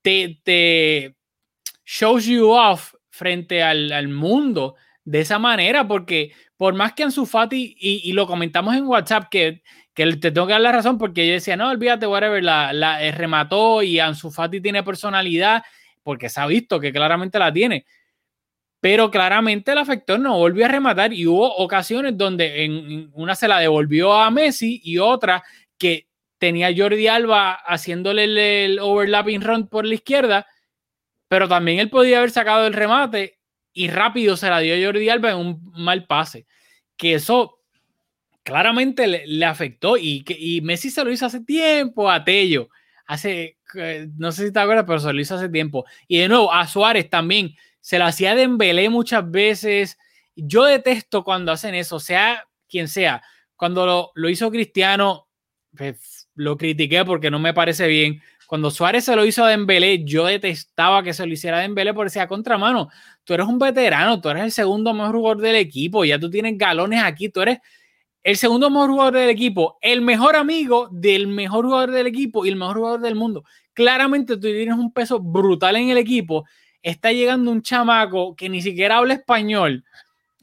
te, 0.00 0.40
te 0.42 1.14
shows 1.84 2.24
you 2.24 2.48
off 2.48 2.94
frente 3.10 3.62
al, 3.62 3.92
al, 3.92 4.08
mundo 4.08 4.76
de 5.04 5.20
esa 5.20 5.38
manera, 5.38 5.86
porque 5.86 6.32
por 6.56 6.72
más 6.72 6.94
que 6.94 7.02
Ansu 7.02 7.26
Fati, 7.26 7.76
y, 7.78 8.00
y 8.08 8.14
lo 8.14 8.26
comentamos 8.26 8.74
en 8.74 8.86
WhatsApp, 8.86 9.28
que, 9.30 9.62
que, 9.92 10.06
te 10.16 10.30
tengo 10.30 10.46
que 10.46 10.54
dar 10.54 10.62
la 10.62 10.72
razón, 10.72 10.96
porque 10.96 11.26
yo 11.26 11.34
decía, 11.34 11.54
no, 11.54 11.68
olvídate, 11.68 12.06
whatever, 12.06 12.42
la, 12.42 12.72
la 12.72 13.10
remató 13.10 13.82
y 13.82 14.00
Ansu 14.00 14.30
Fati 14.30 14.58
tiene 14.62 14.82
personalidad, 14.82 15.64
porque 16.02 16.30
se 16.30 16.40
ha 16.40 16.46
visto 16.46 16.80
que 16.80 16.94
claramente 16.94 17.38
la 17.38 17.52
tiene 17.52 17.84
pero 18.84 19.10
claramente 19.10 19.72
el 19.72 19.78
afector 19.78 20.20
no 20.20 20.36
volvió 20.36 20.66
a 20.66 20.68
rematar 20.68 21.14
y 21.14 21.26
hubo 21.26 21.56
ocasiones 21.56 22.18
donde 22.18 22.64
en 22.64 23.08
una 23.14 23.34
se 23.34 23.48
la 23.48 23.58
devolvió 23.58 24.12
a 24.12 24.30
Messi 24.30 24.82
y 24.84 24.98
otra 24.98 25.42
que 25.78 26.06
tenía 26.36 26.68
Jordi 26.76 27.08
Alba 27.08 27.54
haciéndole 27.54 28.66
el, 28.66 28.78
overlapping 28.78 29.40
run 29.40 29.68
por 29.68 29.86
la 29.86 29.94
izquierda, 29.94 30.46
pero 31.28 31.48
también 31.48 31.78
él 31.78 31.88
podía 31.88 32.18
haber 32.18 32.30
sacado 32.30 32.66
el 32.66 32.74
remate 32.74 33.38
y 33.72 33.88
rápido 33.88 34.36
se 34.36 34.50
la 34.50 34.58
dio 34.58 34.74
Jordi 34.86 35.08
Alba 35.08 35.30
en 35.30 35.38
un 35.38 35.72
mal 35.78 36.04
pase. 36.06 36.46
Que 36.98 37.14
eso 37.14 37.60
claramente 38.42 39.06
le, 39.06 39.26
le 39.26 39.46
afectó 39.46 39.96
y, 39.96 40.24
que- 40.24 40.36
y 40.38 40.60
Messi 40.60 40.90
se 40.90 41.02
lo 41.04 41.10
hizo 41.10 41.24
hace 41.24 41.40
tiempo 41.40 42.10
a 42.10 42.22
Tello. 42.22 42.68
Hace, 43.06 43.56
eh, 43.76 44.08
no 44.18 44.30
sé 44.30 44.48
si 44.48 44.52
te 44.52 44.60
acuerdas, 44.60 44.84
pero 44.86 44.98
se 44.98 45.10
lo 45.10 45.18
hizo 45.22 45.36
hace 45.36 45.48
tiempo. 45.48 45.86
Y 46.06 46.18
de 46.18 46.28
nuevo, 46.28 46.52
a 46.52 46.66
Suárez 46.66 47.08
también. 47.08 47.56
Se 47.84 47.98
lo 47.98 48.06
hacía 48.06 48.34
de 48.34 48.40
Dembélé 48.40 48.88
muchas 48.88 49.30
veces. 49.30 49.98
Yo 50.34 50.64
detesto 50.64 51.22
cuando 51.22 51.52
hacen 51.52 51.74
eso, 51.74 52.00
sea 52.00 52.48
quien 52.66 52.88
sea. 52.88 53.22
Cuando 53.56 53.84
lo, 53.84 54.10
lo 54.14 54.30
hizo 54.30 54.50
Cristiano, 54.50 55.28
pues, 55.76 56.30
lo 56.34 56.56
critiqué 56.56 57.04
porque 57.04 57.30
no 57.30 57.38
me 57.38 57.52
parece 57.52 57.86
bien. 57.86 58.22
Cuando 58.46 58.70
Suárez 58.70 59.04
se 59.04 59.14
lo 59.14 59.26
hizo 59.26 59.44
a 59.44 59.50
Dembélé, 59.50 60.02
yo 60.02 60.24
detestaba 60.24 61.02
que 61.02 61.12
se 61.12 61.26
lo 61.26 61.34
hiciera 61.34 61.58
a 61.58 61.60
Dembélé 61.60 61.92
porque 61.92 62.06
decía 62.06 62.26
contramano. 62.26 62.88
Tú 63.22 63.34
eres 63.34 63.46
un 63.46 63.58
veterano, 63.58 64.18
tú 64.18 64.30
eres 64.30 64.44
el 64.44 64.52
segundo 64.52 64.94
mejor 64.94 65.16
jugador 65.16 65.42
del 65.42 65.56
equipo, 65.56 66.06
ya 66.06 66.18
tú 66.18 66.30
tienes 66.30 66.56
galones 66.56 67.02
aquí, 67.02 67.28
tú 67.28 67.42
eres 67.42 67.58
el 68.22 68.38
segundo 68.38 68.70
mejor 68.70 68.92
jugador 68.92 69.14
del 69.16 69.28
equipo, 69.28 69.76
el 69.82 70.00
mejor 70.00 70.36
amigo 70.36 70.88
del 70.90 71.26
mejor 71.26 71.66
jugador 71.66 71.90
del 71.90 72.06
equipo 72.06 72.46
y 72.46 72.48
el 72.48 72.56
mejor 72.56 72.78
jugador 72.78 73.00
del 73.02 73.14
mundo. 73.14 73.44
Claramente 73.74 74.36
tú 74.36 74.40
tienes 74.40 74.74
un 74.74 74.90
peso 74.90 75.20
brutal 75.20 75.76
en 75.76 75.90
el 75.90 75.98
equipo. 75.98 76.46
Está 76.84 77.12
llegando 77.12 77.50
un 77.50 77.62
chamaco 77.62 78.36
que 78.36 78.50
ni 78.50 78.62
siquiera 78.62 78.98
habla 78.98 79.14
español, 79.14 79.84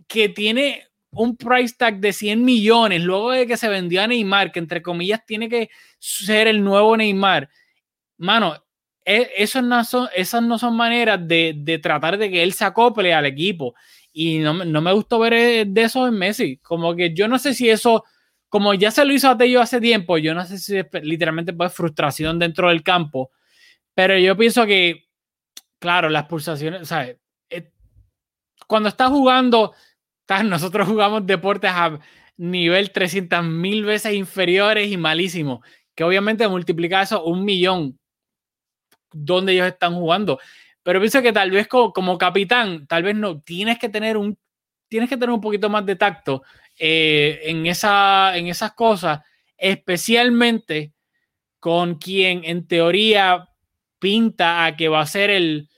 que 0.07 0.29
tiene 0.29 0.85
un 1.11 1.37
price 1.37 1.75
tag 1.77 1.99
de 1.99 2.13
100 2.13 2.43
millones 2.43 3.03
luego 3.03 3.31
de 3.31 3.47
que 3.47 3.57
se 3.57 3.69
vendió 3.69 4.01
a 4.03 4.07
Neymar, 4.07 4.51
que 4.51 4.59
entre 4.59 4.81
comillas 4.81 5.25
tiene 5.25 5.49
que 5.49 5.69
ser 5.99 6.47
el 6.47 6.63
nuevo 6.63 6.97
Neymar. 6.97 7.49
Mano, 8.17 8.55
e- 9.05 9.29
eso 9.37 9.61
no 9.61 9.83
son, 9.85 10.09
esas 10.15 10.43
no 10.43 10.59
son 10.59 10.75
maneras 10.77 11.19
de, 11.27 11.53
de 11.57 11.79
tratar 11.79 12.17
de 12.17 12.29
que 12.31 12.43
él 12.43 12.53
se 12.53 12.65
acople 12.65 13.13
al 13.13 13.25
equipo. 13.25 13.75
Y 14.13 14.39
no, 14.39 14.53
no 14.65 14.81
me 14.81 14.93
gustó 14.93 15.19
ver 15.19 15.33
eh, 15.33 15.65
de 15.67 15.83
eso 15.83 16.07
en 16.07 16.15
Messi. 16.15 16.57
Como 16.57 16.95
que 16.95 17.13
yo 17.13 17.27
no 17.27 17.39
sé 17.39 17.53
si 17.53 17.69
eso, 17.69 18.03
como 18.49 18.73
ya 18.73 18.91
se 18.91 19.05
lo 19.05 19.13
hizo 19.13 19.29
a 19.29 19.37
Tello 19.37 19.61
hace 19.61 19.81
tiempo, 19.81 20.17
yo 20.17 20.33
no 20.33 20.45
sé 20.45 20.57
si 20.59 20.77
es 20.77 20.85
literalmente 21.03 21.53
pues 21.53 21.73
frustración 21.73 22.39
dentro 22.39 22.69
del 22.69 22.83
campo. 22.83 23.31
Pero 23.95 24.17
yo 24.17 24.37
pienso 24.37 24.65
que, 24.65 25.07
claro, 25.81 26.09
las 26.09 26.27
pulsaciones, 26.27 26.87
¿sabes? 26.87 27.17
Eh, 27.49 27.71
Cuando 28.67 28.87
estás 28.87 29.09
jugando, 29.09 29.73
nosotros 30.45 30.87
jugamos 30.87 31.25
deportes 31.25 31.71
a 31.73 31.99
nivel 32.37 32.91
300 32.91 33.43
mil 33.43 33.83
veces 33.83 34.13
inferiores 34.13 34.89
y 34.89 34.95
malísimos, 34.95 35.59
que 35.95 36.03
obviamente 36.03 36.47
multiplica 36.47 37.01
eso 37.01 37.23
un 37.25 37.43
millón 37.43 37.99
donde 39.11 39.53
ellos 39.53 39.67
están 39.67 39.95
jugando. 39.95 40.39
Pero 40.83 40.99
pienso 40.99 41.21
que 41.21 41.33
tal 41.33 41.51
vez 41.51 41.67
como, 41.67 42.17
capitán, 42.17 42.87
tal 42.87 43.03
vez 43.03 43.15
no, 43.15 43.41
tienes 43.41 43.77
que 43.77 43.89
tener 43.89 44.17
un, 44.17 44.37
tienes 44.87 45.09
que 45.09 45.17
tener 45.17 45.31
un 45.31 45.41
poquito 45.41 45.69
más 45.69 45.85
de 45.85 45.95
tacto 45.95 46.43
eh, 46.77 47.41
en, 47.43 47.65
esa, 47.65 48.37
en 48.37 48.47
esas 48.47 48.73
cosas, 48.73 49.21
especialmente 49.57 50.93
con 51.59 51.95
quien 51.95 52.43
en 52.45 52.67
teoría 52.67 53.49
pinta 53.99 54.65
a 54.65 54.75
que 54.75 54.87
va 54.87 55.01
a 55.01 55.05
ser 55.05 55.29
el, 55.29 55.70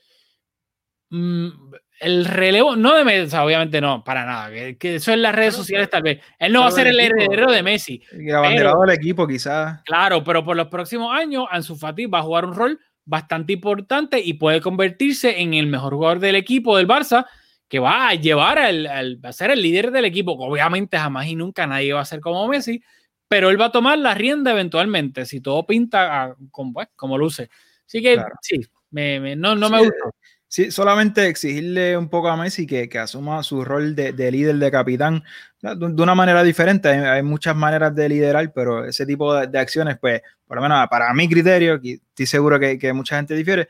el 2.00 2.24
relevo, 2.24 2.76
no 2.76 2.94
de 2.94 3.04
Messi, 3.04 3.26
o 3.26 3.30
sea, 3.30 3.44
obviamente 3.44 3.80
no, 3.80 4.02
para 4.04 4.24
nada, 4.26 4.50
que, 4.50 4.76
que 4.76 4.96
eso 4.96 5.12
en 5.12 5.22
las 5.22 5.34
redes 5.34 5.54
sociales 5.54 5.88
tal 5.88 6.02
vez. 6.02 6.20
Él 6.38 6.52
no 6.52 6.60
va 6.60 6.66
a 6.68 6.70
ser 6.72 6.86
el 6.88 6.98
equipo. 6.98 7.20
heredero 7.20 7.52
de 7.52 7.62
Messi, 7.62 8.02
Y 8.12 8.28
el 8.28 8.34
abanderado 8.36 8.80
del 8.82 8.90
equipo, 8.96 9.26
quizás. 9.26 9.80
Claro, 9.84 10.22
pero 10.24 10.44
por 10.44 10.56
los 10.56 10.68
próximos 10.68 11.16
años, 11.16 11.46
Ansu 11.50 11.76
Fati 11.76 12.06
va 12.06 12.18
a 12.18 12.22
jugar 12.22 12.44
un 12.46 12.54
rol 12.54 12.80
bastante 13.04 13.52
importante 13.52 14.18
y 14.20 14.34
puede 14.34 14.60
convertirse 14.60 15.40
en 15.40 15.54
el 15.54 15.66
mejor 15.66 15.94
jugador 15.94 16.18
del 16.18 16.34
equipo 16.36 16.76
del 16.76 16.88
Barça, 16.88 17.26
que 17.68 17.78
va 17.78 18.08
a 18.08 18.14
llevar 18.14 18.58
al, 18.58 18.86
al- 18.86 19.24
va 19.24 19.28
a 19.30 19.32
ser 19.32 19.50
el 19.50 19.62
líder 19.62 19.90
del 19.90 20.04
equipo. 20.04 20.32
Obviamente, 20.32 20.98
jamás 20.98 21.26
y 21.26 21.36
nunca 21.36 21.66
nadie 21.66 21.92
va 21.92 22.00
a 22.00 22.04
ser 22.04 22.20
como 22.20 22.46
Messi, 22.48 22.82
pero 23.28 23.50
él 23.50 23.60
va 23.60 23.66
a 23.66 23.72
tomar 23.72 23.98
la 23.98 24.14
rienda 24.14 24.50
eventualmente, 24.50 25.24
si 25.26 25.40
todo 25.40 25.64
pinta 25.66 26.24
a- 26.24 26.36
como, 26.50 26.72
pues, 26.72 26.88
como 26.96 27.16
luce. 27.18 27.48
Así 27.86 28.02
que 28.02 28.14
Claro. 28.14 28.34
sí, 28.42 28.60
me- 28.90 29.20
me- 29.20 29.36
no, 29.36 29.54
no 29.54 29.70
me 29.70 29.78
Sí, 29.78 29.84
gusta. 29.84 30.10
Sí, 30.54 30.70
solamente 30.70 31.26
exigirle 31.26 31.98
un 31.98 32.08
poco 32.08 32.28
a 32.28 32.36
Messi 32.36 32.64
que, 32.64 32.88
que 32.88 33.00
asuma 33.00 33.42
su 33.42 33.64
rol 33.64 33.96
de, 33.96 34.12
de 34.12 34.30
líder, 34.30 34.54
de 34.54 34.70
capitán, 34.70 35.24
de, 35.60 36.00
una 36.00 36.14
manera 36.14 36.44
diferente. 36.44 36.90
Hay, 36.90 37.24
muchas 37.24 37.56
maneras 37.56 37.92
de 37.92 38.08
liderar, 38.08 38.52
pero 38.52 38.84
ese 38.84 39.04
tipo 39.04 39.34
de, 39.34 39.58
acciones, 39.58 39.98
pues, 39.98 40.22
por 40.46 40.56
lo 40.58 40.62
menos 40.62 40.86
para 40.88 41.12
mi 41.12 41.28
criterio, 41.28 41.80
que 41.80 41.94
estoy 41.94 42.26
seguro 42.26 42.60
que, 42.60 42.78
que 42.78 42.92
mucha 42.92 43.16
gente 43.16 43.34
difiere, 43.34 43.68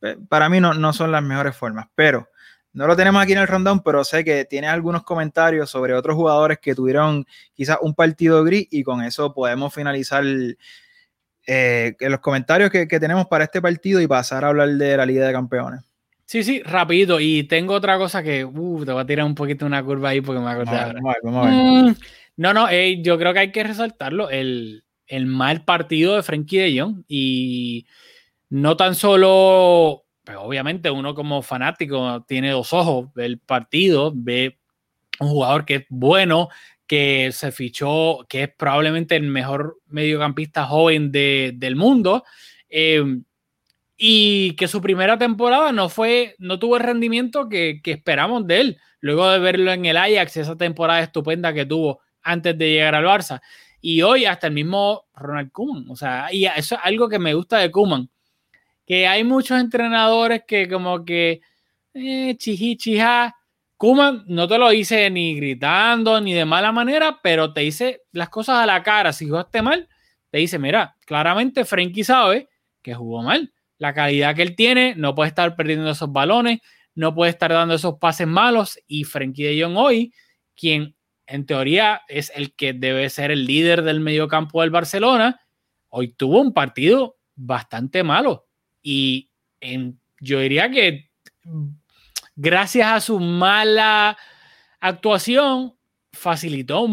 pues, 0.00 0.16
para 0.28 0.48
mí 0.48 0.58
no, 0.58 0.74
no 0.74 0.92
son 0.92 1.12
las 1.12 1.22
mejores 1.22 1.56
formas. 1.56 1.86
Pero 1.94 2.28
no 2.72 2.88
lo 2.88 2.96
tenemos 2.96 3.22
aquí 3.22 3.34
en 3.34 3.38
el 3.38 3.46
rundown, 3.46 3.80
pero 3.84 4.02
sé 4.02 4.24
que 4.24 4.44
tienes 4.44 4.70
algunos 4.70 5.04
comentarios 5.04 5.70
sobre 5.70 5.94
otros 5.94 6.16
jugadores 6.16 6.58
que 6.58 6.74
tuvieron 6.74 7.24
quizás 7.54 7.78
un 7.80 7.94
partido 7.94 8.42
gris 8.42 8.66
y 8.72 8.82
con 8.82 9.04
eso 9.04 9.32
podemos 9.32 9.72
finalizar 9.72 10.24
eh, 11.46 11.96
los 12.00 12.18
comentarios 12.18 12.70
que, 12.72 12.88
que 12.88 12.98
tenemos 12.98 13.28
para 13.28 13.44
este 13.44 13.62
partido 13.62 14.00
y 14.00 14.08
pasar 14.08 14.44
a 14.44 14.48
hablar 14.48 14.70
de 14.70 14.96
la 14.96 15.06
Liga 15.06 15.28
de 15.28 15.32
Campeones. 15.32 15.93
Sí, 16.26 16.42
sí, 16.42 16.62
rapidito. 16.62 17.20
Y 17.20 17.44
tengo 17.44 17.74
otra 17.74 17.98
cosa 17.98 18.22
que 18.22 18.44
uh, 18.44 18.84
te 18.84 18.92
voy 18.92 19.02
a 19.02 19.06
tirar 19.06 19.26
un 19.26 19.34
poquito 19.34 19.66
una 19.66 19.84
curva 19.84 20.10
ahí 20.10 20.20
porque 20.20 20.40
me 20.40 20.50
acordé 20.50 20.76
a 20.76 20.86
ahora. 20.86 21.00
ver, 21.00 21.02
vamos 21.02 21.14
a 21.14 21.14
ver, 21.14 21.22
vamos 21.24 21.46
a 21.46 21.82
ver. 21.82 21.92
Mm, 21.92 21.94
No, 22.36 22.54
no, 22.54 22.68
eh, 22.68 23.00
yo 23.02 23.18
creo 23.18 23.32
que 23.32 23.38
hay 23.40 23.52
que 23.52 23.62
resaltarlo, 23.62 24.30
el, 24.30 24.84
el 25.06 25.26
mal 25.26 25.64
partido 25.64 26.16
de 26.16 26.22
Frenkie 26.22 26.58
de 26.58 26.80
Jong 26.80 27.04
y 27.06 27.86
no 28.50 28.76
tan 28.76 28.94
solo, 28.94 30.04
pues 30.24 30.36
obviamente 30.40 30.90
uno 30.90 31.14
como 31.14 31.42
fanático 31.42 32.24
tiene 32.26 32.50
dos 32.50 32.72
ojos, 32.72 33.12
ve 33.14 33.26
el 33.26 33.38
partido, 33.38 34.12
ve 34.14 34.58
un 35.20 35.28
jugador 35.28 35.64
que 35.64 35.74
es 35.76 35.84
bueno, 35.90 36.48
que 36.86 37.30
se 37.32 37.52
fichó, 37.52 38.26
que 38.28 38.44
es 38.44 38.48
probablemente 38.48 39.14
el 39.16 39.24
mejor 39.28 39.78
mediocampista 39.86 40.64
joven 40.66 41.12
de- 41.12 41.52
del 41.54 41.76
mundo. 41.76 42.24
eh, 42.68 43.02
y 43.96 44.56
que 44.56 44.68
su 44.68 44.80
primera 44.80 45.18
temporada 45.18 45.72
no 45.72 45.88
fue, 45.88 46.34
no 46.38 46.58
tuvo 46.58 46.76
el 46.76 46.82
rendimiento 46.82 47.48
que, 47.48 47.80
que 47.82 47.92
esperamos 47.92 48.46
de 48.46 48.60
él, 48.60 48.80
luego 49.00 49.28
de 49.30 49.38
verlo 49.38 49.72
en 49.72 49.86
el 49.86 49.96
Ajax, 49.96 50.36
esa 50.36 50.56
temporada 50.56 51.00
estupenda 51.00 51.52
que 51.52 51.66
tuvo 51.66 52.00
antes 52.22 52.56
de 52.58 52.70
llegar 52.70 52.94
al 52.94 53.04
Barça. 53.04 53.40
Y 53.80 54.02
hoy 54.02 54.24
hasta 54.24 54.46
el 54.48 54.54
mismo 54.54 55.04
Ronald 55.14 55.52
Koeman, 55.52 55.90
o 55.90 55.96
sea, 55.96 56.28
y 56.32 56.46
eso 56.46 56.74
es 56.74 56.80
algo 56.82 57.08
que 57.08 57.18
me 57.18 57.34
gusta 57.34 57.58
de 57.58 57.70
Koeman, 57.70 58.08
que 58.86 59.06
hay 59.06 59.24
muchos 59.24 59.60
entrenadores 59.60 60.42
que 60.46 60.68
como 60.68 61.04
que, 61.04 61.40
eh, 61.94 62.34
chiji, 62.36 62.76
chija, 62.76 63.36
Koeman 63.76 64.24
no 64.26 64.48
te 64.48 64.58
lo 64.58 64.70
dice 64.70 65.10
ni 65.10 65.36
gritando 65.36 66.20
ni 66.20 66.32
de 66.32 66.44
mala 66.44 66.72
manera, 66.72 67.20
pero 67.22 67.52
te 67.52 67.60
dice 67.60 68.02
las 68.12 68.28
cosas 68.30 68.56
a 68.56 68.66
la 68.66 68.82
cara. 68.82 69.12
Si 69.12 69.28
jugaste 69.28 69.62
mal, 69.62 69.88
te 70.30 70.38
dice, 70.38 70.58
mira, 70.58 70.96
claramente 71.04 71.64
Frenkie 71.64 72.04
sabe 72.04 72.48
que 72.82 72.94
jugó 72.94 73.22
mal 73.22 73.53
la 73.78 73.92
calidad 73.94 74.34
que 74.34 74.42
él 74.42 74.54
tiene, 74.56 74.94
no 74.96 75.14
puede 75.14 75.28
estar 75.28 75.56
perdiendo 75.56 75.90
esos 75.90 76.12
balones, 76.12 76.60
no 76.94 77.14
puede 77.14 77.30
estar 77.30 77.52
dando 77.52 77.74
esos 77.74 77.98
pases 77.98 78.26
malos 78.26 78.78
y 78.86 79.04
Frenkie 79.04 79.44
de 79.44 79.62
Jong 79.62 79.76
hoy, 79.76 80.12
quien 80.56 80.94
en 81.26 81.46
teoría 81.46 82.02
es 82.08 82.30
el 82.34 82.54
que 82.54 82.72
debe 82.72 83.08
ser 83.10 83.30
el 83.30 83.46
líder 83.46 83.82
del 83.82 84.00
mediocampo 84.00 84.60
del 84.60 84.70
Barcelona, 84.70 85.40
hoy 85.88 86.08
tuvo 86.08 86.40
un 86.40 86.52
partido 86.52 87.16
bastante 87.34 88.02
malo 88.04 88.46
y 88.82 89.30
en- 89.60 90.00
yo 90.20 90.40
diría 90.40 90.70
que 90.70 91.10
gracias 92.36 92.86
a 92.88 93.00
su 93.00 93.18
mala 93.20 94.16
actuación 94.80 95.74
facilitó 96.12 96.86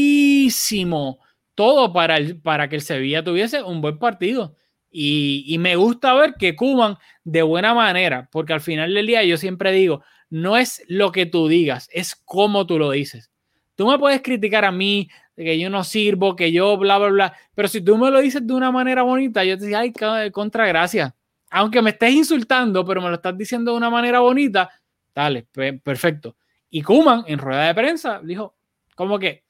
muchísimo 0.00 1.18
todo 1.54 1.92
para, 1.92 2.16
el, 2.16 2.40
para 2.40 2.68
que 2.68 2.76
el 2.76 2.82
Sevilla 2.82 3.22
tuviese 3.24 3.62
un 3.62 3.80
buen 3.80 3.98
partido. 3.98 4.56
Y, 4.90 5.56
me 5.58 5.76
gusta 5.76 6.14
ver 6.14 6.34
que 6.34 6.56
Kuman 6.56 6.96
de 7.22 7.42
buena 7.42 7.74
manera, 7.74 8.28
porque 8.32 8.52
al 8.52 8.60
final 8.60 8.92
del 8.92 9.06
día 9.06 9.22
yo 9.22 9.36
siempre 9.36 9.70
digo, 9.72 10.02
no 10.30 10.56
es 10.56 10.82
lo 10.88 11.12
que 11.12 11.26
tú 11.26 11.46
digas, 11.48 11.88
es 11.92 12.16
cómo 12.16 12.66
tú 12.66 12.78
lo 12.78 12.90
dices. 12.90 13.30
Tú 13.76 13.86
me 13.86 13.98
puedes 13.98 14.20
criticar 14.20 14.64
a 14.64 14.72
mí, 14.72 15.08
que 15.36 15.58
yo 15.58 15.70
no 15.70 15.84
sirvo, 15.84 16.36
que 16.36 16.52
yo 16.52 16.76
bla, 16.76 16.98
bla, 16.98 17.08
bla, 17.08 17.36
pero 17.54 17.68
si 17.68 17.80
tú 17.80 17.96
me 17.96 18.10
lo 18.10 18.20
dices 18.20 18.46
de 18.46 18.52
una 18.52 18.70
manera 18.70 19.02
bonita, 19.02 19.44
yo 19.44 19.56
te 19.56 19.66
digo, 19.66 19.78
ay, 19.78 19.92
contra 20.32 20.66
gracia. 20.66 21.14
Aunque 21.50 21.82
me 21.82 21.90
estés 21.90 22.12
insultando, 22.12 22.84
pero 22.84 23.00
me 23.00 23.08
lo 23.08 23.14
estás 23.14 23.36
diciendo 23.36 23.72
de 23.72 23.76
una 23.76 23.90
manera 23.90 24.20
bonita, 24.20 24.70
dale, 25.14 25.46
pe- 25.50 25.74
perfecto. 25.74 26.36
Y 26.68 26.82
Kuman 26.82 27.24
en 27.26 27.38
rueda 27.38 27.66
de 27.66 27.74
prensa 27.74 28.20
dijo, 28.22 28.56
como 28.94 29.18
que, 29.18 29.44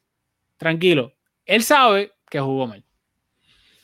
tranquilo, 0.56 1.14
él 1.44 1.62
sabe 1.62 2.12
que 2.28 2.40
jugó 2.40 2.66
mal. 2.66 2.84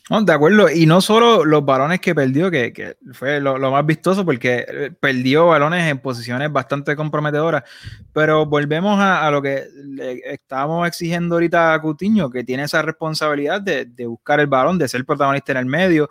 No, 0.09 0.23
de 0.23 0.33
acuerdo, 0.33 0.71
y 0.71 0.87
no 0.87 1.01
solo 1.01 1.45
los 1.45 1.65
balones 1.65 2.01
que 2.01 2.15
perdió, 2.15 2.49
que, 2.49 2.73
que 2.73 2.97
fue 3.13 3.41
lo, 3.41 3.59
lo 3.59 3.73
más 3.73 3.85
vistoso 3.85 4.25
porque 4.25 4.65
eh, 4.69 4.91
perdió 5.01 5.47
balones 5.49 5.91
en 5.91 5.99
posiciones 5.99 6.53
bastante 6.53 6.95
comprometedoras, 6.95 7.65
pero 8.13 8.47
volvemos 8.47 9.01
a, 9.01 9.27
a 9.27 9.31
lo 9.33 9.43
que 9.43 9.65
le 9.85 10.21
estábamos 10.33 10.87
exigiendo 10.87 11.35
ahorita 11.35 11.75
a 11.75 11.83
Coutinho, 11.83 12.31
que 12.31 12.45
tiene 12.45 12.63
esa 12.63 12.83
responsabilidad 12.83 13.61
de, 13.61 13.85
de 13.87 14.07
buscar 14.07 14.39
el 14.39 14.47
balón, 14.47 14.79
de 14.79 14.87
ser 14.87 15.05
protagonista 15.05 15.51
en 15.53 15.59
el 15.59 15.67
medio, 15.67 16.09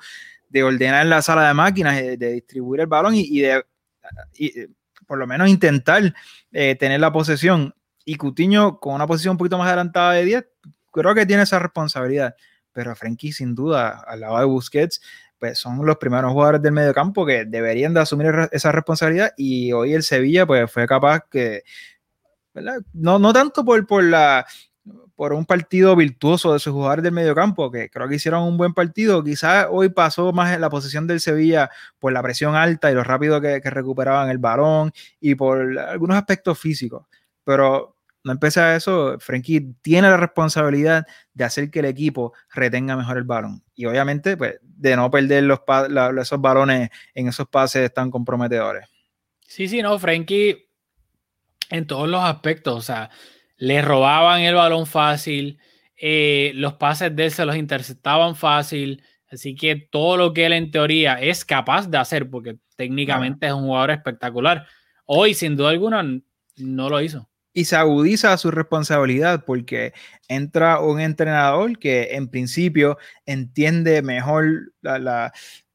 de 0.49 0.63
ordenar 0.63 1.05
la 1.05 1.21
sala 1.21 1.47
de 1.47 1.53
máquinas, 1.53 1.95
de, 1.95 2.17
de 2.17 2.33
distribuir 2.33 2.81
el 2.81 2.87
balón 2.87 3.15
y, 3.15 3.21
y 3.21 3.39
de 3.41 3.63
y, 4.33 4.59
eh, 4.59 4.69
por 5.07 5.17
lo 5.17 5.27
menos 5.27 5.49
intentar 5.49 6.13
eh, 6.51 6.75
tener 6.75 6.99
la 6.99 7.11
posesión. 7.11 7.73
Y 8.03 8.15
Cutiño, 8.15 8.79
con 8.79 8.95
una 8.95 9.07
posición 9.07 9.33
un 9.33 9.37
poquito 9.37 9.57
más 9.57 9.67
adelantada 9.67 10.13
de 10.13 10.25
10, 10.25 10.45
creo 10.91 11.15
que 11.15 11.25
tiene 11.25 11.43
esa 11.43 11.59
responsabilidad. 11.59 12.35
Pero 12.75 12.93
Frenkie, 12.93 13.31
sin 13.31 13.55
duda, 13.55 14.03
al 14.05 14.19
lado 14.19 14.37
de 14.37 14.45
Busquets, 14.45 15.01
pues 15.39 15.57
son 15.57 15.85
los 15.85 15.95
primeros 15.95 16.33
jugadores 16.33 16.61
del 16.61 16.73
medio 16.73 16.93
campo 16.93 17.25
que 17.25 17.45
deberían 17.45 17.93
de 17.93 18.01
asumir 18.01 18.49
esa 18.51 18.73
responsabilidad. 18.73 19.31
Y 19.37 19.71
hoy 19.71 19.93
el 19.93 20.03
Sevilla, 20.03 20.45
pues 20.45 20.69
fue 20.69 20.85
capaz 20.85 21.21
que. 21.31 21.63
No, 22.93 23.17
no 23.17 23.33
tanto 23.33 23.63
por, 23.63 23.87
por 23.87 24.03
la 24.03 24.45
por 25.15 25.31
un 25.31 25.45
partido 25.45 25.95
virtuoso 25.95 26.51
de 26.51 26.59
sus 26.59 26.73
jugadores 26.73 27.03
del 27.03 27.13
mediocampo, 27.13 27.71
que 27.71 27.89
creo 27.89 28.07
que 28.09 28.15
hicieron 28.15 28.43
un 28.43 28.57
buen 28.57 28.73
partido. 28.73 29.23
Quizás 29.23 29.67
hoy 29.69 29.89
pasó 29.89 30.33
más 30.33 30.53
en 30.53 30.59
la 30.61 30.69
posición 30.69 31.07
del 31.07 31.21
Sevilla 31.21 31.69
por 31.99 32.11
la 32.11 32.21
presión 32.21 32.55
alta 32.55 32.91
y 32.91 32.95
lo 32.95 33.03
rápido 33.03 33.39
que, 33.39 33.61
recuperaban 33.61 34.29
el 34.29 34.37
balón 34.37 34.91
y 35.21 35.35
por 35.35 35.79
algunos 35.79 36.17
aspectos 36.17 36.59
físicos. 36.59 37.07
Pero 37.45 37.94
no 38.25 38.31
empecé 38.31 38.59
a 38.59 38.75
eso, 38.75 39.17
Frenkie 39.19 39.75
tiene 39.83 40.09
la 40.09 40.17
responsabilidad 40.17 41.05
de 41.35 41.43
hacer 41.43 41.69
que 41.69 41.79
el 41.79 41.85
equipo 41.85 42.33
retenga 42.51 42.97
mejor 42.97 43.17
el 43.17 43.23
balón. 43.23 43.63
Y 43.75 43.85
obviamente, 43.85 44.35
pues, 44.35 44.55
de 44.63 44.95
no 44.95 45.11
perder 45.11 45.43
los, 45.43 45.59
esos 46.19 46.41
balones 46.41 46.89
en 47.13 47.27
esos 47.27 47.47
pases 47.47 47.93
tan 47.93 48.09
comprometedores. 48.09 48.89
Sí, 49.41 49.67
sí, 49.67 49.83
no, 49.83 49.99
Frenkie 49.99 50.67
en 51.69 51.85
todos 51.85 52.09
los 52.09 52.23
aspectos, 52.23 52.75
o 52.75 52.81
sea, 52.81 53.11
le 53.57 53.83
robaban 53.83 54.41
el 54.41 54.55
balón 54.55 54.87
fácil, 54.87 55.59
eh, 55.95 56.51
los 56.55 56.73
pases 56.73 57.15
de 57.15 57.25
él 57.25 57.31
se 57.31 57.45
los 57.45 57.55
interceptaban 57.55 58.35
fácil, 58.35 59.03
así 59.31 59.53
que 59.53 59.75
todo 59.75 60.17
lo 60.17 60.33
que 60.33 60.47
él 60.47 60.53
en 60.53 60.71
teoría 60.71 61.21
es 61.21 61.45
capaz 61.45 61.87
de 61.87 61.99
hacer, 61.99 62.27
porque 62.27 62.57
técnicamente 62.75 63.45
es 63.45 63.53
un 63.53 63.65
jugador 63.65 63.91
espectacular, 63.91 64.65
hoy 65.05 65.35
sin 65.35 65.55
duda 65.55 65.69
alguna 65.69 66.03
no 66.57 66.89
lo 66.89 67.01
hizo. 67.01 67.29
Y 67.57 67.63
se 67.63 67.77
agudiza 67.77 68.37
su 68.37 68.51
responsabilidad 68.51 69.45
porque 69.45 69.93
entra 70.27 70.81
un 70.81 70.99
entrenador 70.99 71.79
que 71.79 72.09
en 72.11 72.27
principio 72.27 72.97
entiende 73.25 74.01
mejor 74.01 74.73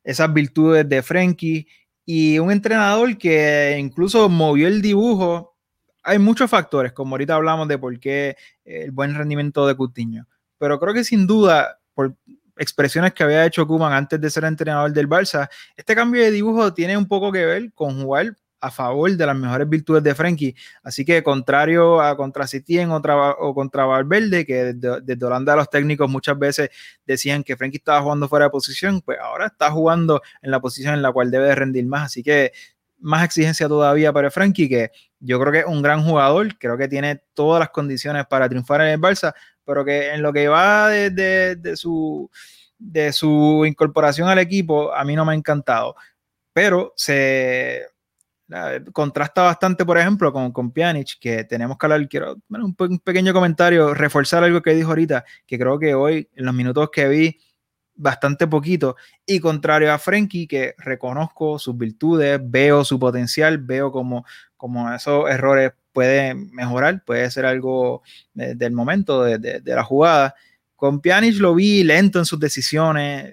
esas 0.04 0.32
virtudes 0.32 0.86
de 0.86 1.02
Frenkie 1.02 1.66
y 2.04 2.38
un 2.38 2.52
entrenador 2.52 3.16
que 3.16 3.78
incluso 3.80 4.28
movió 4.28 4.68
el 4.68 4.82
dibujo. 4.82 5.56
Hay 6.02 6.18
muchos 6.18 6.50
factores, 6.50 6.92
como 6.92 7.14
ahorita 7.14 7.34
hablamos 7.34 7.66
de 7.66 7.78
por 7.78 7.98
qué 7.98 8.36
el 8.62 8.90
buen 8.90 9.14
rendimiento 9.14 9.66
de 9.66 9.74
Coutinho, 9.74 10.26
pero 10.58 10.78
creo 10.78 10.92
que 10.92 11.02
sin 11.02 11.26
duda, 11.26 11.78
por 11.94 12.14
expresiones 12.58 13.14
que 13.14 13.22
había 13.22 13.46
hecho 13.46 13.66
Kuman 13.66 13.94
antes 13.94 14.20
de 14.20 14.28
ser 14.28 14.44
entrenador 14.44 14.92
del 14.92 15.08
Barça, 15.08 15.48
este 15.74 15.94
cambio 15.94 16.20
de 16.20 16.30
dibujo 16.30 16.74
tiene 16.74 16.94
un 16.98 17.08
poco 17.08 17.32
que 17.32 17.46
ver 17.46 17.72
con 17.72 18.02
jugar 18.02 18.36
a 18.60 18.70
favor 18.70 19.10
de 19.16 19.26
las 19.26 19.36
mejores 19.36 19.68
virtudes 19.68 20.02
de 20.02 20.14
Frenkie. 20.14 20.54
Así 20.82 21.04
que 21.04 21.22
contrario 21.22 22.00
a 22.00 22.16
contra 22.16 22.46
Citien 22.46 22.90
o, 22.90 22.96
o 22.96 23.54
contra 23.54 23.84
Valverde, 23.84 24.44
que 24.44 24.74
desde, 24.74 25.00
desde, 25.00 25.26
Holanda 25.26 25.56
los 25.56 25.70
técnicos 25.70 26.10
muchas 26.10 26.38
veces 26.38 26.70
decían 27.06 27.42
que 27.42 27.56
Frenkie 27.56 27.78
estaba 27.78 28.02
jugando 28.02 28.28
fuera 28.28 28.46
de 28.46 28.50
posición, 28.50 29.00
pues 29.00 29.18
ahora 29.18 29.46
está 29.46 29.70
jugando 29.70 30.20
en 30.42 30.50
la 30.50 30.60
posición 30.60 30.94
en 30.94 31.02
la 31.02 31.12
cual 31.12 31.30
debe 31.30 31.46
de 31.46 31.54
rendir 31.54 31.86
más. 31.86 32.06
Así 32.06 32.22
que 32.22 32.52
más 33.00 33.24
exigencia 33.24 33.68
todavía 33.68 34.12
para 34.12 34.30
Frankie, 34.30 34.68
que 34.68 34.90
yo 35.18 35.40
creo 35.40 35.52
que 35.52 35.58
es 35.60 35.66
un 35.66 35.82
gran 35.82 36.02
jugador, 36.04 36.56
creo 36.58 36.76
que 36.76 36.88
tiene 36.88 37.22
todas 37.34 37.60
las 37.60 37.70
condiciones 37.70 38.26
para 38.26 38.48
triunfar 38.48 38.82
en 38.82 38.88
el 38.88 39.00
Barça, 39.00 39.34
pero 39.64 39.84
que 39.84 40.12
en 40.12 40.22
lo 40.22 40.32
que 40.32 40.48
va 40.48 40.88
de, 40.88 41.76
su, 41.76 42.30
de 42.78 43.12
su 43.12 43.64
incorporación 43.66 44.28
al 44.28 44.38
equipo, 44.38 44.92
a 44.94 45.04
mí 45.04 45.16
no 45.16 45.24
me 45.24 45.32
ha 45.32 45.36
encantado. 45.36 45.96
Pero 46.52 46.92
se 46.96 47.86
contrasta 48.92 49.42
bastante, 49.42 49.84
por 49.84 49.98
ejemplo, 49.98 50.32
con, 50.32 50.52
con 50.52 50.72
Pjanic, 50.72 51.18
que 51.20 51.44
tenemos 51.44 51.78
que 51.78 51.86
hablar, 51.86 52.08
quiero 52.08 52.36
un, 52.48 52.74
pequeño 52.98 53.32
comentario, 53.32 53.94
reforzar 53.94 54.42
algo 54.44 54.62
que 54.62 54.74
dijo 54.74 54.88
ahorita, 54.90 55.24
que 55.46 55.58
creo 55.58 55.78
que 55.78 55.94
hoy, 55.94 56.28
en 56.34 56.44
los 56.44 56.54
minutos 56.54 56.90
que 56.92 57.08
vi, 57.08 57.38
bastante 57.94 58.46
poquito. 58.46 58.96
Y 59.26 59.40
contrario 59.40 59.92
a 59.92 59.98
Frenkie, 59.98 60.46
que 60.46 60.74
reconozco 60.78 61.58
sus 61.58 61.76
virtudes, 61.76 62.40
veo 62.42 62.84
su 62.84 62.98
potencial, 62.98 63.58
veo 63.58 63.92
como, 63.92 64.24
como 64.56 64.92
esos 64.92 65.28
errores 65.30 65.72
pueden 65.92 66.50
mejorar, 66.52 67.04
puede 67.04 67.30
ser 67.30 67.44
algo 67.44 68.02
del 68.32 68.72
momento, 68.72 69.22
de, 69.24 69.62
la 69.64 69.84
jugada. 69.84 70.34
Con 70.76 71.00
Pjanic 71.00 71.36
lo 71.38 71.54
vi 71.54 71.84
lento 71.84 72.18
en 72.18 72.24
sus 72.24 72.40
decisiones. 72.40 73.32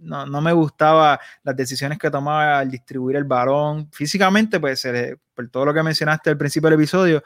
No, 0.00 0.24
no, 0.26 0.40
me 0.40 0.52
gustaba 0.52 1.20
las 1.42 1.56
decisiones 1.56 1.98
que 1.98 2.10
tomaba 2.10 2.60
al 2.60 2.70
distribuir 2.70 3.16
el 3.16 3.24
balón. 3.24 3.90
Físicamente, 3.92 4.58
pues, 4.58 4.86
por 5.34 5.48
todo 5.50 5.66
lo 5.66 5.74
que 5.74 5.82
mencionaste 5.82 6.30
al 6.30 6.38
principio 6.38 6.70
del 6.70 6.78
episodio, 6.78 7.22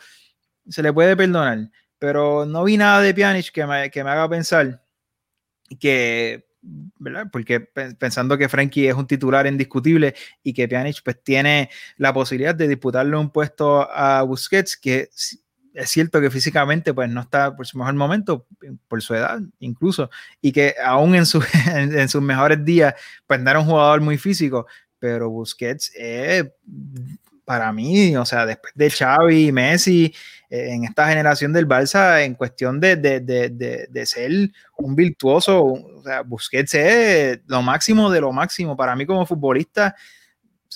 se 0.68 0.82
le 0.82 0.92
puede 0.92 1.16
perdonar. 1.16 1.70
Pero 1.98 2.44
no 2.44 2.64
vi 2.64 2.76
nada 2.76 3.00
de 3.00 3.14
Pjanic 3.14 3.52
que 3.52 3.66
me, 3.66 3.90
que 3.90 4.04
me 4.04 4.10
haga 4.10 4.28
pensar 4.28 4.82
que. 5.78 6.46
Porque 7.30 7.60
pensando 7.60 8.38
que 8.38 8.48
Frankie 8.48 8.88
es 8.88 8.94
un 8.94 9.06
titular 9.06 9.46
indiscutible 9.46 10.14
y 10.42 10.54
que 10.54 10.66
Pjanic 10.66 11.02
pues 11.04 11.22
tiene 11.22 11.68
la 11.98 12.14
posibilidad 12.14 12.54
de 12.54 12.68
disputarle 12.68 13.16
un 13.18 13.30
puesto 13.30 13.86
a 13.90 14.22
Busquets, 14.22 14.78
que 14.78 15.10
es 15.74 15.90
cierto 15.90 16.20
que 16.20 16.30
físicamente 16.30 16.94
pues 16.94 17.10
no 17.10 17.20
está 17.20 17.54
por 17.54 17.66
su 17.66 17.76
mejor 17.76 17.94
momento, 17.94 18.46
por 18.88 19.02
su 19.02 19.14
edad 19.14 19.40
incluso, 19.58 20.08
y 20.40 20.52
que 20.52 20.74
aún 20.82 21.14
en, 21.14 21.26
su, 21.26 21.44
en, 21.74 22.08
sus 22.08 22.22
mejores 22.22 22.64
días 22.64 22.94
pues 23.26 23.40
no 23.40 23.50
era 23.50 23.60
un 23.60 23.66
jugador 23.66 24.00
muy 24.00 24.16
físico, 24.16 24.66
pero 24.98 25.28
Busquets 25.28 25.92
es 25.94 26.46
para 27.44 27.72
mí, 27.72 28.16
o 28.16 28.24
sea, 28.24 28.46
después 28.46 28.72
de 28.74 28.90
Xavi 28.90 29.48
y 29.48 29.52
Messi, 29.52 30.14
eh, 30.48 30.68
en 30.70 30.84
esta 30.84 31.08
generación 31.08 31.52
del 31.52 31.68
Barça, 31.68 32.24
en 32.24 32.34
cuestión 32.34 32.80
de, 32.80 32.96
de, 32.96 33.20
de, 33.20 33.86
de, 33.90 34.06
ser 34.06 34.30
un 34.78 34.94
virtuoso, 34.94 35.62
o 35.62 36.02
sea, 36.02 36.22
Busquets 36.22 36.74
es 36.74 37.40
lo 37.46 37.60
máximo 37.60 38.10
de 38.10 38.22
lo 38.22 38.32
máximo. 38.32 38.76
Para 38.76 38.96
mí 38.96 39.04
como 39.04 39.26
futbolista, 39.26 39.94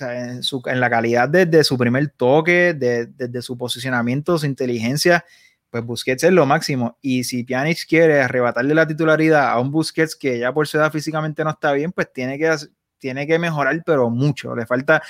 en, 0.01 0.43
su, 0.43 0.63
en 0.67 0.81
la 0.81 0.91
calidad 0.91 1.29
desde 1.29 1.65
su 1.65 1.77
primer 1.77 2.09
toque, 2.09 2.75
desde 2.75 3.43
su 3.43 3.57
posicionamiento, 3.57 4.39
su 4.39 4.47
inteligencia, 4.47 5.25
pues 5.71 5.85
Busquets 5.85 6.25
es 6.25 6.33
lo 6.33 6.47
máximo. 6.47 6.99
Y 7.03 7.25
si 7.25 7.45
Pjanic 7.45 7.87
quiere 7.87 8.21
arrebatarle 8.21 8.75
la 8.75 8.87
titularidad 8.87 9.51
a 9.51 9.61
un 9.61 9.71
Busquets 9.71 10.17
que 10.17 10.39
ya 10.39 10.53
por 10.53 10.67
su 10.67 10.79
edad 10.79 10.93
físicamente 10.93 11.45
no 11.45 11.51
está 11.51 11.73
bien, 11.73 11.93
pues 11.93 12.13
tiene 12.13 12.39
que, 12.39 12.55
tiene 12.99 13.27
que 13.27 13.39
mejorar, 13.39 13.83
pero 13.85 14.11
mucho. 14.11 14.55
Le 14.57 14.67
falta 14.67 15.03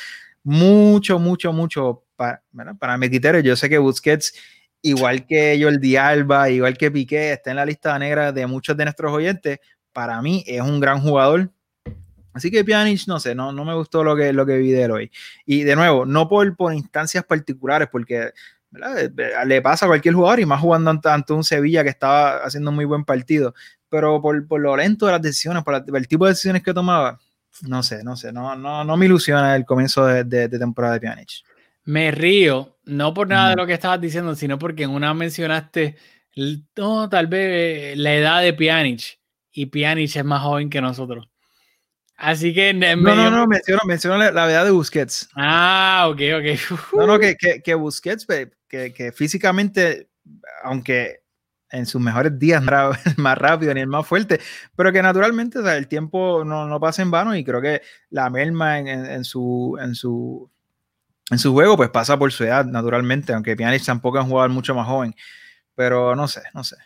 mucho, 0.43 1.18
mucho, 1.18 1.53
mucho 1.53 2.05
para, 2.16 2.43
para. 2.78 3.41
Yo 3.41 3.57
sé 3.57 3.68
que 3.68 3.78
Busquets, 3.78 4.34
igual 4.82 5.26
que 5.26 5.59
Jordi 5.62 5.97
Alba, 5.97 6.51
igual 6.51 6.76
que 6.76 6.91
Piqué, 6.91 7.32
está 7.32 7.51
en 7.51 7.57
la 7.57 7.66
lista 7.66 7.99
negra 7.99 8.32
de 8.32 8.47
muchos 8.47 8.76
de 8.76 8.84
nuestros 8.84 9.12
oyentes. 9.12 9.61
Para 9.93 10.20
mí 10.22 10.45
es 10.47 10.61
un 10.61 10.80
gran 10.80 11.01
jugador. 11.01 11.51
Así 12.32 12.50
que 12.50 12.64
Pjanic, 12.64 13.06
no 13.06 13.18
sé, 13.18 13.34
no, 13.34 13.52
no 13.52 13.64
me 13.64 13.74
gustó 13.74 14.04
lo 14.04 14.14
que, 14.14 14.32
lo 14.32 14.46
que 14.46 14.58
vi 14.58 14.70
de 14.70 14.84
él 14.84 14.90
hoy. 14.90 15.10
Y 15.44 15.64
de 15.64 15.74
nuevo, 15.76 16.06
no 16.06 16.28
por, 16.28 16.56
por 16.56 16.72
instancias 16.72 17.24
particulares, 17.24 17.88
porque 17.90 18.32
le 19.46 19.62
pasa 19.62 19.86
a 19.86 19.88
cualquier 19.88 20.14
jugador 20.14 20.40
y 20.40 20.46
más 20.46 20.60
jugando 20.60 20.90
ante 20.90 21.32
un 21.32 21.44
Sevilla 21.44 21.82
que 21.82 21.90
estaba 21.90 22.44
haciendo 22.44 22.70
un 22.70 22.76
muy 22.76 22.84
buen 22.84 23.04
partido, 23.04 23.54
pero 23.88 24.20
por, 24.20 24.46
por 24.46 24.60
lo 24.60 24.76
lento 24.76 25.06
de 25.06 25.12
las 25.12 25.22
decisiones, 25.22 25.64
por 25.64 25.74
el 25.74 26.08
tipo 26.08 26.26
de 26.26 26.32
decisiones 26.32 26.62
que 26.62 26.74
tomaba, 26.74 27.18
no 27.62 27.82
sé, 27.82 28.04
no 28.04 28.16
sé, 28.16 28.32
no, 28.32 28.54
no, 28.56 28.84
no 28.84 28.96
me 28.96 29.06
ilusiona 29.06 29.56
el 29.56 29.64
comienzo 29.64 30.06
de, 30.06 30.24
de, 30.24 30.48
temporada 30.58 30.94
de 30.94 31.00
Pjanic. 31.00 31.30
Me 31.84 32.10
río, 32.10 32.76
no 32.84 33.14
por 33.14 33.28
nada 33.28 33.50
de 33.50 33.56
lo 33.56 33.66
que 33.66 33.72
estabas 33.72 34.00
diciendo, 34.00 34.34
sino 34.34 34.58
porque 34.58 34.82
en 34.82 34.90
una 34.90 35.14
mencionaste, 35.14 35.96
no, 36.76 37.08
tal 37.08 37.26
vez 37.26 37.96
la 37.96 38.14
edad 38.14 38.42
de 38.42 38.52
Pjanic, 38.52 39.18
y 39.50 39.66
Pjanic 39.66 40.14
es 40.14 40.24
más 40.24 40.42
joven 40.42 40.68
que 40.68 40.82
nosotros. 40.82 41.28
Así 42.18 42.52
que... 42.52 42.74
No, 42.74 42.96
no, 42.96 43.30
no, 43.30 43.46
menciono, 43.46 43.80
menciono 43.86 44.18
la, 44.18 44.50
edad 44.50 44.64
de 44.64 44.72
Busquets. 44.72 45.28
Ah, 45.36 46.08
ok, 46.10 46.20
ok. 46.38 46.90
no, 46.94 47.06
no, 47.06 47.18
que, 47.20 47.36
que, 47.36 47.62
que 47.62 47.74
Busquets, 47.74 48.26
que, 48.26 48.92
que 48.92 49.12
físicamente, 49.12 50.08
aunque 50.64 51.20
en 51.70 51.86
sus 51.86 52.00
mejores 52.00 52.36
días 52.38 52.62
más 53.16 53.38
rápido 53.38 53.72
ni 53.72 53.80
el 53.80 53.86
más 53.86 54.06
fuerte, 54.06 54.40
pero 54.74 54.92
que 54.92 55.00
naturalmente 55.00 55.60
el 55.60 55.86
tiempo 55.86 56.44
no, 56.44 56.66
no, 56.66 56.80
pasa 56.80 57.02
en 57.02 57.10
vano 57.10 57.36
y 57.36 57.44
creo 57.44 57.60
que 57.60 57.82
la 58.10 58.28
merma 58.30 58.78
en, 58.78 58.88
en, 58.88 59.24
su, 59.24 59.78
en, 59.80 59.94
su, 59.94 60.50
en 61.30 61.38
su 61.38 61.52
juego 61.52 61.76
pues 61.76 61.90
pasa 61.90 62.18
por 62.18 62.32
su 62.32 62.44
edad 62.44 62.64
naturalmente, 62.64 63.32
aunque 63.32 63.56
Pjanic 63.56 63.84
tampoco 63.84 64.18
es 64.18 64.24
un 64.24 64.30
jugador 64.30 64.50
mucho 64.50 64.74
más 64.74 64.86
joven, 64.86 65.14
pero 65.74 66.16
no 66.16 66.26
sé, 66.26 66.42
no 66.52 66.64
sé. 66.64 66.76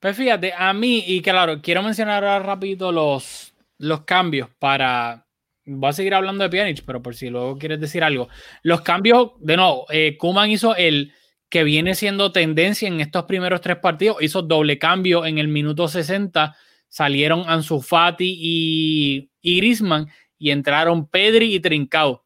Pues 0.00 0.16
fíjate, 0.16 0.54
a 0.56 0.72
mí, 0.72 1.04
y 1.06 1.20
claro, 1.20 1.60
quiero 1.60 1.82
mencionar 1.82 2.24
ahora 2.24 2.38
rápido 2.38 2.90
los, 2.90 3.49
los 3.80 4.02
cambios 4.02 4.48
para... 4.58 5.26
Voy 5.64 5.90
a 5.90 5.92
seguir 5.92 6.14
hablando 6.14 6.42
de 6.42 6.50
Pjanic, 6.50 6.82
pero 6.84 7.02
por 7.02 7.14
si 7.14 7.30
luego 7.30 7.58
quieres 7.58 7.80
decir 7.80 8.02
algo. 8.02 8.28
Los 8.62 8.80
cambios, 8.82 9.32
de 9.40 9.56
nuevo, 9.56 9.86
eh, 9.90 10.16
Kuman 10.18 10.50
hizo 10.50 10.74
el 10.74 11.12
que 11.48 11.64
viene 11.64 11.94
siendo 11.94 12.32
tendencia 12.32 12.88
en 12.88 13.00
estos 13.00 13.24
primeros 13.24 13.60
tres 13.60 13.76
partidos. 13.76 14.18
Hizo 14.20 14.42
doble 14.42 14.78
cambio 14.78 15.26
en 15.26 15.38
el 15.38 15.48
minuto 15.48 15.86
60. 15.88 16.56
Salieron 16.88 17.44
Ansu 17.46 17.80
Fati 17.80 18.36
y, 18.38 19.30
y 19.40 19.56
Grisman 19.58 20.08
y 20.38 20.50
entraron 20.50 21.08
Pedri 21.08 21.54
y 21.54 21.60
Trincao. 21.60 22.24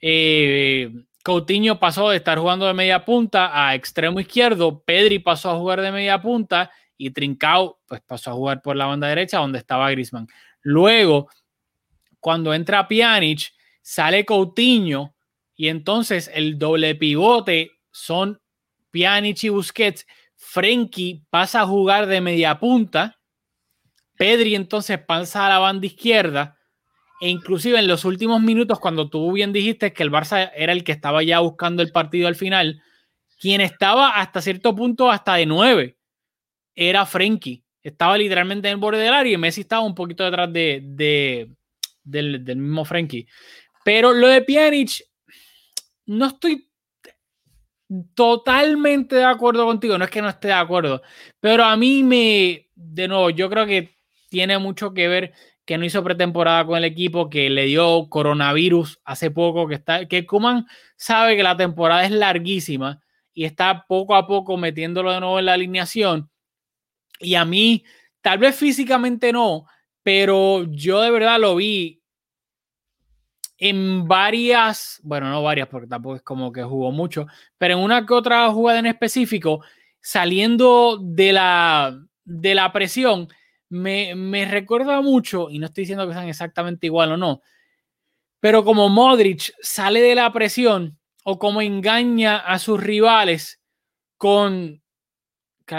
Eh, 0.00 0.90
Coutinho 1.22 1.80
pasó 1.80 2.10
de 2.10 2.18
estar 2.18 2.38
jugando 2.38 2.66
de 2.66 2.74
media 2.74 3.04
punta 3.04 3.50
a 3.52 3.74
extremo 3.74 4.20
izquierdo, 4.20 4.82
Pedri 4.84 5.18
pasó 5.18 5.50
a 5.50 5.56
jugar 5.56 5.80
de 5.80 5.90
media 5.90 6.20
punta 6.20 6.70
y 6.96 7.10
Trincao 7.10 7.80
pues 7.86 8.00
pasó 8.02 8.30
a 8.30 8.34
jugar 8.34 8.62
por 8.62 8.76
la 8.76 8.86
banda 8.86 9.08
derecha 9.08 9.38
donde 9.38 9.58
estaba 9.58 9.90
Griezmann. 9.90 10.28
Luego, 10.62 11.28
cuando 12.20 12.54
entra 12.54 12.88
Pjanic, 12.88 13.52
sale 13.82 14.24
Coutinho 14.24 15.14
y 15.54 15.68
entonces 15.68 16.30
el 16.32 16.58
doble 16.58 16.94
pivote 16.94 17.72
son 17.90 18.40
Pjanic 18.90 19.44
y 19.44 19.48
Busquets. 19.50 20.06
Frenkie 20.36 21.24
pasa 21.30 21.62
a 21.62 21.66
jugar 21.66 22.06
de 22.06 22.20
media 22.20 22.58
punta. 22.58 23.18
Pedri 24.16 24.54
entonces 24.54 24.98
pasa 24.98 25.46
a 25.46 25.48
la 25.48 25.58
banda 25.58 25.86
izquierda 25.86 26.56
e 27.20 27.28
inclusive 27.28 27.78
en 27.78 27.88
los 27.88 28.04
últimos 28.04 28.42
minutos, 28.42 28.78
cuando 28.80 29.08
tú 29.08 29.32
bien 29.32 29.52
dijiste 29.52 29.92
que 29.92 30.02
el 30.02 30.10
Barça 30.10 30.50
era 30.54 30.72
el 30.72 30.84
que 30.84 30.92
estaba 30.92 31.22
ya 31.22 31.40
buscando 31.40 31.82
el 31.82 31.90
partido 31.90 32.28
al 32.28 32.34
final, 32.34 32.82
quien 33.38 33.60
estaba 33.60 34.20
hasta 34.20 34.40
cierto 34.42 34.74
punto 34.74 35.10
hasta 35.10 35.34
de 35.34 35.46
nueve 35.46 35.96
era 36.74 37.06
Frenkie. 37.06 37.62
Estaba 37.82 38.16
literalmente 38.16 38.68
en 38.68 38.74
el 38.74 38.80
borde 38.80 38.98
del 38.98 39.12
área 39.12 39.32
y 39.32 39.36
Messi 39.36 39.62
estaba 39.62 39.82
un 39.82 39.94
poquito 39.94 40.24
detrás 40.24 40.52
de, 40.52 40.80
del, 40.82 42.44
del, 42.44 42.56
mismo 42.56 42.84
Frenkie. 42.84 43.26
Pero 43.84 44.12
lo 44.12 44.28
de 44.28 44.42
Pjanic, 44.42 45.04
no 46.06 46.26
estoy 46.26 46.70
totalmente 48.14 49.16
de 49.16 49.24
acuerdo 49.24 49.66
contigo. 49.66 49.98
No 49.98 50.04
es 50.04 50.10
que 50.10 50.22
no 50.22 50.28
esté 50.30 50.48
de 50.48 50.54
acuerdo, 50.54 51.02
pero 51.40 51.64
a 51.64 51.76
mí 51.76 52.02
me, 52.02 52.70
de 52.74 53.08
nuevo, 53.08 53.30
yo 53.30 53.50
creo 53.50 53.66
que 53.66 53.94
tiene 54.30 54.58
mucho 54.58 54.94
que 54.94 55.06
ver 55.06 55.34
que 55.64 55.78
no 55.78 55.84
hizo 55.84 56.02
pretemporada 56.04 56.66
con 56.66 56.76
el 56.76 56.84
equipo, 56.84 57.30
que 57.30 57.48
le 57.48 57.64
dio 57.64 58.08
coronavirus 58.08 59.00
hace 59.04 59.30
poco, 59.30 59.66
que 59.66 59.76
está, 59.76 60.06
que 60.06 60.26
Kuman 60.26 60.66
sabe 60.96 61.36
que 61.36 61.42
la 61.42 61.56
temporada 61.56 62.04
es 62.04 62.10
larguísima 62.10 63.02
y 63.32 63.44
está 63.44 63.86
poco 63.86 64.14
a 64.14 64.26
poco 64.26 64.56
metiéndolo 64.56 65.12
de 65.12 65.20
nuevo 65.20 65.38
en 65.38 65.46
la 65.46 65.54
alineación. 65.54 66.30
Y 67.20 67.34
a 67.34 67.44
mí, 67.44 67.84
tal 68.20 68.38
vez 68.38 68.56
físicamente 68.56 69.32
no, 69.32 69.66
pero 70.02 70.64
yo 70.70 71.00
de 71.00 71.10
verdad 71.10 71.40
lo 71.40 71.56
vi 71.56 72.02
en 73.58 74.06
varias, 74.06 75.00
bueno, 75.02 75.30
no 75.30 75.42
varias, 75.42 75.68
porque 75.68 75.86
tampoco 75.86 76.16
es 76.16 76.22
como 76.22 76.52
que 76.52 76.62
jugó 76.62 76.90
mucho, 76.90 77.26
pero 77.56 77.74
en 77.74 77.80
una 77.80 78.04
que 78.04 78.14
otra 78.14 78.50
jugada 78.50 78.80
en 78.80 78.86
específico, 78.86 79.64
saliendo 80.00 80.98
de 81.00 81.32
la, 81.32 81.98
de 82.24 82.54
la 82.54 82.72
presión, 82.72 83.28
me, 83.70 84.44
recuerda 84.44 85.00
mucho, 85.00 85.50
y 85.50 85.58
no 85.58 85.66
estoy 85.66 85.82
diciendo 85.82 86.06
que 86.06 86.14
sean 86.14 86.28
exactamente 86.28 86.86
igual 86.86 87.12
o 87.12 87.16
no, 87.16 87.42
pero 88.40 88.64
como 88.64 88.88
Modric 88.88 89.54
sale 89.62 90.00
de 90.02 90.14
la 90.14 90.32
presión 90.32 90.98
o 91.24 91.38
como 91.38 91.62
engaña 91.62 92.36
a 92.36 92.58
sus 92.58 92.82
rivales 92.82 93.60
con... 94.18 94.82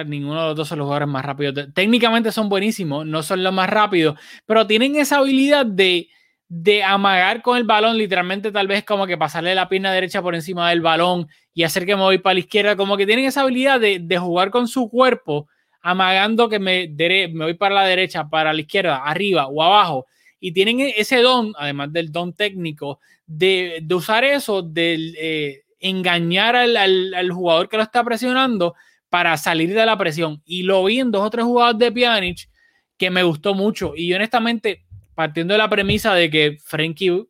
ninguno 0.06 0.42
de 0.42 0.48
los 0.48 0.56
dos 0.56 0.68
son 0.68 0.80
los 0.80 0.86
jugadores 0.86 1.08
más 1.08 1.26
rápidos. 1.26 1.68
Técnicamente 1.74 2.32
son 2.32 2.50
buenísimos, 2.50 3.06
no 3.06 3.24
son 3.24 3.44
los 3.44 3.54
más 3.54 3.70
rápidos, 3.70 4.20
pero 4.46 4.68
tienen 4.68 4.96
esa 4.96 5.18
habilidad 5.18 5.66
de, 5.66 6.10
de 6.48 6.84
amagar 6.84 7.42
con 7.42 7.58
el 7.58 7.64
balón, 7.64 7.98
literalmente 7.98 8.52
tal 8.52 8.68
vez 8.68 8.84
como 8.84 9.08
que 9.08 9.18
pasarle 9.18 9.56
la 9.56 9.70
pierna 9.70 9.94
derecha 9.94 10.22
por 10.22 10.36
encima 10.36 10.70
del 10.70 10.82
balón 10.82 11.28
y 11.54 11.64
hacer 11.64 11.86
que 11.86 11.96
me 11.96 12.02
voy 12.02 12.18
para 12.18 12.36
la 12.36 12.40
izquierda, 12.42 12.76
como 12.76 12.98
que 12.98 13.06
tienen 13.06 13.26
esa 13.26 13.42
habilidad 13.42 13.80
de, 13.80 14.00
de 14.00 14.18
jugar 14.18 14.52
con 14.52 14.68
su 14.68 14.90
cuerpo 14.90 15.48
amagando 15.86 16.50
que 16.50 16.58
me, 16.58 16.88
me 16.98 17.46
voy 17.46 17.54
para 17.54 17.76
la 17.76 17.86
derecha, 17.86 18.28
para 18.28 18.52
la 18.52 18.62
izquierda, 18.62 19.04
arriba 19.06 19.46
o 19.46 19.62
abajo. 19.62 20.08
Y 20.40 20.52
tienen 20.52 20.80
e, 20.80 20.96
ese 20.98 21.22
don, 21.22 21.54
además 21.60 21.94
del 21.94 22.12
don 22.12 22.34
técnico, 22.34 23.00
de, 23.28 23.82
de 23.84 23.96
usar 23.96 24.24
eso, 24.24 24.64
de 24.64 25.14
eh, 25.16 25.64
engañar 25.80 26.56
al, 26.56 26.76
al, 26.76 27.32
jugador 27.32 27.70
que 27.70 27.78
lo 27.78 27.84
está 27.84 28.04
presionando 28.04 28.74
para 29.16 29.38
salir 29.38 29.74
de 29.74 29.86
la 29.86 29.98
presión. 29.98 30.42
Y 30.44 30.64
lo 30.64 30.84
vi 30.84 31.00
en 31.00 31.10
dos 31.10 31.26
o 31.26 31.30
tres 31.30 31.46
jugadas 31.46 31.78
de 31.78 31.90
Pjanic 31.90 32.50
que 32.98 33.10
me 33.10 33.24
gustó 33.24 33.54
mucho. 33.54 33.94
Y 33.96 34.14
honestamente, 34.14 34.86
partiendo 35.14 35.54
de 35.54 35.58
la 35.58 35.70
premisa 35.70 36.14
de 36.14 36.30
que 36.30 36.58
Frenkie, 36.62 37.26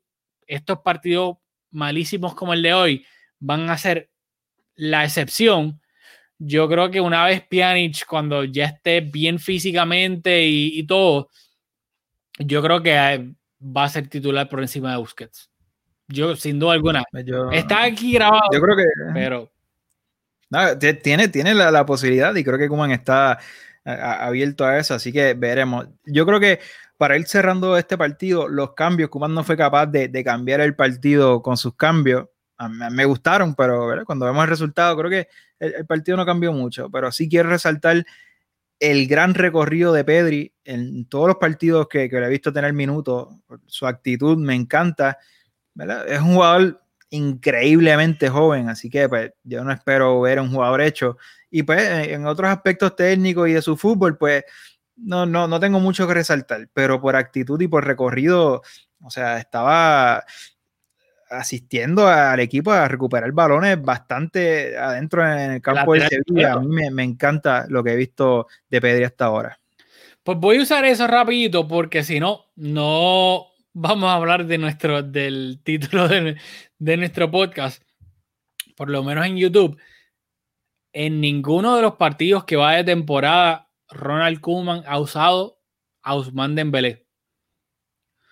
estos 0.47 0.79
partidos 0.79 1.37
malísimos 1.69 2.33
como 2.33 2.53
el 2.53 2.63
de 2.63 2.73
hoy, 2.73 3.05
van 3.37 3.69
a 3.69 3.77
ser 3.77 4.09
la 4.73 5.03
excepción, 5.03 5.79
yo 6.39 6.67
creo 6.67 6.89
que 6.89 7.01
una 7.01 7.23
vez 7.23 7.43
Pjanic, 7.47 8.07
cuando 8.07 8.43
ya 8.45 8.65
esté 8.65 9.01
bien 9.01 9.37
físicamente 9.37 10.43
y, 10.43 10.87
todo, 10.87 11.29
yo 12.39 12.63
creo 12.63 12.81
que 12.81 12.95
eh, 12.95 13.31
va 13.61 13.83
a 13.83 13.89
ser 13.89 14.07
titular 14.07 14.49
por 14.49 14.59
encima 14.59 14.89
de 14.89 14.97
Busquets. 14.97 15.51
Yo, 16.07 16.35
sin 16.35 16.57
duda 16.57 16.73
alguna. 16.73 17.03
Está 17.51 17.83
aquí 17.83 18.13
grabado. 18.13 18.49
Yo 18.51 18.59
creo 18.59 18.75
que. 18.75 18.85
Pero. 19.13 19.54
Tiene, 21.01 21.27
tiene 21.27 21.53
la, 21.53 21.85
posibilidad 21.85 22.33
y 22.35 22.43
creo 22.43 22.57
que 22.57 22.69
Kuman 22.69 22.91
está 22.91 23.39
abierto 23.83 24.65
a 24.65 24.77
eso, 24.77 24.93
así 24.93 25.11
que 25.11 25.33
veremos. 25.33 25.87
Yo 26.05 26.25
creo 26.25 26.39
que 26.39 26.59
para 26.97 27.17
ir 27.17 27.27
cerrando 27.27 27.77
este 27.77 27.97
partido, 27.97 28.47
los 28.47 28.73
cambios, 28.73 29.09
Kuman 29.09 29.33
no 29.33 29.43
fue 29.43 29.57
capaz 29.57 29.87
de, 29.87 30.23
cambiar 30.23 30.61
el 30.61 30.75
partido 30.75 31.41
con 31.41 31.57
sus 31.57 31.75
cambios. 31.75 32.27
Me 32.91 33.05
gustaron, 33.05 33.53
pero 33.53 33.89
cuando 34.05 34.25
vemos 34.25 34.43
el 34.43 34.49
resultado, 34.49 34.97
creo 34.97 35.09
que 35.09 35.27
el, 35.59 35.85
partido 35.85 36.17
no 36.17 36.25
cambió 36.25 36.53
mucho, 36.53 36.89
pero 36.89 37.11
sí 37.11 37.27
quiero 37.27 37.49
resaltar 37.49 38.05
el 38.79 39.07
gran 39.07 39.33
recorrido 39.33 39.93
de 39.93 40.03
Pedri 40.03 40.53
en 40.63 41.05
todos 41.05 41.27
los 41.27 41.37
partidos 41.37 41.87
que, 41.87 42.09
que 42.09 42.17
he 42.17 42.29
visto 42.29 42.53
tener 42.53 42.73
minutos, 42.73 43.29
su 43.67 43.87
actitud 43.87 44.37
me 44.37 44.55
encanta, 44.55 45.17
es 46.07 46.19
un 46.21 46.35
jugador 46.35 46.84
increíblemente 47.15 48.29
joven, 48.29 48.69
así 48.69 48.89
que 48.89 49.09
pues, 49.09 49.31
yo 49.43 49.63
no 49.63 49.71
espero 49.71 50.21
ver 50.21 50.39
un 50.39 50.51
jugador 50.51 50.81
hecho. 50.81 51.17
Y 51.49 51.63
pues 51.63 51.81
en 52.09 52.25
otros 52.25 52.49
aspectos 52.49 52.95
técnicos 52.95 53.49
y 53.49 53.53
de 53.53 53.61
su 53.61 53.77
fútbol, 53.77 54.17
pues 54.17 54.43
no, 54.97 55.25
no, 55.25 55.47
no 55.47 55.59
tengo 55.59 55.79
mucho 55.79 56.07
que 56.07 56.13
resaltar, 56.13 56.67
pero 56.73 57.01
por 57.01 57.15
actitud 57.15 57.59
y 57.61 57.67
por 57.67 57.85
recorrido, 57.85 58.61
o 59.01 59.09
sea, 59.09 59.37
estaba 59.37 60.23
asistiendo 61.29 62.07
al 62.07 62.39
equipo 62.39 62.71
a 62.71 62.87
recuperar 62.87 63.31
balones 63.31 63.81
bastante 63.81 64.77
adentro 64.77 65.25
en 65.25 65.53
el 65.53 65.61
campo 65.61 65.93
de 65.93 66.07
Sevilla. 66.07 66.53
A 66.53 66.59
mí 66.59 66.89
me, 66.91 67.03
encanta 67.03 67.65
lo 67.69 67.83
que 67.83 67.93
he 67.93 67.95
visto 67.95 68.47
de 68.69 68.81
Pedri 68.81 69.03
hasta 69.03 69.25
ahora. 69.25 69.59
Pues 70.23 70.37
voy 70.37 70.57
a 70.57 70.61
usar 70.63 70.85
eso 70.85 71.07
rapidito 71.07 71.67
porque 71.67 72.03
si 72.03 72.19
no, 72.19 72.45
no 72.55 73.47
vamos 73.75 74.09
a 74.09 74.15
hablar 74.15 74.45
de 74.45 74.57
nuestro, 74.57 75.03
del 75.03 75.59
título 75.61 76.07
de, 76.07 76.37
de 76.79 76.97
nuestro 76.97 77.29
podcast, 77.29 77.83
por 78.75 78.89
lo 78.89 79.03
menos 79.03 79.25
en 79.25 79.37
YouTube. 79.37 79.77
En 80.93 81.19
ninguno 81.19 81.75
de 81.75 81.81
los 81.81 81.95
partidos 81.95 82.45
que 82.45 82.55
va 82.55 82.73
de 82.73 82.85
temporada, 82.85 83.69
Ronald 83.89 84.39
Koeman 84.39 84.83
ha 84.87 84.97
usado 84.97 85.59
a 86.01 86.15
Usman 86.15 86.55
Dembélé. 86.55 87.05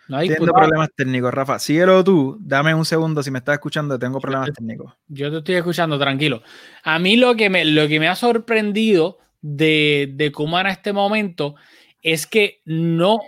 No 0.07 0.19
Tengo 0.19 0.45
problemas 0.45 0.89
técnicos, 0.95 1.33
Rafa. 1.33 1.59
Síguelo 1.59 2.03
tú. 2.03 2.37
Dame 2.39 2.73
un 2.73 2.85
segundo 2.85 3.21
si 3.23 3.31
me 3.31 3.39
estás 3.39 3.53
escuchando. 3.53 3.97
Tengo 3.97 4.19
problemas 4.19 4.51
técnicos. 4.53 4.93
Yo 5.07 5.31
te 5.31 5.37
estoy 5.37 5.55
escuchando, 5.55 5.97
tranquilo. 5.97 6.41
A 6.83 6.99
mí 6.99 7.15
lo 7.15 7.35
que 7.35 7.49
me, 7.49 7.65
lo 7.65 7.87
que 7.87 7.99
me 7.99 8.07
ha 8.07 8.15
sorprendido 8.15 9.19
de, 9.41 10.11
de 10.13 10.31
Kuman 10.31 10.67
a 10.67 10.71
este 10.71 10.93
momento 10.93 11.55
es 12.01 12.27
que 12.27 12.61
no 12.65 13.19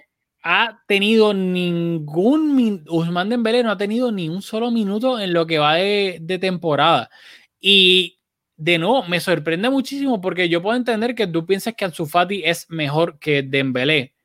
ha 0.46 0.82
tenido 0.88 1.34
ningún. 1.34 2.86
Usman 2.88 3.28
Dembélé 3.28 3.64
no 3.64 3.72
ha 3.72 3.78
tenido 3.78 4.14
ni 4.14 4.30
un 4.30 4.42
solo 4.42 4.72
minuto 4.72 5.20
en 5.20 5.34
lo 5.34 5.46
que 5.46 5.60
va 5.60 5.76
de, 5.76 6.20
de 6.22 6.40
temporada. 6.40 7.10
Y 7.60 8.20
de 8.56 8.78
nuevo, 8.78 9.04
me 9.04 9.20
sorprende 9.20 9.70
muchísimo 9.70 10.22
porque 10.22 10.48
yo 10.48 10.62
puedo 10.62 10.78
entender 10.78 11.16
que 11.16 11.28
tú 11.28 11.46
piensas 11.46 11.74
que 11.76 11.84
Ansu 11.84 12.06
Fati 12.06 12.44
es 12.46 12.70
mejor 12.70 13.20
que 13.20 13.44
Dembélé 13.44 14.16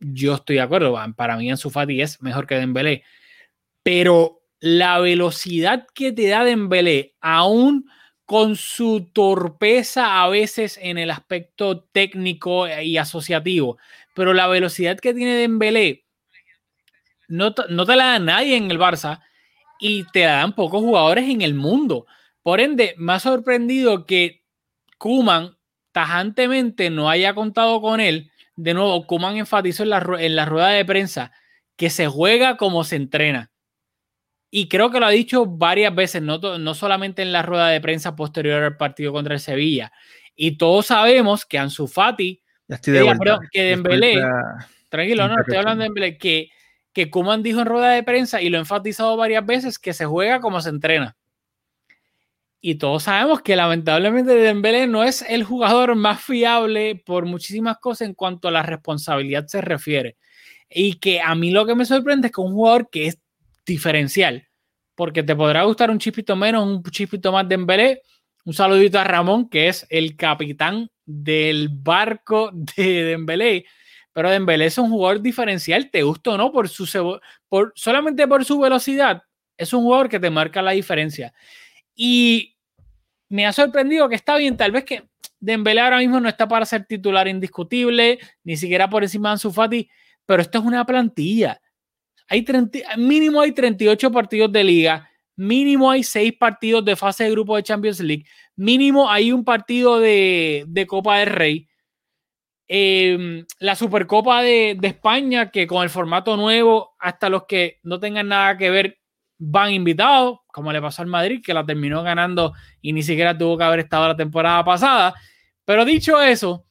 yo 0.00 0.34
estoy 0.34 0.56
de 0.56 0.62
acuerdo. 0.62 0.98
Para 1.16 1.36
mí 1.36 1.50
Ansu 1.50 1.70
Fati 1.70 2.00
es 2.00 2.20
mejor 2.22 2.46
que 2.46 2.56
Dembélé. 2.56 3.04
Pero 3.82 4.42
la 4.58 4.98
velocidad 4.98 5.86
que 5.94 6.12
te 6.12 6.28
da 6.28 6.44
Dembélé, 6.44 7.14
aún 7.20 7.88
con 8.24 8.56
su 8.56 9.10
torpeza 9.12 10.22
a 10.22 10.28
veces 10.28 10.78
en 10.80 10.98
el 10.98 11.10
aspecto 11.10 11.84
técnico 11.92 12.68
y 12.68 12.96
asociativo, 12.96 13.78
pero 14.14 14.32
la 14.32 14.46
velocidad 14.48 14.98
que 14.98 15.14
tiene 15.14 15.36
Dembélé 15.36 16.04
no, 17.28 17.54
no 17.68 17.86
te 17.86 17.96
la 17.96 18.06
da 18.06 18.18
nadie 18.18 18.56
en 18.56 18.70
el 18.70 18.78
Barça 18.78 19.20
y 19.78 20.04
te 20.12 20.24
la 20.24 20.36
dan 20.36 20.54
pocos 20.54 20.80
jugadores 20.80 21.28
en 21.28 21.42
el 21.42 21.54
mundo. 21.54 22.06
Por 22.42 22.60
ende, 22.60 22.94
me 22.98 23.12
ha 23.12 23.20
sorprendido 23.20 24.04
que 24.06 24.42
Kuman 24.98 25.56
tajantemente 25.92 26.90
no 26.90 27.08
haya 27.08 27.34
contado 27.34 27.80
con 27.80 28.00
él 28.00 28.30
de 28.62 28.74
nuevo, 28.74 29.06
Kuman 29.06 29.38
enfatizó 29.38 29.84
en 29.84 29.90
la, 29.90 30.06
en 30.18 30.36
la 30.36 30.44
rueda 30.44 30.68
de 30.68 30.84
prensa 30.84 31.32
que 31.76 31.88
se 31.88 32.06
juega 32.08 32.58
como 32.58 32.84
se 32.84 32.96
entrena. 32.96 33.50
Y 34.50 34.68
creo 34.68 34.90
que 34.90 35.00
lo 35.00 35.06
ha 35.06 35.10
dicho 35.10 35.46
varias 35.46 35.94
veces, 35.94 36.20
no, 36.20 36.38
no 36.38 36.74
solamente 36.74 37.22
en 37.22 37.32
la 37.32 37.42
rueda 37.42 37.68
de 37.68 37.80
prensa 37.80 38.16
posterior 38.16 38.62
al 38.62 38.76
partido 38.76 39.12
contra 39.12 39.34
el 39.34 39.40
Sevilla. 39.40 39.92
Y 40.34 40.58
todos 40.58 40.86
sabemos 40.86 41.46
que 41.46 41.58
Ansu 41.58 41.86
Fati, 41.86 42.42
que 43.50 43.62
Dembélé, 43.62 44.20
tranquilo, 44.88 45.28
no, 45.28 45.40
estoy 45.40 45.56
hablando 45.56 45.82
de 45.82 45.88
Dembélé, 45.88 46.18
que, 46.18 46.48
que 46.92 47.10
Kuman 47.10 47.42
dijo 47.42 47.60
en 47.60 47.66
rueda 47.66 47.90
de 47.90 48.02
prensa 48.02 48.40
y 48.40 48.48
lo 48.48 48.58
ha 48.58 48.60
enfatizado 48.60 49.16
varias 49.16 49.44
veces, 49.44 49.78
que 49.78 49.92
se 49.92 50.06
juega 50.06 50.40
como 50.40 50.60
se 50.60 50.70
entrena. 50.70 51.16
Y 52.60 52.74
todos 52.74 53.04
sabemos 53.04 53.40
que 53.40 53.56
lamentablemente 53.56 54.34
Dembélé 54.34 54.86
no 54.86 55.02
es 55.02 55.22
el 55.22 55.44
jugador 55.44 55.94
más 55.96 56.22
fiable 56.22 57.02
por 57.06 57.24
muchísimas 57.24 57.78
cosas 57.78 58.08
en 58.08 58.14
cuanto 58.14 58.48
a 58.48 58.50
la 58.50 58.62
responsabilidad 58.62 59.46
se 59.46 59.62
refiere. 59.62 60.16
Y 60.68 60.98
que 60.98 61.20
a 61.20 61.34
mí 61.34 61.50
lo 61.50 61.64
que 61.64 61.74
me 61.74 61.86
sorprende 61.86 62.28
es 62.28 62.32
que 62.32 62.40
un 62.40 62.52
jugador 62.52 62.90
que 62.90 63.06
es 63.06 63.18
diferencial, 63.64 64.46
porque 64.94 65.22
te 65.22 65.34
podrá 65.34 65.64
gustar 65.64 65.90
un 65.90 65.98
chispito 65.98 66.36
menos, 66.36 66.66
un 66.66 66.82
chispito 66.82 67.32
más 67.32 67.48
Dembélé. 67.48 68.02
Un 68.42 68.54
saludito 68.54 68.98
a 68.98 69.04
Ramón, 69.04 69.50
que 69.50 69.68
es 69.68 69.86
el 69.90 70.16
capitán 70.16 70.90
del 71.10 71.68
barco 71.68 72.50
de 72.52 73.04
Dembélé. 73.04 73.66
Pero 74.12 74.30
Dembélé 74.30 74.66
es 74.66 74.78
un 74.78 74.90
jugador 74.90 75.20
diferencial, 75.20 75.90
te 75.90 76.02
gusta 76.02 76.30
o 76.30 76.36
no, 76.36 76.52
por 76.52 76.68
su, 76.68 77.20
por, 77.48 77.72
solamente 77.76 78.26
por 78.26 78.44
su 78.44 78.58
velocidad. 78.58 79.22
Es 79.56 79.72
un 79.72 79.82
jugador 79.82 80.08
que 80.08 80.20
te 80.20 80.30
marca 80.30 80.62
la 80.62 80.72
diferencia. 80.72 81.32
Y 81.94 82.56
me 83.28 83.46
ha 83.46 83.52
sorprendido 83.52 84.08
que 84.08 84.16
está 84.16 84.36
bien, 84.36 84.56
tal 84.56 84.72
vez 84.72 84.84
que 84.84 85.08
Dembélé 85.38 85.80
ahora 85.80 85.98
mismo 85.98 86.20
no 86.20 86.28
está 86.28 86.46
para 86.46 86.66
ser 86.66 86.84
titular 86.84 87.26
indiscutible, 87.26 88.18
ni 88.44 88.56
siquiera 88.56 88.90
por 88.90 89.02
encima 89.02 89.30
de 89.30 89.32
Ansu 89.32 89.52
pero 90.26 90.42
esto 90.42 90.58
es 90.58 90.64
una 90.64 90.84
plantilla. 90.84 91.60
Hay 92.28 92.42
30, 92.42 92.96
mínimo 92.98 93.40
hay 93.40 93.52
38 93.52 94.12
partidos 94.12 94.52
de 94.52 94.62
liga, 94.62 95.10
mínimo 95.34 95.90
hay 95.90 96.04
6 96.04 96.34
partidos 96.38 96.84
de 96.84 96.94
fase 96.94 97.24
de 97.24 97.30
grupo 97.30 97.56
de 97.56 97.62
Champions 97.62 98.00
League, 98.00 98.24
mínimo 98.60 99.10
hay 99.10 99.32
un 99.32 99.42
partido 99.42 99.98
de, 99.98 100.64
de 100.68 100.86
Copa 100.86 101.18
del 101.18 101.30
Rey. 101.30 101.68
Eh, 102.68 103.44
la 103.58 103.74
Supercopa 103.74 104.42
de, 104.42 104.76
de 104.78 104.88
España, 104.88 105.50
que 105.50 105.66
con 105.66 105.82
el 105.82 105.88
formato 105.88 106.36
nuevo, 106.36 106.94
hasta 106.98 107.30
los 107.30 107.46
que 107.46 107.80
no 107.82 107.98
tengan 107.98 108.28
nada 108.28 108.58
que 108.58 108.70
ver 108.70 108.98
van 109.38 109.72
invitados, 109.72 110.40
como 110.48 110.72
le 110.72 110.82
pasó 110.82 111.00
al 111.00 111.08
Madrid, 111.08 111.40
que 111.42 111.54
la 111.54 111.64
terminó 111.64 112.02
ganando 112.02 112.52
y 112.82 112.92
ni 112.92 113.02
siquiera 113.02 113.36
tuvo 113.36 113.56
que 113.56 113.64
haber 113.64 113.80
estado 113.80 114.08
la 114.08 114.16
temporada 114.16 114.62
pasada. 114.62 115.14
Pero 115.64 115.86
dicho 115.86 116.20
eso, 116.20 116.66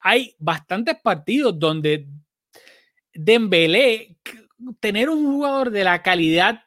hay 0.00 0.36
bastantes 0.38 0.96
partidos 1.02 1.58
donde 1.58 2.06
Dembélé, 3.14 4.18
tener 4.80 5.08
un 5.08 5.24
jugador 5.24 5.70
de 5.70 5.84
la 5.84 6.02
calidad 6.02 6.63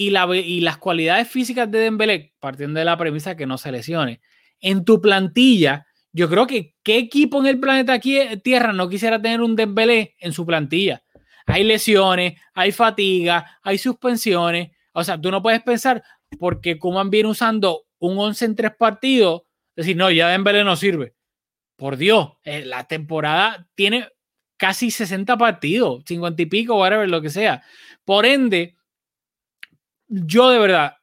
y, 0.00 0.10
la, 0.10 0.26
y 0.34 0.60
las 0.60 0.78
cualidades 0.78 1.28
físicas 1.28 1.70
de 1.70 1.80
Dembélé, 1.80 2.34
partiendo 2.40 2.78
de 2.78 2.84
la 2.84 2.96
premisa 2.96 3.36
que 3.36 3.46
no 3.46 3.58
se 3.58 3.72
lesione, 3.72 4.20
en 4.60 4.84
tu 4.84 5.00
plantilla, 5.00 5.86
yo 6.12 6.28
creo 6.28 6.46
que 6.46 6.74
qué 6.82 6.98
equipo 6.98 7.40
en 7.40 7.46
el 7.46 7.60
planeta 7.60 7.98
Tierra 7.98 8.72
no 8.72 8.88
quisiera 8.88 9.20
tener 9.20 9.40
un 9.40 9.56
Dembélé 9.56 10.16
en 10.18 10.32
su 10.32 10.44
plantilla 10.44 11.02
hay 11.50 11.64
lesiones, 11.64 12.40
hay 12.54 12.72
fatiga, 12.72 13.58
hay 13.62 13.78
suspensiones. 13.78 14.70
O 14.92 15.04
sea, 15.04 15.20
tú 15.20 15.30
no 15.30 15.42
puedes 15.42 15.62
pensar 15.62 16.02
porque 16.38 16.78
Kuman 16.78 17.10
viene 17.10 17.28
usando 17.28 17.86
un 17.98 18.18
11 18.18 18.44
en 18.44 18.56
tres 18.56 18.72
partidos, 18.78 19.42
decir, 19.74 19.96
no, 19.96 20.10
ya 20.10 20.28
Dembélé 20.28 20.64
no 20.64 20.76
sirve. 20.76 21.14
Por 21.76 21.96
Dios, 21.96 22.32
eh, 22.44 22.64
la 22.64 22.84
temporada 22.86 23.68
tiene 23.74 24.08
casi 24.56 24.90
60 24.90 25.36
partidos, 25.38 26.02
50 26.06 26.42
y 26.42 26.46
pico, 26.46 26.78
whatever, 26.78 27.08
lo 27.08 27.22
que 27.22 27.30
sea. 27.30 27.62
Por 28.04 28.26
ende, 28.26 28.76
yo 30.10 30.50
de 30.50 30.58
verdad, 30.58 30.96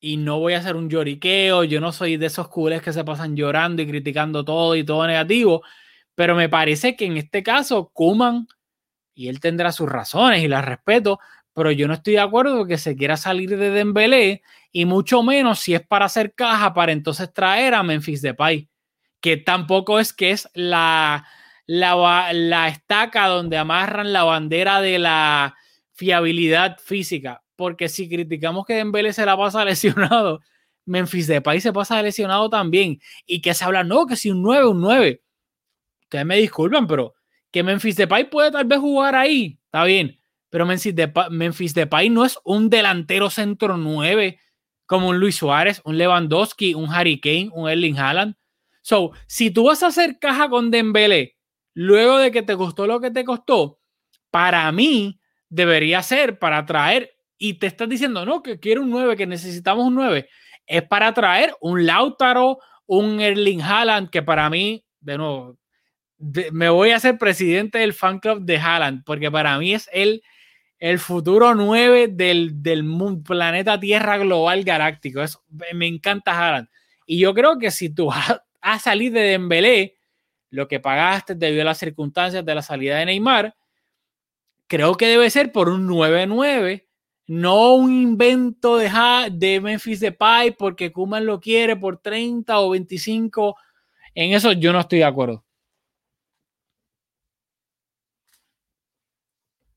y 0.00 0.16
no 0.16 0.40
voy 0.40 0.54
a 0.54 0.58
hacer 0.58 0.74
un 0.76 0.88
lloriqueo, 0.88 1.64
yo 1.64 1.80
no 1.80 1.92
soy 1.92 2.16
de 2.16 2.26
esos 2.26 2.48
culés 2.48 2.82
que 2.82 2.92
se 2.92 3.04
pasan 3.04 3.36
llorando 3.36 3.82
y 3.82 3.86
criticando 3.86 4.44
todo 4.44 4.74
y 4.74 4.84
todo 4.84 5.06
negativo, 5.06 5.62
pero 6.14 6.34
me 6.34 6.48
parece 6.48 6.96
que 6.96 7.04
en 7.06 7.18
este 7.18 7.42
caso 7.42 7.90
Kuman 7.92 8.48
y 9.14 9.28
él 9.28 9.40
tendrá 9.40 9.70
sus 9.72 9.88
razones 9.88 10.42
y 10.42 10.48
las 10.48 10.64
respeto, 10.64 11.20
pero 11.52 11.70
yo 11.70 11.86
no 11.86 11.94
estoy 11.94 12.14
de 12.14 12.20
acuerdo 12.20 12.66
que 12.66 12.78
se 12.78 12.96
quiera 12.96 13.16
salir 13.16 13.56
de 13.56 13.70
Dembélé 13.70 14.42
y 14.72 14.86
mucho 14.86 15.22
menos 15.22 15.60
si 15.60 15.74
es 15.74 15.86
para 15.86 16.06
hacer 16.06 16.34
caja 16.34 16.74
para 16.74 16.92
entonces 16.92 17.32
traer 17.32 17.74
a 17.74 17.82
Memphis 17.82 18.22
Depay, 18.22 18.68
que 19.20 19.36
tampoco 19.36 20.00
es 20.00 20.12
que 20.12 20.32
es 20.32 20.48
la, 20.54 21.26
la, 21.66 22.32
la 22.32 22.68
estaca 22.68 23.28
donde 23.28 23.56
amarran 23.56 24.12
la 24.12 24.24
bandera 24.24 24.80
de 24.80 24.98
la 24.98 25.54
fiabilidad 25.92 26.78
física, 26.78 27.43
porque 27.56 27.88
si 27.88 28.08
criticamos 28.08 28.66
que 28.66 28.74
Dembélé 28.74 29.12
se 29.12 29.26
la 29.26 29.36
pasa 29.36 29.64
lesionado, 29.64 30.40
Memphis 30.86 31.26
Depay 31.26 31.60
se 31.60 31.72
pasa 31.72 32.02
lesionado 32.02 32.50
también 32.50 33.00
y 33.26 33.40
que 33.40 33.54
se 33.54 33.64
habla, 33.64 33.84
no, 33.84 34.06
que 34.06 34.16
si 34.16 34.30
un 34.30 34.42
9, 34.42 34.66
un 34.66 34.80
9. 34.80 35.22
Ustedes 36.02 36.26
me 36.26 36.36
disculpan, 36.36 36.86
pero 36.86 37.14
que 37.50 37.62
Memphis 37.62 37.96
Depay 37.96 38.30
puede 38.30 38.50
tal 38.50 38.66
vez 38.66 38.78
jugar 38.78 39.14
ahí, 39.14 39.58
está 39.64 39.84
bien, 39.84 40.20
pero 40.50 40.66
Memphis 40.66 40.94
Depay, 40.94 41.30
Memphis 41.30 41.74
no 42.10 42.24
es 42.24 42.38
un 42.44 42.68
delantero 42.68 43.30
centro 43.30 43.76
9 43.76 44.38
como 44.86 45.08
un 45.08 45.18
Luis 45.18 45.36
Suárez, 45.36 45.80
un 45.84 45.96
Lewandowski, 45.96 46.74
un 46.74 46.92
Harry 46.92 47.18
Kane, 47.20 47.50
un 47.52 47.68
Erling 47.68 47.98
Haaland. 47.98 48.36
So, 48.82 49.12
si 49.26 49.50
tú 49.50 49.64
vas 49.64 49.82
a 49.82 49.86
hacer 49.86 50.18
caja 50.18 50.48
con 50.48 50.70
Dembélé 50.70 51.36
luego 51.72 52.18
de 52.18 52.30
que 52.30 52.42
te 52.42 52.56
costó 52.56 52.86
lo 52.86 53.00
que 53.00 53.10
te 53.10 53.24
costó, 53.24 53.80
para 54.30 54.70
mí 54.72 55.18
debería 55.48 56.02
ser 56.02 56.38
para 56.38 56.66
traer 56.66 57.13
y 57.44 57.52
te 57.58 57.66
estás 57.66 57.90
diciendo, 57.90 58.24
no, 58.24 58.42
que 58.42 58.58
quiero 58.58 58.80
un 58.80 58.88
9, 58.88 59.18
que 59.18 59.26
necesitamos 59.26 59.84
un 59.84 59.96
9, 59.96 60.26
es 60.66 60.82
para 60.84 61.12
traer 61.12 61.54
un 61.60 61.84
Lautaro, 61.84 62.58
un 62.86 63.20
Erling 63.20 63.60
Haaland, 63.60 64.08
que 64.08 64.22
para 64.22 64.48
mí, 64.48 64.82
de 65.00 65.18
nuevo, 65.18 65.58
me 66.52 66.70
voy 66.70 66.92
a 66.92 67.00
ser 67.00 67.18
presidente 67.18 67.76
del 67.76 67.92
fan 67.92 68.18
club 68.18 68.46
de 68.46 68.56
Haaland, 68.56 69.04
porque 69.04 69.30
para 69.30 69.58
mí 69.58 69.74
es 69.74 69.90
el, 69.92 70.22
el 70.78 70.98
futuro 70.98 71.54
9 71.54 72.08
del, 72.08 72.62
del 72.62 72.82
planeta 73.22 73.78
Tierra 73.78 74.16
global 74.16 74.64
galáctico. 74.64 75.20
me 75.74 75.86
encanta 75.86 76.32
Haaland. 76.32 76.68
Y 77.04 77.18
yo 77.18 77.34
creo 77.34 77.58
que 77.58 77.70
si 77.70 77.90
tú 77.90 78.06
vas 78.06 78.40
a 78.62 78.78
salir 78.78 79.12
de 79.12 79.20
Dembélé, 79.20 79.98
lo 80.48 80.66
que 80.66 80.80
pagaste 80.80 81.34
debido 81.34 81.60
a 81.60 81.66
las 81.66 81.78
circunstancias 81.78 82.42
de 82.42 82.54
la 82.54 82.62
salida 82.62 82.96
de 82.96 83.04
Neymar, 83.04 83.54
creo 84.66 84.94
que 84.94 85.08
debe 85.08 85.28
ser 85.28 85.52
por 85.52 85.68
un 85.68 85.86
9-9, 85.86 86.86
no 87.26 87.74
un 87.74 87.92
invento 87.92 88.76
de, 88.76 88.90
de 89.32 89.60
Memphis 89.60 90.00
Depay 90.00 90.52
porque 90.52 90.92
Kuman 90.92 91.24
lo 91.24 91.40
quiere 91.40 91.76
por 91.76 91.98
30 91.98 92.58
o 92.58 92.70
25. 92.70 93.56
En 94.14 94.32
eso 94.32 94.52
yo 94.52 94.72
no 94.72 94.80
estoy 94.80 94.98
de 95.00 95.04
acuerdo. 95.04 95.44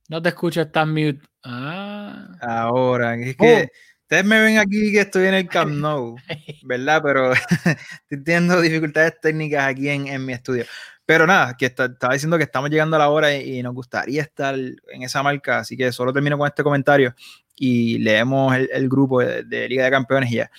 No 0.10 0.22
te 0.22 0.30
escucho, 0.30 0.62
estás 0.62 0.88
mute. 0.88 1.20
Ah. 1.44 2.38
Ahora, 2.42 3.16
es 3.16 3.36
que 3.36 3.70
ustedes 4.02 4.26
me 4.26 4.40
ven 4.42 4.58
aquí 4.58 4.92
que 4.92 5.02
estoy 5.02 5.28
en 5.28 5.34
el 5.34 5.48
Camp 5.50 5.72
Nou, 5.72 6.16
¿verdad? 6.64 7.02
Pero 7.04 7.34
estoy 8.10 8.24
teniendo 8.24 8.62
dificultades 8.62 9.20
técnicas 9.22 9.68
aquí 9.68 9.90
en, 9.90 10.26
mi 10.26 10.34
estudio. 10.34 10.66
Pero 11.08 11.26
nada, 11.26 11.56
que 11.56 11.68
estaba 11.68 12.14
diciendo 12.14 12.38
que 12.38 12.44
estamos 12.44 12.70
llegando 12.70 12.98
a 12.98 13.00
la 13.00 13.10
hora 13.10 13.34
y, 13.34 13.64
nos 13.64 13.74
gustaría 13.74 14.22
estar 14.22 14.56
en 14.56 15.04
esa 15.04 15.24
marca, 15.24 15.60
así 15.60 15.78
que 15.78 15.94
solo 15.94 16.12
termino 16.12 16.38
con 16.38 16.46
este 16.46 16.64
comentario 16.64 17.16
y 17.56 17.98
leemos 18.00 18.54
el, 18.58 18.90
grupo 18.90 19.22
de, 19.22 19.70
Liga 19.70 19.86
de 19.86 19.92
Campeones 19.92 20.30
y 20.34 20.36
ya. 20.36 20.52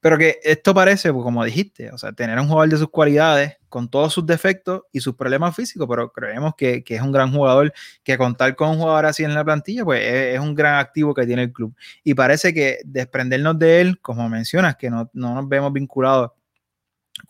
Pero 0.00 0.16
que 0.16 0.38
esto 0.44 0.72
parece, 0.72 1.12
pues, 1.12 1.22
como 1.22 1.44
dijiste, 1.44 1.90
o 1.92 1.98
sea, 1.98 2.10
tener 2.14 2.38
un 2.38 2.48
jugador 2.48 2.70
de 2.70 2.78
sus 2.78 2.88
cualidades, 2.88 3.58
con 3.68 3.90
todos 3.90 4.14
sus 4.14 4.24
defectos 4.24 4.84
y 4.92 5.00
sus 5.00 5.14
problemas 5.14 5.54
físicos, 5.54 5.86
pero 5.86 6.10
creemos 6.10 6.54
que, 6.56 6.82
es 6.86 7.02
un 7.02 7.12
gran 7.12 7.30
jugador, 7.30 7.70
que 8.02 8.16
contar 8.16 8.56
con 8.56 8.70
un 8.70 8.78
jugador 8.78 9.04
así 9.04 9.24
en 9.24 9.34
la 9.34 9.44
plantilla, 9.44 9.84
pues 9.84 10.00
es, 10.02 10.40
un 10.40 10.54
gran 10.54 10.76
activo 10.76 11.12
que 11.12 11.26
tiene 11.26 11.42
el 11.42 11.52
club. 11.52 11.76
Y 12.02 12.14
parece 12.14 12.54
que 12.54 12.78
desprendernos 12.86 13.58
de 13.58 13.82
él, 13.82 14.00
como 14.00 14.26
mencionas, 14.30 14.76
que 14.76 14.88
no, 14.88 15.10
nos 15.12 15.46
vemos 15.46 15.70
vinculados 15.70 16.30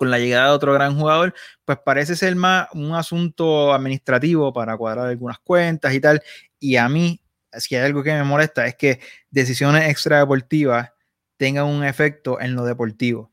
con 0.01 0.11
la 0.11 0.19
llegada 0.19 0.47
de 0.47 0.55
otro 0.55 0.73
gran 0.73 0.99
jugador, 0.99 1.35
pues 1.67 1.77
parece 1.85 2.17
ser 2.17 2.35
más 2.35 2.69
un 2.73 2.95
asunto 2.95 3.75
administrativo 3.75 4.51
para 4.51 4.75
cuadrar 4.79 5.09
algunas 5.09 5.39
cuentas 5.41 5.93
y 5.93 6.01
tal. 6.01 6.23
Y 6.59 6.77
a 6.77 6.89
mí, 6.89 7.21
si 7.53 7.77
hay 7.77 7.85
algo 7.85 8.03
que 8.03 8.15
me 8.15 8.25
molesta, 8.25 8.67
es 8.67 8.77
que 8.77 8.99
decisiones 9.31 9.91
extradeportivas 9.91 10.89
tengan 11.37 11.67
un 11.67 11.85
efecto 11.85 12.41
en 12.41 12.55
lo 12.55 12.65
deportivo. 12.65 13.31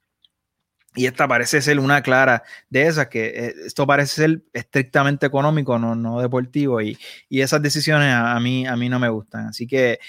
Y 0.93 1.05
esta 1.05 1.26
parece 1.26 1.61
ser 1.61 1.80
una 1.80 2.01
clara 2.01 2.43
de 2.70 2.88
esas, 2.88 3.07
que 3.07 3.28
eh, 3.28 3.53
esto 3.65 3.88
parece 3.88 4.15
ser 4.15 4.43
estrictamente 4.51 5.26
económico, 5.26 5.80
no, 5.80 5.95
no 5.95 6.20
deportivo, 6.20 6.82
y, 6.82 6.97
y 7.30 7.39
esas 7.39 7.61
decisiones 7.61 8.13
a, 8.13 8.38
mí, 8.41 8.68
a 8.68 8.76
mí 8.76 8.89
no 8.89 8.99
me 8.99 9.07
gustan. 9.07 9.47
Así 9.47 9.68
que 9.68 9.99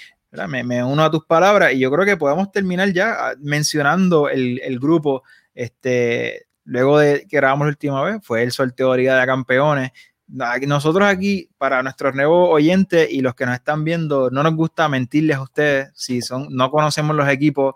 me, 0.49 0.83
uno 0.83 1.05
a 1.05 1.09
tus 1.09 1.23
palabras 1.25 1.71
y 1.71 1.79
yo 1.79 1.89
creo 1.89 2.05
que 2.05 2.17
podemos 2.17 2.51
terminar 2.51 2.91
ya 2.91 3.29
ah, 3.29 3.35
mencionando 3.39 4.27
el, 4.27 4.59
el 4.61 4.77
grupo. 4.77 5.23
Este, 5.53 6.48
luego 6.69 6.99
de 6.99 7.25
que 7.27 7.37
grabamos 7.37 7.65
la 7.65 7.71
última 7.71 8.03
vez, 8.03 8.19
fue 8.21 8.43
el 8.43 8.51
sorteo 8.51 8.91
de 8.91 8.99
Liga 8.99 9.19
de 9.19 9.25
Campeones. 9.25 9.91
Nosotros 10.27 11.07
aquí, 11.07 11.49
para 11.57 11.81
nuestros 11.81 12.13
nuevos 12.13 12.49
oyentes 12.51 13.09
y 13.09 13.21
los 13.21 13.33
que 13.33 13.47
nos 13.47 13.55
están 13.55 13.83
viendo, 13.83 14.29
no 14.29 14.43
nos 14.43 14.53
gusta 14.55 14.87
mentirles 14.87 15.37
a 15.37 15.41
ustedes 15.41 15.89
si 15.95 16.21
son, 16.21 16.47
no 16.51 16.69
conocemos 16.69 17.15
los 17.15 17.27
equipos, 17.27 17.73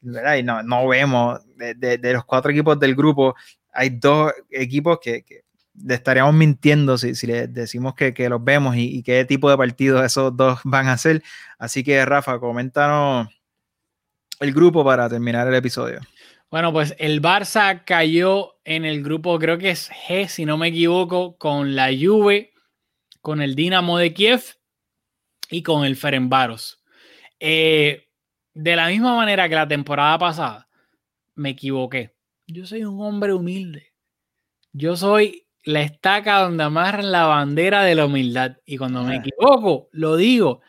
¿verdad? 0.00 0.34
Y 0.34 0.42
no, 0.42 0.62
no 0.64 0.88
vemos 0.88 1.40
de, 1.56 1.74
de, 1.98 2.12
los 2.12 2.24
cuatro 2.24 2.50
equipos 2.50 2.80
del 2.80 2.96
grupo, 2.96 3.36
hay 3.72 3.90
dos 3.90 4.32
equipos 4.50 4.98
que, 5.00 5.22
que 5.22 5.44
estaríamos 5.88 6.34
mintiendo 6.34 6.98
si, 6.98 7.14
si 7.14 7.28
les 7.28 7.52
decimos 7.54 7.94
que, 7.94 8.12
que 8.12 8.28
los 8.28 8.42
vemos 8.42 8.74
y, 8.74 8.98
y, 8.98 9.02
qué 9.04 9.24
tipo 9.24 9.48
de 9.48 9.56
partidos 9.56 10.04
esos 10.04 10.36
dos 10.36 10.58
van 10.64 10.88
a 10.88 10.94
hacer. 10.94 11.22
Así 11.60 11.84
que, 11.84 12.04
Rafa, 12.04 12.40
coméntanos 12.40 13.28
el 14.40 14.52
grupo 14.52 14.84
para 14.84 15.08
terminar 15.08 15.46
el 15.46 15.54
episodio. 15.54 16.00
Bueno, 16.52 16.70
pues 16.70 16.94
el 16.98 17.22
Barça 17.22 17.82
cayó 17.82 18.58
en 18.66 18.84
el 18.84 19.02
grupo, 19.02 19.38
creo 19.38 19.56
que 19.56 19.70
es 19.70 19.90
G, 19.90 20.28
si 20.28 20.44
no 20.44 20.58
me 20.58 20.68
equivoco, 20.68 21.38
con 21.38 21.74
la 21.74 21.88
Juve, 21.88 22.52
con 23.22 23.40
el 23.40 23.54
Dinamo 23.54 23.96
de 23.96 24.12
Kiev 24.12 24.42
y 25.48 25.62
con 25.62 25.86
el 25.86 25.96
Ferenbaros. 25.96 26.84
Eh, 27.40 28.06
de 28.52 28.76
la 28.76 28.88
misma 28.88 29.16
manera 29.16 29.48
que 29.48 29.54
la 29.54 29.66
temporada 29.66 30.18
pasada, 30.18 30.68
me 31.36 31.48
equivoqué. 31.48 32.14
Yo 32.46 32.66
soy 32.66 32.84
un 32.84 33.00
hombre 33.00 33.32
humilde. 33.32 33.94
Yo 34.74 34.94
soy 34.94 35.46
la 35.64 35.80
estaca 35.80 36.40
donde 36.40 36.64
amarran 36.64 37.12
la 37.12 37.24
bandera 37.24 37.82
de 37.82 37.94
la 37.94 38.04
humildad. 38.04 38.58
Y 38.66 38.76
cuando 38.76 39.04
me 39.04 39.16
equivoco, 39.16 39.88
lo 39.92 40.16
digo. 40.16 40.60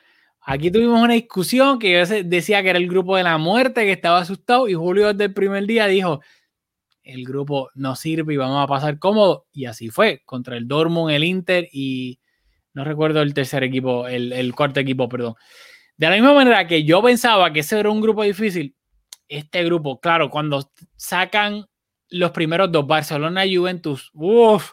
Aquí 0.46 0.72
tuvimos 0.72 1.02
una 1.02 1.14
discusión 1.14 1.80
que 1.80 1.92
yo 1.92 2.06
decía 2.26 2.62
que 2.62 2.70
era 2.70 2.80
el 2.80 2.90
grupo 2.90 3.16
de 3.16 3.24
la 3.24 3.38
muerte, 3.38 3.86
que 3.86 3.94
estaba 3.94 4.20
asustado, 4.20 4.68
y 4.68 4.74
Julio 4.74 5.14
desde 5.14 5.26
el 5.26 5.34
primer 5.34 5.66
día 5.66 5.88
dijo, 5.88 6.22
el 7.04 7.24
grupo 7.26 7.70
no 7.76 7.96
sirve 7.96 8.34
y 8.34 8.38
vamos 8.38 8.64
a 8.64 8.68
pasar 8.68 9.00
cómodo. 9.00 9.48
Y 9.52 9.66
así 9.66 9.90
fue, 9.90 10.22
contra 10.26 10.58
el 10.58 10.68
Dortmund, 10.68 11.12
el 11.12 11.24
Inter 11.24 11.68
y 11.72 12.20
no 12.74 12.84
recuerdo 12.84 13.22
el 13.22 13.34
tercer 13.34 13.64
equipo, 13.64 14.08
el, 14.08 14.34
el 14.34 14.54
cuarto 14.56 14.80
equipo, 14.80 15.08
perdón. 15.08 15.36
De 15.96 16.10
la 16.10 16.16
misma 16.16 16.34
manera 16.34 16.66
que 16.66 16.84
yo 16.84 17.02
pensaba 17.02 17.54
que 17.54 17.60
ese 17.60 17.80
era 17.80 17.90
un 17.90 18.02
grupo 18.02 18.24
difícil, 18.24 18.76
este 19.28 19.64
grupo, 19.64 20.00
claro, 20.00 20.30
cuando 20.30 20.72
sacan 20.96 21.66
los 22.10 22.32
primeros 22.32 22.72
dos, 22.72 22.86
Barcelona 22.86 23.46
y 23.46 23.56
Juventus, 23.56 24.10
uff, 24.14 24.72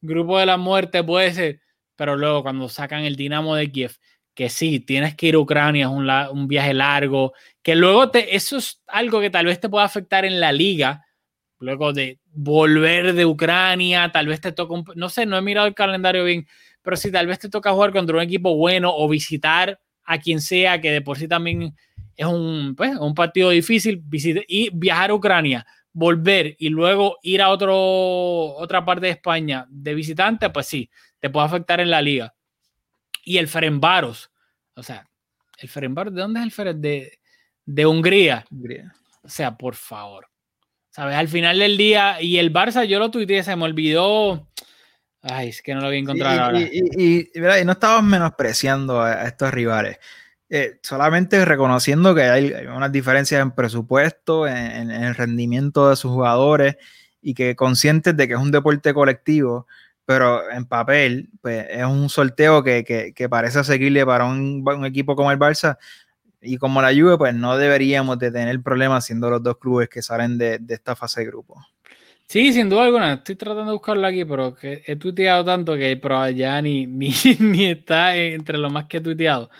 grupo 0.00 0.38
de 0.38 0.46
la 0.46 0.56
muerte 0.56 1.02
puede 1.02 1.32
ser, 1.32 1.60
pero 1.94 2.16
luego 2.16 2.42
cuando 2.42 2.68
sacan 2.68 3.04
el 3.04 3.16
Dinamo 3.16 3.54
de 3.54 3.70
Kiev, 3.70 3.96
que 4.36 4.50
sí, 4.50 4.80
tienes 4.80 5.16
que 5.16 5.28
ir 5.28 5.34
a 5.34 5.38
Ucrania, 5.38 5.86
es 5.86 6.30
un, 6.30 6.46
viaje 6.46 6.74
largo, 6.74 7.32
que 7.62 7.74
luego 7.74 8.10
te, 8.10 8.36
eso 8.36 8.58
es 8.58 8.82
algo 8.86 9.18
que 9.18 9.30
tal 9.30 9.46
vez 9.46 9.58
te 9.58 9.70
pueda 9.70 9.86
afectar 9.86 10.26
en 10.26 10.38
la 10.40 10.52
liga, 10.52 11.06
luego 11.58 11.94
de 11.94 12.20
volver 12.26 13.14
de 13.14 13.24
Ucrania, 13.24 14.12
tal 14.12 14.26
vez 14.26 14.42
te 14.42 14.52
toca, 14.52 14.74
no 14.94 15.08
sé, 15.08 15.24
no 15.24 15.38
he 15.38 15.42
mirado 15.42 15.66
el 15.66 15.74
calendario 15.74 16.22
bien, 16.22 16.46
pero 16.82 16.98
si 16.98 17.10
tal 17.10 17.26
vez 17.26 17.38
te 17.38 17.48
toca 17.48 17.72
jugar 17.72 17.92
contra 17.92 18.14
un 18.14 18.22
equipo 18.22 18.54
bueno 18.54 18.94
o 18.94 19.08
visitar 19.08 19.80
a 20.04 20.18
quien 20.18 20.42
sea, 20.42 20.82
que 20.82 20.92
de 20.92 21.00
por 21.00 21.16
sí 21.16 21.26
también 21.26 21.74
es 22.14 22.26
un, 22.26 22.74
pues, 22.76 22.94
un 22.98 23.14
partido 23.14 23.48
difícil, 23.48 24.04
y 24.46 24.68
viajar 24.70 25.10
a 25.10 25.14
Ucrania, 25.14 25.66
volver 25.94 26.56
y 26.58 26.68
luego 26.68 27.16
ir 27.22 27.40
a 27.40 27.48
otro, 27.48 27.74
otra 27.74 28.84
parte 28.84 29.06
de 29.06 29.12
España 29.12 29.66
de 29.70 29.94
visitante, 29.94 30.50
pues 30.50 30.66
sí, 30.66 30.90
te 31.20 31.30
puede 31.30 31.46
afectar 31.46 31.80
en 31.80 31.88
la 31.88 32.02
liga 32.02 32.35
y 33.26 33.36
el 33.38 33.48
Ferenbaros. 33.48 34.30
O 34.74 34.82
sea, 34.82 35.06
el 35.58 35.68
Ferenbaros, 35.68 36.14
¿de 36.14 36.22
dónde 36.22 36.40
es 36.40 36.46
el 36.46 36.52
Ferenbaros? 36.52 36.80
De, 36.80 37.18
de 37.66 37.84
Hungría. 37.84 38.46
O 39.22 39.28
sea, 39.28 39.58
por 39.58 39.74
favor. 39.74 40.28
¿Sabes? 40.90 41.16
Al 41.16 41.28
final 41.28 41.58
del 41.58 41.76
día, 41.76 42.22
y 42.22 42.38
el 42.38 42.50
Barça, 42.50 42.84
yo 42.86 42.98
lo 42.98 43.10
tuiteé, 43.10 43.42
se 43.42 43.54
me 43.56 43.64
olvidó. 43.64 44.48
Ay, 45.20 45.48
es 45.48 45.60
que 45.60 45.74
no 45.74 45.80
lo 45.80 45.88
voy 45.88 45.96
a 45.96 45.98
encontrar 45.98 46.38
ahora. 46.38 46.60
Y, 46.60 47.28
no 47.34 47.72
estamos 47.72 48.04
menospreciando 48.04 49.02
a, 49.02 49.24
estos 49.24 49.52
rivales. 49.52 49.98
Eh, 50.48 50.78
solamente 50.80 51.44
reconociendo 51.44 52.14
que 52.14 52.22
hay, 52.22 52.52
unas 52.74 52.92
diferencias 52.92 53.42
en 53.42 53.50
presupuesto, 53.50 54.46
en, 54.46 54.90
en, 54.90 55.02
el 55.02 55.14
rendimiento 55.16 55.90
de 55.90 55.96
sus 55.96 56.12
jugadores 56.12 56.76
y 57.20 57.34
que 57.34 57.56
conscientes 57.56 58.16
de 58.16 58.28
que 58.28 58.34
es 58.34 58.40
un 58.40 58.52
deporte 58.52 58.94
colectivo, 58.94 59.66
pero 60.06 60.48
en 60.50 60.66
papel, 60.66 61.28
pues 61.42 61.66
es 61.68 61.84
un 61.84 62.08
sorteo 62.08 62.62
que, 62.62 63.26
parece 63.28 63.64
seguirle 63.64 64.06
para 64.06 64.24
un, 64.24 64.64
equipo 64.86 65.16
como 65.16 65.32
el 65.32 65.38
Barça 65.38 65.78
y 66.40 66.58
como 66.58 66.80
la 66.80 66.94
Juve, 66.94 67.18
pues 67.18 67.34
no 67.34 67.58
deberíamos 67.58 68.18
de 68.20 68.30
tener 68.30 68.62
problemas 68.62 69.04
siendo 69.04 69.28
los 69.28 69.42
dos 69.42 69.58
clubes 69.58 69.88
que 69.88 70.02
salen 70.02 70.38
de, 70.38 70.60
esta 70.68 70.94
fase 70.94 71.20
de 71.20 71.26
grupo. 71.26 71.60
Sí, 72.28 72.52
sin 72.52 72.68
duda 72.68 72.84
alguna. 72.84 73.14
Estoy 73.14 73.34
tratando 73.34 73.66
de 73.66 73.72
buscarlo 73.72 74.06
aquí, 74.06 74.24
pero 74.24 74.54
que 74.54 74.82
he 74.86 74.96
tuiteado 74.96 75.44
tanto 75.44 75.74
que 75.74 76.00
ya 76.34 76.62
ni, 76.62 76.86
ni, 76.86 77.66
está 77.66 78.16
entre 78.16 78.58
lo 78.58 78.70
más 78.70 78.86
que 78.86 78.98
he 78.98 79.00
tuiteado. 79.00 79.50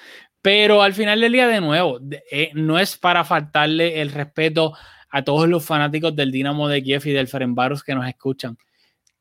Pero 0.40 0.80
al 0.80 0.94
final 0.94 1.20
del 1.20 1.32
día, 1.32 1.48
de 1.48 1.60
nuevo, 1.60 1.98
eh, 2.30 2.52
no 2.54 2.78
es 2.78 2.96
para 2.96 3.24
faltarle 3.24 4.00
el 4.00 4.12
respeto 4.12 4.74
a 5.10 5.24
todos 5.24 5.48
los 5.48 5.64
fanáticos 5.64 6.14
del 6.14 6.30
Dinamo 6.30 6.68
de 6.68 6.84
Kiev 6.84 7.02
y 7.06 7.12
del 7.12 7.26
Ferenbaros 7.26 7.82
que 7.82 7.94
nos 7.96 8.06
escuchan, 8.06 8.56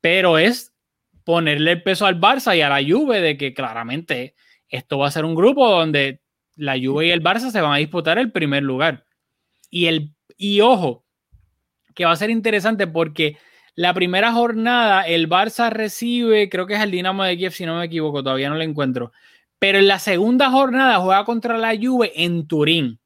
pero 0.00 0.38
es 0.38 0.75
ponerle 1.26 1.72
el 1.72 1.82
peso 1.82 2.06
al 2.06 2.20
Barça 2.20 2.56
y 2.56 2.60
a 2.60 2.68
la 2.68 2.80
Juve 2.80 3.20
de 3.20 3.36
que 3.36 3.52
claramente 3.52 4.36
esto 4.68 4.98
va 4.98 5.08
a 5.08 5.10
ser 5.10 5.24
un 5.24 5.34
grupo 5.34 5.68
donde 5.68 6.22
la 6.54 6.78
Juve 6.80 7.08
y 7.08 7.10
el 7.10 7.20
Barça 7.20 7.50
se 7.50 7.60
van 7.60 7.72
a 7.72 7.78
disputar 7.78 8.16
el 8.16 8.30
primer 8.30 8.62
lugar. 8.62 9.06
Y, 9.68 9.86
el, 9.86 10.14
y 10.36 10.60
ojo, 10.60 11.04
que 11.96 12.04
va 12.04 12.12
a 12.12 12.16
ser 12.16 12.30
interesante 12.30 12.86
porque 12.86 13.38
la 13.74 13.92
primera 13.92 14.32
jornada 14.32 15.02
el 15.02 15.28
Barça 15.28 15.68
recibe, 15.68 16.48
creo 16.48 16.68
que 16.68 16.74
es 16.74 16.80
el 16.80 16.92
Dinamo 16.92 17.24
de 17.24 17.36
Kiev, 17.36 17.52
si 17.52 17.66
no 17.66 17.76
me 17.76 17.86
equivoco, 17.86 18.22
todavía 18.22 18.48
no 18.48 18.54
lo 18.54 18.62
encuentro. 18.62 19.10
Pero 19.58 19.78
en 19.78 19.88
la 19.88 19.98
segunda 19.98 20.52
jornada 20.52 21.00
juega 21.00 21.24
contra 21.24 21.58
la 21.58 21.74
Juve 21.76 22.12
en 22.14 22.46
Turín. 22.46 23.00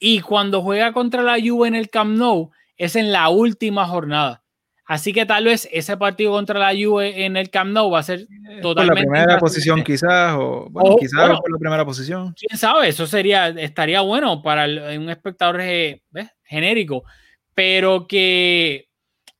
Y 0.00 0.22
cuando 0.22 0.60
juega 0.60 0.92
contra 0.92 1.22
la 1.22 1.38
Juve 1.40 1.68
en 1.68 1.76
el 1.76 1.88
Camp 1.88 2.18
Nou 2.18 2.50
es 2.76 2.96
en 2.96 3.12
la 3.12 3.28
última 3.28 3.86
jornada. 3.86 4.42
Así 4.86 5.12
que 5.12 5.26
tal 5.26 5.44
vez 5.44 5.68
ese 5.72 5.96
partido 5.96 6.30
contra 6.30 6.60
la 6.60 6.72
Juve 6.72 7.24
en 7.24 7.36
el 7.36 7.50
Camp 7.50 7.72
Nou 7.72 7.90
va 7.90 7.98
a 7.98 8.02
ser 8.04 8.28
totalmente. 8.62 9.02
Por 9.02 9.12
la 9.12 9.18
primera 9.20 9.38
posición, 9.38 9.82
quizás, 9.82 10.36
o 10.38 10.68
bueno, 10.70 10.96
quizás 10.96 11.28
por 11.40 11.50
la 11.50 11.58
primera 11.58 11.84
posición. 11.84 12.32
Quién 12.34 12.56
sabe, 12.56 12.88
eso 12.88 13.04
sería, 13.06 13.48
estaría 13.48 14.00
bueno 14.02 14.40
para 14.42 14.66
un 14.96 15.10
espectador 15.10 15.60
genérico, 16.44 17.02
pero 17.52 18.06
que 18.06 18.86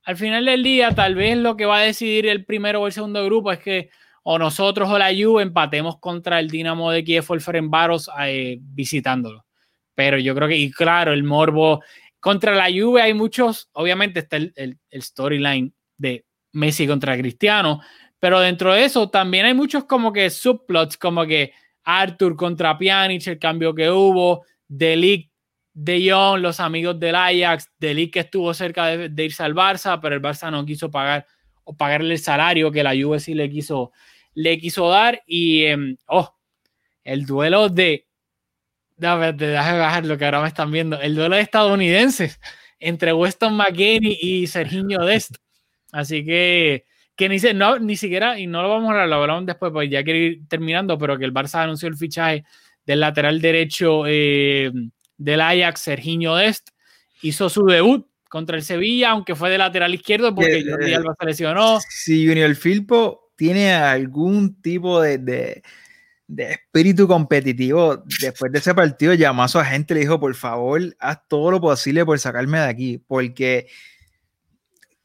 al 0.03 0.17
final 0.17 0.45
del 0.47 0.65
día, 0.65 0.93
tal 0.93 1.15
vez 1.15 1.37
lo 1.37 1.57
que 1.57 1.67
va 1.67 1.79
a 1.79 1.83
decidir 1.83 2.27
el 2.27 2.45
primero 2.45 2.81
o 2.81 2.87
el 2.89 2.93
segundo 2.93 3.25
grupo 3.25 3.53
es 3.53 3.61
que 3.61 3.91
o 4.25 4.41
nosotros 4.41 4.89
o 4.91 4.99
la 4.99 5.13
Juve 5.15 5.45
empatemos 5.45 6.01
contra 6.01 6.41
el 6.41 6.51
Dinamo 6.51 6.91
de 6.91 7.05
Kiev 7.05 7.25
o 7.29 7.35
el 7.35 7.41
Ferenbaros 7.41 8.11
eh, 8.21 8.59
visitándolo. 8.61 9.47
Pero 9.95 10.19
yo 10.19 10.35
creo 10.35 10.49
que, 10.49 10.57
y 10.57 10.73
claro, 10.73 11.13
el 11.13 11.23
morbo 11.23 11.83
contra 12.27 12.57
la 12.57 12.65
Juve 12.65 13.03
hay 13.03 13.15
muchos, 13.15 13.69
obviamente 13.71 14.19
está 14.19 14.37
el, 14.39 14.53
el, 14.57 14.81
storyline 15.01 15.73
de 15.97 16.27
Messi 16.55 16.85
contra 16.85 17.17
Cristiano, 17.17 17.81
pero 18.19 18.41
dentro 18.41 18.75
de 18.75 18.85
eso 18.85 19.09
también 19.09 19.47
hay 19.47 19.55
muchos 19.55 19.85
como 19.85 20.13
que 20.13 20.29
subplots, 20.29 20.97
como 20.97 21.25
que 21.25 21.53
Arthur 21.85 22.35
contra 22.35 22.77
Pjanic, 22.77 23.25
el 23.29 23.39
cambio 23.39 23.73
que 23.73 23.89
hubo, 23.89 24.45
Delic, 24.67 25.31
De 25.73 26.11
Jong, 26.11 26.41
los 26.41 26.59
amigos 26.59 26.99
del 26.99 27.15
Ajax, 27.15 27.71
Delic 27.79 28.15
que 28.15 28.21
estuvo 28.21 28.53
cerca 28.55 28.87
de, 28.87 29.25
irse 29.25 29.45
al 29.45 29.55
Barça, 29.55 30.01
pero 30.03 30.17
el 30.17 30.21
Barça 30.21 30.51
no 30.51 30.67
quiso 30.67 30.91
pagar 30.91 31.29
o 31.63 31.77
pagarle 31.77 32.15
el 32.15 32.19
salario 32.19 32.73
que 32.73 32.83
la 32.83 33.01
Juve 33.01 33.21
sí 33.21 33.35
le 33.35 33.49
quiso, 33.49 33.93
le 34.35 34.59
quiso 34.59 34.89
dar 34.89 35.23
y, 35.29 35.63
em, 35.63 35.97
oh, 36.09 36.35
el 37.05 37.25
duelo 37.25 37.69
de 37.69 38.09
Déjame, 38.97 39.33
bajar 39.33 40.07
lo 40.07 40.17
que 40.17 40.25
ahora 40.25 40.43
me 40.43 40.49
están 40.49 40.71
viendo. 40.71 41.01
El 41.01 41.15
duelo 41.15 41.37
de 41.37 41.43
estadounidenses 41.43 42.41
entre 42.79 43.13
Weston 43.13 43.55
McKinney 43.55 44.19
y 44.21 44.47
Serginho 44.47 45.05
Dest. 45.05 45.37
Así 45.93 46.25
que, 46.25 46.85
que 47.15 47.29
ni, 47.29 47.39
no, 47.55 47.79
ni 47.79 47.97
siquiera, 47.97 48.39
y 48.39 48.47
no 48.47 48.63
lo 48.63 48.69
vamos 48.69 48.89
a 48.89 48.93
hablar, 48.93 49.09
lo 49.09 49.17
hablamos 49.17 49.47
después, 49.47 49.73
pues 49.73 49.91
ya 49.91 50.03
quiero 50.03 50.19
ir 50.19 50.49
terminando, 50.49 50.99
pero 50.99 51.19
que 51.19 51.25
el 51.25 51.33
Barça 51.33 51.63
anunció 51.63 51.89
el 51.89 51.97
fichaje 51.97 52.45
del 52.85 53.01
lateral 53.01 53.41
derecho 53.41 54.05
eh, 54.07 54.71
del 55.17 55.41
Ajax, 55.41 55.81
Serginho 55.81 56.35
Dest. 56.35 56.71
Hizo 57.23 57.49
su 57.49 57.65
debut 57.67 58.07
contra 58.29 58.57
el 58.57 58.63
Sevilla, 58.63 59.11
aunque 59.11 59.35
fue 59.35 59.51
de 59.51 59.59
lateral 59.59 59.95
izquierdo 59.95 60.35
porque 60.35 60.65
Jordi 60.69 60.95
Alba 60.95 61.15
se 61.19 61.27
lesionó. 61.27 61.81
Si 61.89 62.27
Junior 62.27 62.55
Filpo 62.55 63.33
tiene 63.37 63.73
algún 63.73 64.61
tipo 64.61 65.01
de 65.01 65.19
de 65.19 65.63
espíritu 66.37 67.07
competitivo, 67.07 68.03
después 68.21 68.51
de 68.51 68.59
ese 68.59 68.75
partido 68.75 69.15
llamó 69.15 69.45
a 69.45 69.49
su 69.49 69.59
agente 69.59 69.95
y 69.95 69.97
le 69.97 70.01
dijo, 70.03 70.19
por 70.19 70.35
favor, 70.35 70.81
haz 70.99 71.21
todo 71.29 71.51
lo 71.51 71.61
posible 71.61 72.05
por 72.05 72.19
sacarme 72.19 72.59
de 72.59 72.65
aquí, 72.65 72.99
porque, 72.99 73.69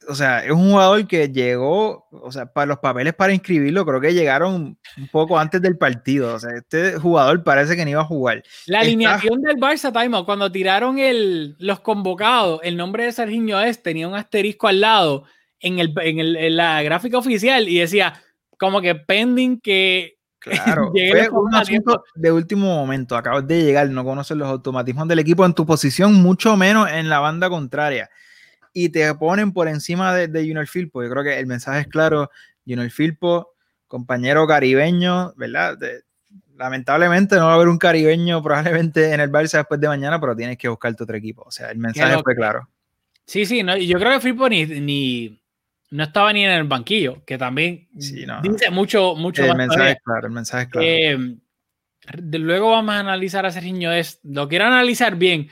o 0.08 0.16
sea, 0.16 0.44
es 0.44 0.52
un 0.52 0.72
jugador 0.72 1.08
que 1.08 1.30
llegó, 1.30 2.08
o 2.12 2.32
sea, 2.32 2.52
para 2.52 2.66
los 2.66 2.80
papeles 2.80 3.14
para 3.14 3.34
inscribirlo, 3.34 3.86
creo 3.86 4.02
que 4.02 4.14
llegaron 4.14 4.80
un 4.98 5.08
poco 5.12 5.38
antes 5.38 5.62
del 5.62 5.78
partido, 5.78 6.34
o 6.34 6.40
sea, 6.40 6.52
este 6.58 6.98
jugador 6.98 7.44
parece 7.44 7.76
que 7.76 7.86
no 7.86 7.92
iba 7.92 8.02
a 8.02 8.06
jugar. 8.06 8.44
La 8.66 8.80
alineación 8.80 9.42
del 9.44 9.58
Barça, 9.58 9.94
Taimo, 9.94 10.26
cuando 10.26 10.52
tiraron 10.52 10.98
el, 10.98 11.56
los 11.60 11.82
convocados, 11.82 12.62
el 12.64 12.78
nombre 12.78 13.06
de 13.06 13.12
Serginho 13.12 13.62
es, 13.62 13.84
tenía 13.84 14.08
un 14.08 14.16
asterisco 14.16 14.68
al 14.68 14.82
lado 14.82 15.26
en, 15.60 15.78
el, 15.78 15.94
en, 16.02 16.20
el, 16.20 16.36
en 16.36 16.56
la 16.58 16.82
gráfica 16.82 17.20
oficial 17.20 17.70
y 17.70 17.78
decía, 17.78 18.20
como 18.58 18.82
que 18.82 18.96
pending 18.96 19.60
que 19.60 20.21
Claro, 20.42 20.92
fue 21.12 21.30
un 21.30 21.56
asunto 21.56 22.04
de 22.16 22.32
último 22.32 22.66
momento. 22.66 23.16
Acabas 23.16 23.48
de 23.48 23.64
llegar, 23.64 23.90
no 23.90 24.04
conoces 24.04 24.36
los 24.36 24.50
automatismos 24.50 25.08
del 25.08 25.20
equipo 25.20 25.46
en 25.46 25.54
tu 25.54 25.66
posición, 25.66 26.16
mucho 26.16 26.58
menos 26.58 26.90
en 26.92 27.10
la 27.10 27.20
banda 27.20 27.50
contraria. 27.50 28.10
Y 28.74 28.90
te 28.90 29.14
ponen 29.16 29.54
por 29.54 29.68
encima 29.68 30.14
de, 30.14 30.28
de 30.28 30.42
Junior 30.42 30.68
Filpo. 30.68 31.04
Yo 31.04 31.10
creo 31.10 31.24
que 31.24 31.40
el 31.40 31.46
mensaje 31.46 31.82
es 31.82 31.88
claro. 31.88 32.30
Junior 32.66 32.90
Filpo, 32.90 33.54
compañero 33.88 34.48
caribeño, 34.48 35.34
¿verdad? 35.36 35.78
lamentablemente 36.58 37.36
no 37.38 37.46
va 37.46 37.54
a 37.54 37.56
haber 37.56 37.68
un 37.68 37.78
caribeño 37.78 38.42
probablemente 38.44 39.14
en 39.14 39.20
el 39.20 39.32
Barça 39.32 39.58
después 39.58 39.80
de 39.80 39.88
mañana, 39.88 40.20
pero 40.20 40.36
tienes 40.36 40.58
que 40.58 40.70
buscarte 40.70 41.04
otro 41.04 41.18
equipo. 41.18 41.44
O 41.46 41.52
sea, 41.52 41.72
el 41.72 41.78
mensaje 41.78 42.22
fue 42.24 42.36
claro. 42.36 42.68
Sí, 43.26 43.46
sí, 43.46 43.64
no, 43.64 43.78
yo 43.78 43.98
creo 43.98 44.12
que 44.12 44.20
Firpo 44.20 44.50
ni, 44.50 44.66
ni, 44.66 45.41
no 45.92 46.04
estaba 46.04 46.32
ni 46.32 46.46
en 46.46 46.52
el 46.52 46.64
banquillo, 46.64 47.24
que 47.26 47.38
también 47.38 47.88
dice 47.92 48.72
mucho, 48.72 49.16
mucho 49.16 49.44
el 49.44 49.56
Mensaje 49.56 49.92
es 49.92 49.98
claro, 50.04 50.28
el 50.28 50.34
mensaje 50.34 50.64
es 50.64 50.70
claro. 50.70 50.88
Eh, 50.88 52.38
luego 52.40 52.72
vamos 52.72 52.96
a 52.96 53.00
analizar 53.00 53.46
a 53.46 53.52
Sergio 53.52 53.92
es 53.92 54.20
Lo 54.24 54.48
quiero 54.48 54.66
analizar 54.66 55.16
bien, 55.18 55.50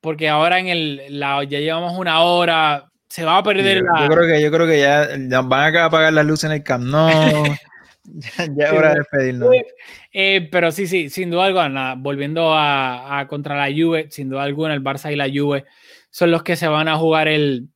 porque 0.00 0.28
ahora 0.28 0.58
en 0.58 0.68
el 0.68 1.20
la, 1.20 1.42
ya 1.44 1.60
llevamos 1.60 1.96
una 1.96 2.20
hora, 2.20 2.90
se 3.08 3.24
va 3.24 3.38
a 3.38 3.42
perder 3.44 3.82
la. 3.82 4.02
Yo 4.02 4.14
creo 4.14 4.26
que, 4.26 4.42
yo 4.42 4.50
creo 4.50 4.66
que 4.66 4.80
ya, 4.80 5.42
van 5.42 5.76
a 5.76 5.84
apagar 5.84 6.12
las 6.12 6.26
luces 6.26 6.50
en 6.50 6.56
el 6.56 6.64
Camp 6.64 6.84
No. 6.84 7.08
ya, 8.56 8.66
es 8.66 8.72
hora 8.72 8.90
de 8.90 8.94
despedirnos. 8.96 9.50
Eh, 10.12 10.48
pero 10.50 10.72
sí, 10.72 10.88
sí, 10.88 11.10
sin 11.10 11.30
duda 11.30 11.44
alguna, 11.44 11.94
volviendo 11.96 12.52
a, 12.54 13.20
a, 13.20 13.28
contra 13.28 13.56
la 13.56 13.72
Juve, 13.72 14.08
sin 14.10 14.30
duda 14.30 14.42
alguna, 14.42 14.74
el 14.74 14.82
Barça 14.82 15.12
y 15.12 15.16
la 15.16 15.28
Juve 15.32 15.64
son 16.10 16.32
los 16.32 16.42
que 16.42 16.56
se 16.56 16.66
van 16.66 16.88
a 16.88 16.96
jugar 16.96 17.28
el, 17.28 17.68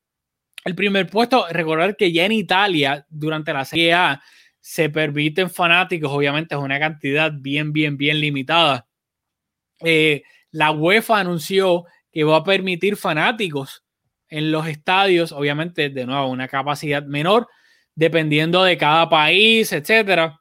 el 0.65 0.75
primer 0.75 1.09
puesto. 1.09 1.47
Recordar 1.51 1.97
que 1.97 2.13
ya 2.13 2.25
en 2.25 2.33
Italia, 2.33 3.07
durante 3.09 3.53
la 3.53 3.65
Serie 3.65 3.95
A, 3.95 4.23
se 4.61 4.91
permiten 4.91 5.51
fanáticos, 5.51 6.11
obviamente 6.13 6.55
es 6.55 6.61
una 6.61 6.79
cantidad 6.79 7.33
bien, 7.35 7.73
bien, 7.73 7.97
bien 7.97 8.21
limitada. 8.21 8.87
Eh, 9.81 10.23
la 10.51 10.71
UEFA 10.71 11.21
anunció 11.21 11.85
que 12.13 12.25
va 12.25 12.39
a 12.39 12.45
permitir 12.45 12.97
fanáticos 12.97 13.85
en 14.29 14.53
los 14.53 14.67
estadios, 14.67 15.33
obviamente, 15.33 15.89
de 15.91 16.07
nuevo, 16.07 16.29
una 16.29 16.49
capacidad 16.49 17.03
menor, 17.05 17.49
dependiendo 17.95 18.63
de 18.63 18.77
cada 18.77 19.09
país, 19.09 19.73
etcétera. 19.73 20.41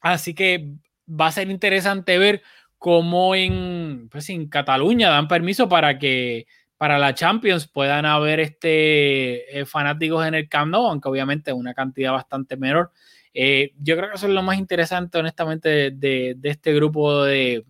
Así 0.00 0.34
que 0.34 0.68
va 1.08 1.28
a 1.28 1.32
ser 1.32 1.48
interesante 1.50 2.18
ver 2.18 2.42
cómo 2.78 3.34
en, 3.34 4.08
pues, 4.10 4.28
en 4.30 4.48
Cataluña 4.48 5.08
dan 5.08 5.28
permiso 5.28 5.68
para 5.68 5.98
que 5.98 6.46
para 6.82 6.98
la 6.98 7.14
Champions 7.14 7.68
puedan 7.68 8.04
haber 8.06 8.40
este, 8.40 9.60
eh, 9.60 9.64
fanáticos 9.64 10.26
en 10.26 10.34
el 10.34 10.48
Camp 10.48 10.72
Nou, 10.72 10.88
aunque 10.88 11.08
obviamente 11.08 11.52
una 11.52 11.74
cantidad 11.74 12.10
bastante 12.10 12.56
menor. 12.56 12.90
Eh, 13.32 13.72
yo 13.78 13.96
creo 13.96 14.08
que 14.08 14.16
eso 14.16 14.26
es 14.26 14.32
lo 14.32 14.42
más 14.42 14.58
interesante, 14.58 15.16
honestamente, 15.16 15.92
de, 15.92 16.36
este 16.42 16.74
grupo 16.74 17.22
de, 17.22 17.64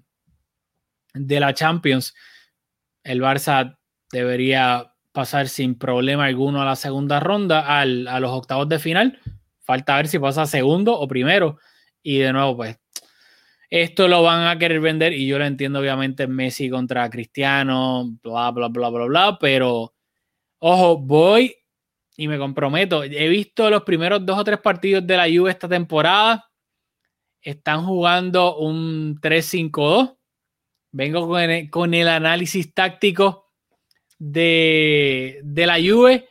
de 1.12 1.40
la 1.40 1.52
Champions. 1.52 2.14
El 3.04 3.20
Barça 3.20 3.76
debería 4.10 4.94
pasar 5.12 5.50
sin 5.50 5.78
problema 5.78 6.24
alguno 6.24 6.62
a 6.62 6.64
la 6.64 6.76
segunda 6.76 7.20
ronda, 7.20 7.80
a 7.82 7.84
los 7.84 8.30
octavos 8.30 8.66
de 8.70 8.78
final. 8.78 9.20
Falta 9.60 9.96
ver 9.96 10.08
si 10.08 10.18
pasa 10.20 10.46
segundo 10.46 10.98
o 10.98 11.06
primero. 11.06 11.58
Y 12.02 12.16
de 12.16 12.32
nuevo, 12.32 12.56
pues 12.56 12.78
esto 13.74 14.06
lo 14.06 14.22
van 14.22 14.46
a 14.46 14.58
querer 14.58 14.80
vender 14.80 15.14
y 15.14 15.26
yo 15.26 15.38
lo 15.38 15.46
entiendo 15.46 15.78
obviamente 15.78 16.26
Messi 16.26 16.68
contra 16.68 17.08
Cristiano, 17.08 18.04
bla, 18.22 18.50
bla, 18.50 18.68
bla, 18.68 18.90
bla, 18.90 19.06
bla, 19.06 19.38
pero 19.40 19.94
ojo, 20.58 20.98
voy 20.98 21.56
y 22.14 22.28
me 22.28 22.36
comprometo. 22.36 23.02
He 23.02 23.28
visto 23.28 23.70
los 23.70 23.82
primeros 23.82 24.26
dos 24.26 24.38
o 24.38 24.44
tres 24.44 24.60
partidos 24.60 25.06
de 25.06 25.16
la 25.16 25.24
Juve 25.24 25.50
esta 25.50 25.70
temporada. 25.70 26.50
Están 27.40 27.86
jugando 27.86 28.58
un 28.58 29.18
3-5-2. 29.18 30.18
Vengo 30.90 31.26
con 31.70 31.94
el, 31.94 32.08
análisis 32.08 32.74
táctico 32.74 33.54
de, 34.18 35.40
de, 35.44 35.66
la 35.66 35.76
Juve 35.76 36.28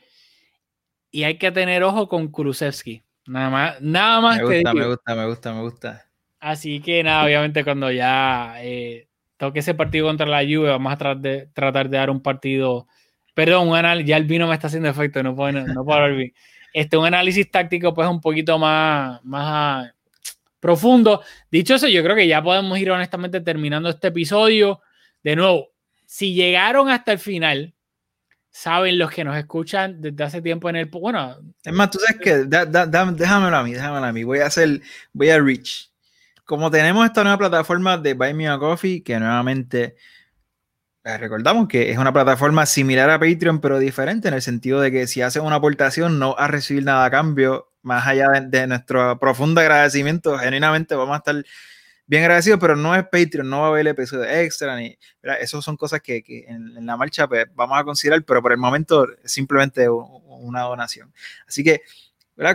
y 1.10 1.24
hay 1.24 1.40
que 1.40 1.52
tener 1.52 1.82
ojo 1.84 2.08
con 2.08 2.28
Kulusevski. 2.28 3.02
Nada 3.26 3.50
más, 3.50 3.82
nada 3.82 4.22
más. 4.22 4.38
Me 4.38 4.44
gusta, 4.44 4.74
me 4.76 4.88
gusta, 4.88 5.16
me 5.16 5.26
gusta, 5.26 5.54
me 5.56 5.62
gusta. 5.62 6.11
Así 6.42 6.82
que 6.82 7.04
nada, 7.04 7.24
obviamente 7.24 7.64
cuando 7.64 7.92
ya 7.92 8.56
eh, 8.64 9.08
toque 9.38 9.60
ese 9.60 9.76
partido 9.76 10.08
contra 10.08 10.26
la 10.26 10.40
Juve, 10.40 10.70
vamos 10.70 10.92
a 10.92 10.98
tratar 10.98 11.22
de, 11.22 11.48
tratar 11.54 11.88
de 11.88 11.98
dar 11.98 12.10
un 12.10 12.20
partido, 12.20 12.88
perdón, 13.36 13.70
un 13.70 13.76
análisis, 13.76 14.10
ya 14.10 14.18
el 14.18 14.24
vino 14.24 14.48
me 14.48 14.56
está 14.56 14.66
haciendo 14.66 14.90
efecto, 14.90 15.22
no 15.22 15.36
puedo, 15.36 15.52
no 15.52 15.86
puedo 15.86 16.00
hablar. 16.00 16.32
Este, 16.74 16.98
un 16.98 17.06
análisis 17.06 17.52
táctico 17.52 17.94
pues 17.94 18.10
un 18.10 18.20
poquito 18.20 18.58
más, 18.58 19.24
más 19.24 19.94
profundo. 20.60 21.22
Dicho 21.52 21.76
eso, 21.76 21.88
yo 21.88 22.02
creo 22.02 22.16
que 22.16 22.28
ya 22.28 22.42
podemos 22.42 22.78
ir 22.80 22.90
honestamente 22.90 23.40
terminando 23.42 23.90
este 23.90 24.08
episodio. 24.08 24.82
De 25.24 25.36
nuevo, 25.36 25.70
si 26.08 26.34
llegaron 26.34 26.90
hasta 26.90 27.12
el 27.12 27.20
final, 27.20 27.76
saben 28.50 28.98
los 28.98 29.12
que 29.12 29.24
nos 29.24 29.38
escuchan 29.38 30.02
desde 30.02 30.24
hace 30.24 30.42
tiempo 30.42 30.70
en 30.72 30.78
el... 30.78 30.86
Bueno... 30.86 31.38
Es 31.64 31.74
más, 31.74 31.92
tú 31.92 32.00
sabes 32.00 32.20
que, 32.20 32.46
déjamelo 32.46 33.58
a 33.58 33.64
mí, 33.64 33.74
déjamelo 33.74 34.06
a 34.08 34.12
mí. 34.12 34.24
Voy 34.24 34.40
a 34.40 34.48
hacer, 34.48 34.82
voy 35.14 35.30
a 35.30 35.40
reach 35.40 35.91
como 36.46 36.72
tenemos 36.72 37.06
esta 37.06 37.24
nueva 37.24 37.38
plataforma 37.38 37.98
de 37.98 38.14
Buy 38.14 38.34
Me 38.34 38.48
a 38.48 38.58
Coffee, 38.58 39.04
que 39.04 39.20
nuevamente 39.20 39.96
recordamos 41.04 41.68
que 41.68 41.92
es 41.92 41.98
una 41.98 42.14
plataforma 42.14 42.66
similar 42.66 43.10
a 43.10 43.20
Patreon, 43.20 43.60
pero 43.60 43.80
diferente 43.80 44.28
en 44.28 44.36
el 44.36 44.42
sentido 44.42 44.80
de 44.82 44.92
que 44.92 45.08
si 45.08 45.22
haces 45.22 45.42
una 45.42 45.56
aportación 45.56 46.20
no 46.20 46.36
vas 46.36 46.44
a 46.44 46.48
recibir 46.48 46.84
nada 46.84 47.06
a 47.06 47.12
cambio, 47.12 47.72
más 47.82 48.06
allá 48.06 48.28
de, 48.42 48.68
nuestro 48.68 49.18
profundo 49.20 49.62
agradecimiento, 49.62 50.38
genuinamente 50.38 50.94
vamos 50.96 51.16
a 51.16 51.18
estar 51.18 51.44
bien 52.06 52.24
agradecidos, 52.24 52.60
pero 52.60 52.76
no 52.76 52.96
es 52.96 53.04
Patreon, 53.06 53.50
no 53.50 53.62
va 53.62 53.68
a 53.68 53.70
haber 53.70 53.88
episodio 53.88 54.26
extra, 54.26 54.76
ni, 54.76 54.98
eso 55.40 55.62
son 55.62 55.78
cosas 55.78 56.02
que, 56.02 56.24
en, 56.48 56.86
la 56.86 56.98
marcha 56.98 57.28
pues, 57.28 57.46
vamos 57.56 57.80
a 57.80 57.84
considerar, 57.84 58.24
pero 58.24 58.42
por 58.42 58.52
el 58.52 58.58
momento 58.58 59.08
es 59.24 59.32
simplemente 59.32 59.88
una 59.90 60.62
donación. 60.64 61.14
Así 61.48 61.64
que, 61.64 61.82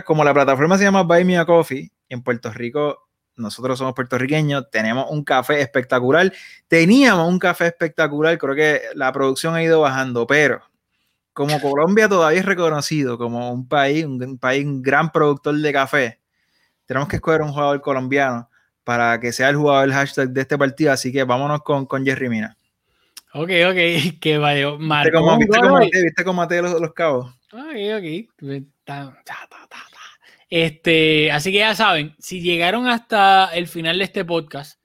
como 0.05 0.23
la 0.23 0.33
plataforma 0.33 0.77
se 0.77 0.83
llama 0.83 1.03
Buy 1.03 1.25
Me 1.25 1.37
a 1.37 1.45
Coffee, 1.45 1.91
en 2.09 2.21
Puerto 2.21 2.51
Rico 2.53 3.06
nosotros 3.37 3.77
somos 3.79 3.93
puertorriqueños, 3.93 4.69
tenemos 4.71 5.05
un 5.09 5.23
café 5.23 5.61
espectacular, 5.61 6.31
teníamos 6.67 7.27
un 7.29 7.39
café 7.39 7.67
espectacular, 7.67 8.37
creo 8.37 8.55
que 8.55 8.81
la 8.95 9.11
producción 9.11 9.55
ha 9.55 9.63
ido 9.63 9.81
bajando, 9.81 10.27
pero 10.27 10.61
como 11.33 11.61
Colombia 11.61 12.09
todavía 12.09 12.39
es 12.39 12.45
reconocido 12.45 13.17
como 13.17 13.51
un 13.51 13.67
país, 13.67 14.05
un, 14.05 14.37
país, 14.37 14.65
un 14.65 14.81
gran 14.81 15.11
productor 15.11 15.55
de 15.55 15.71
café, 15.71 16.19
tenemos 16.85 17.07
que 17.07 17.17
escoger 17.17 17.41
un 17.41 17.51
jugador 17.51 17.79
colombiano 17.81 18.49
para 18.83 19.19
que 19.19 19.31
sea 19.31 19.49
el 19.49 19.57
jugador 19.57 19.91
hashtag 19.91 20.29
de 20.29 20.41
este 20.41 20.57
partido, 20.57 20.91
así 20.91 21.11
que 21.11 21.23
vámonos 21.23 21.61
con, 21.61 21.85
con 21.85 22.03
Jerry 22.03 22.29
Mina. 22.29 22.57
Ok, 23.33 23.51
ok, 23.69 24.17
que 24.19 24.37
vaya. 24.39 24.71
¿Viste 24.71 25.11
cómo, 25.11 25.37
¿Viste 25.37 26.23
cómo, 26.23 26.45
los, 26.49 26.81
los 26.81 26.93
cabos? 26.93 27.35
Ok, 27.51 27.75
ok. 27.97 28.27
Este, 30.49 31.31
así 31.31 31.51
que 31.51 31.59
ya 31.59 31.75
saben, 31.75 32.15
si 32.19 32.41
llegaron 32.41 32.87
hasta 32.87 33.49
el 33.53 33.67
final 33.67 33.97
de 33.97 34.05
este 34.05 34.23
podcast 34.23 34.79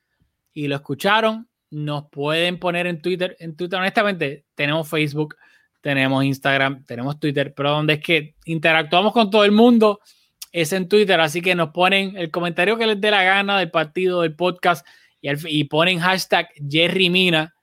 y 0.52 0.66
lo 0.66 0.76
escucharon, 0.76 1.48
nos 1.70 2.08
pueden 2.10 2.58
poner 2.58 2.86
en 2.86 3.00
Twitter. 3.00 3.36
En 3.38 3.56
Twitter, 3.56 3.78
honestamente, 3.78 4.44
tenemos 4.54 4.88
Facebook, 4.88 5.36
tenemos 5.80 6.24
Instagram, 6.24 6.84
tenemos 6.84 7.18
Twitter, 7.18 7.54
pero 7.54 7.70
donde 7.70 7.94
es 7.94 8.00
que 8.00 8.34
interactuamos 8.44 9.12
con 9.12 9.30
todo 9.30 9.44
el 9.44 9.52
mundo 9.52 10.00
es 10.50 10.72
en 10.72 10.88
Twitter. 10.88 11.18
Así 11.20 11.40
que 11.40 11.54
nos 11.54 11.70
ponen 11.70 12.16
el 12.16 12.30
comentario 12.30 12.76
que 12.76 12.86
les 12.86 13.00
dé 13.00 13.10
la 13.10 13.22
gana 13.22 13.58
del 13.58 13.70
partido, 13.70 14.22
del 14.22 14.36
podcast 14.36 14.86
y, 15.20 15.30
y 15.60 15.64
ponen 15.64 16.00
hashtag 16.00 16.48
Jerry 16.68 17.08
Mina. 17.08 17.54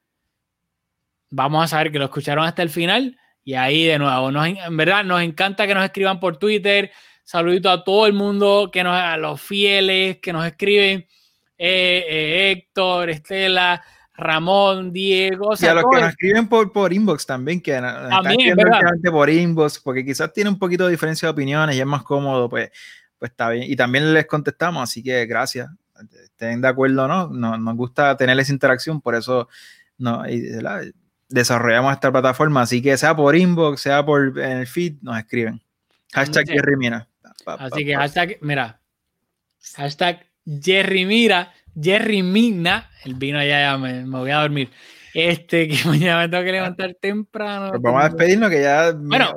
Vamos 1.29 1.65
a 1.65 1.67
saber 1.67 1.91
que 1.91 1.99
lo 1.99 2.05
escucharon 2.05 2.45
hasta 2.45 2.63
el 2.63 2.69
final. 2.69 3.17
Y 3.43 3.53
ahí 3.53 3.85
de 3.85 3.99
nuevo, 3.99 4.31
nos, 4.31 4.47
en 4.47 4.77
verdad 4.77 5.03
nos 5.03 5.21
encanta 5.21 5.65
que 5.65 5.73
nos 5.73 5.83
escriban 5.83 6.19
por 6.19 6.37
Twitter, 6.37 6.91
Saludito 7.29 7.69
a 7.69 7.83
todo 7.83 8.07
el 8.07 8.13
mundo, 8.13 8.71
que 8.73 8.83
nos, 8.83 8.95
a 8.95 9.15
los 9.15 9.39
fieles 9.39 10.17
que 10.17 10.33
nos 10.33 10.47
escriben. 10.47 11.05
Eh, 11.59 12.03
eh, 12.09 12.51
Héctor, 12.51 13.11
Estela, 13.11 13.83
Ramón, 14.15 14.91
Diego. 14.91 15.51
y 15.61 15.65
a 15.67 15.75
los 15.75 15.83
que 15.91 16.01
nos 16.01 16.09
escriben 16.09 16.47
por, 16.49 16.71
por 16.71 16.91
inbox 16.91 17.27
también, 17.27 17.61
que 17.61 17.73
también, 17.73 18.57
por 19.11 19.29
inbox, 19.29 19.77
porque 19.77 20.03
quizás 20.03 20.33
tiene 20.33 20.49
un 20.49 20.57
poquito 20.57 20.85
de 20.85 20.89
diferencia 20.89 21.27
de 21.27 21.33
opiniones 21.33 21.75
y 21.75 21.79
es 21.79 21.85
más 21.85 22.01
cómodo, 22.01 22.49
pues, 22.49 22.71
pues 23.19 23.29
está 23.29 23.51
bien. 23.51 23.65
Y 23.69 23.75
también 23.75 24.11
les 24.11 24.25
contestamos, 24.25 24.81
así 24.81 25.03
que 25.03 25.27
gracias. 25.27 25.69
Estén 26.23 26.61
de 26.61 26.67
acuerdo 26.67 27.05
o 27.05 27.07
no, 27.07 27.27
nos 27.29 27.75
gusta 27.75 28.17
tener 28.17 28.39
esa 28.39 28.51
interacción, 28.51 29.01
por 29.01 29.13
eso 29.13 29.47
no, 29.99 30.23
desarrollamos 31.27 31.93
esta 31.93 32.11
plataforma. 32.11 32.63
Así 32.63 32.81
que 32.81 32.97
sea 32.97 33.15
por 33.15 33.35
inbox, 33.35 33.81
sea 33.81 34.03
por 34.03 34.39
en 34.39 34.57
el 34.57 34.65
feed, 34.65 34.95
nos 35.03 35.19
escriben. 35.19 35.61
Hashtag 36.11 36.47
Jerry 36.47 36.75
Así 37.45 37.85
que 37.85 37.95
hashtag, 37.95 38.37
mira, 38.41 38.81
hashtag 39.75 40.25
Jerry 40.45 41.05
Mira, 41.05 41.53
Jerry 41.79 42.23
Mina, 42.23 42.89
el 43.03 43.15
vino 43.15 43.39
ya, 43.39 43.61
ya 43.61 43.77
me, 43.77 44.03
voy 44.05 44.31
a 44.31 44.41
dormir. 44.41 44.69
Este, 45.13 45.67
que 45.67 45.77
mañana 45.85 46.21
me 46.21 46.29
tengo 46.29 46.43
que 46.43 46.51
levantar 46.51 46.95
temprano. 46.99 47.69
Pues 47.69 47.81
vamos 47.81 48.03
a 48.03 48.09
despedirnos 48.09 48.49
que 48.49 48.61
ya 48.61 48.91
bueno, 48.95 49.33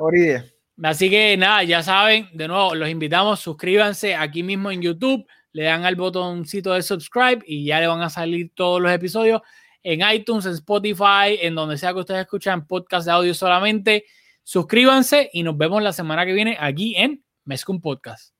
Así 0.81 1.09
que 1.09 1.37
nada, 1.37 1.63
ya 1.63 1.83
saben, 1.83 2.29
de 2.33 2.47
nuevo, 2.47 2.73
los 2.73 2.89
invitamos, 2.89 3.39
suscríbanse 3.39 4.15
aquí 4.15 4.41
mismo 4.41 4.71
en 4.71 4.81
YouTube, 4.81 5.25
le 5.51 5.63
dan 5.63 5.85
al 5.85 5.95
botoncito 5.95 6.73
de 6.73 6.81
subscribe 6.81 7.43
y 7.45 7.65
ya 7.65 7.79
le 7.79 7.85
van 7.85 8.01
a 8.01 8.09
salir 8.09 8.51
todos 8.55 8.81
los 8.81 8.91
episodios 8.91 9.41
en 9.83 10.01
iTunes, 10.11 10.45
en 10.47 10.53
Spotify, 10.53 11.37
en 11.41 11.53
donde 11.53 11.77
sea 11.77 11.93
que 11.93 11.99
ustedes 11.99 12.21
escuchan 12.21 12.65
podcast 12.65 13.05
de 13.05 13.11
audio 13.11 13.33
solamente. 13.35 14.05
Suscríbanse 14.43 15.29
y 15.31 15.43
nos 15.43 15.55
vemos 15.57 15.83
la 15.83 15.93
semana 15.93 16.25
que 16.25 16.33
viene 16.33 16.57
aquí 16.59 16.95
en 16.95 17.23
Mezcum 17.45 17.79
Podcast. 17.79 18.33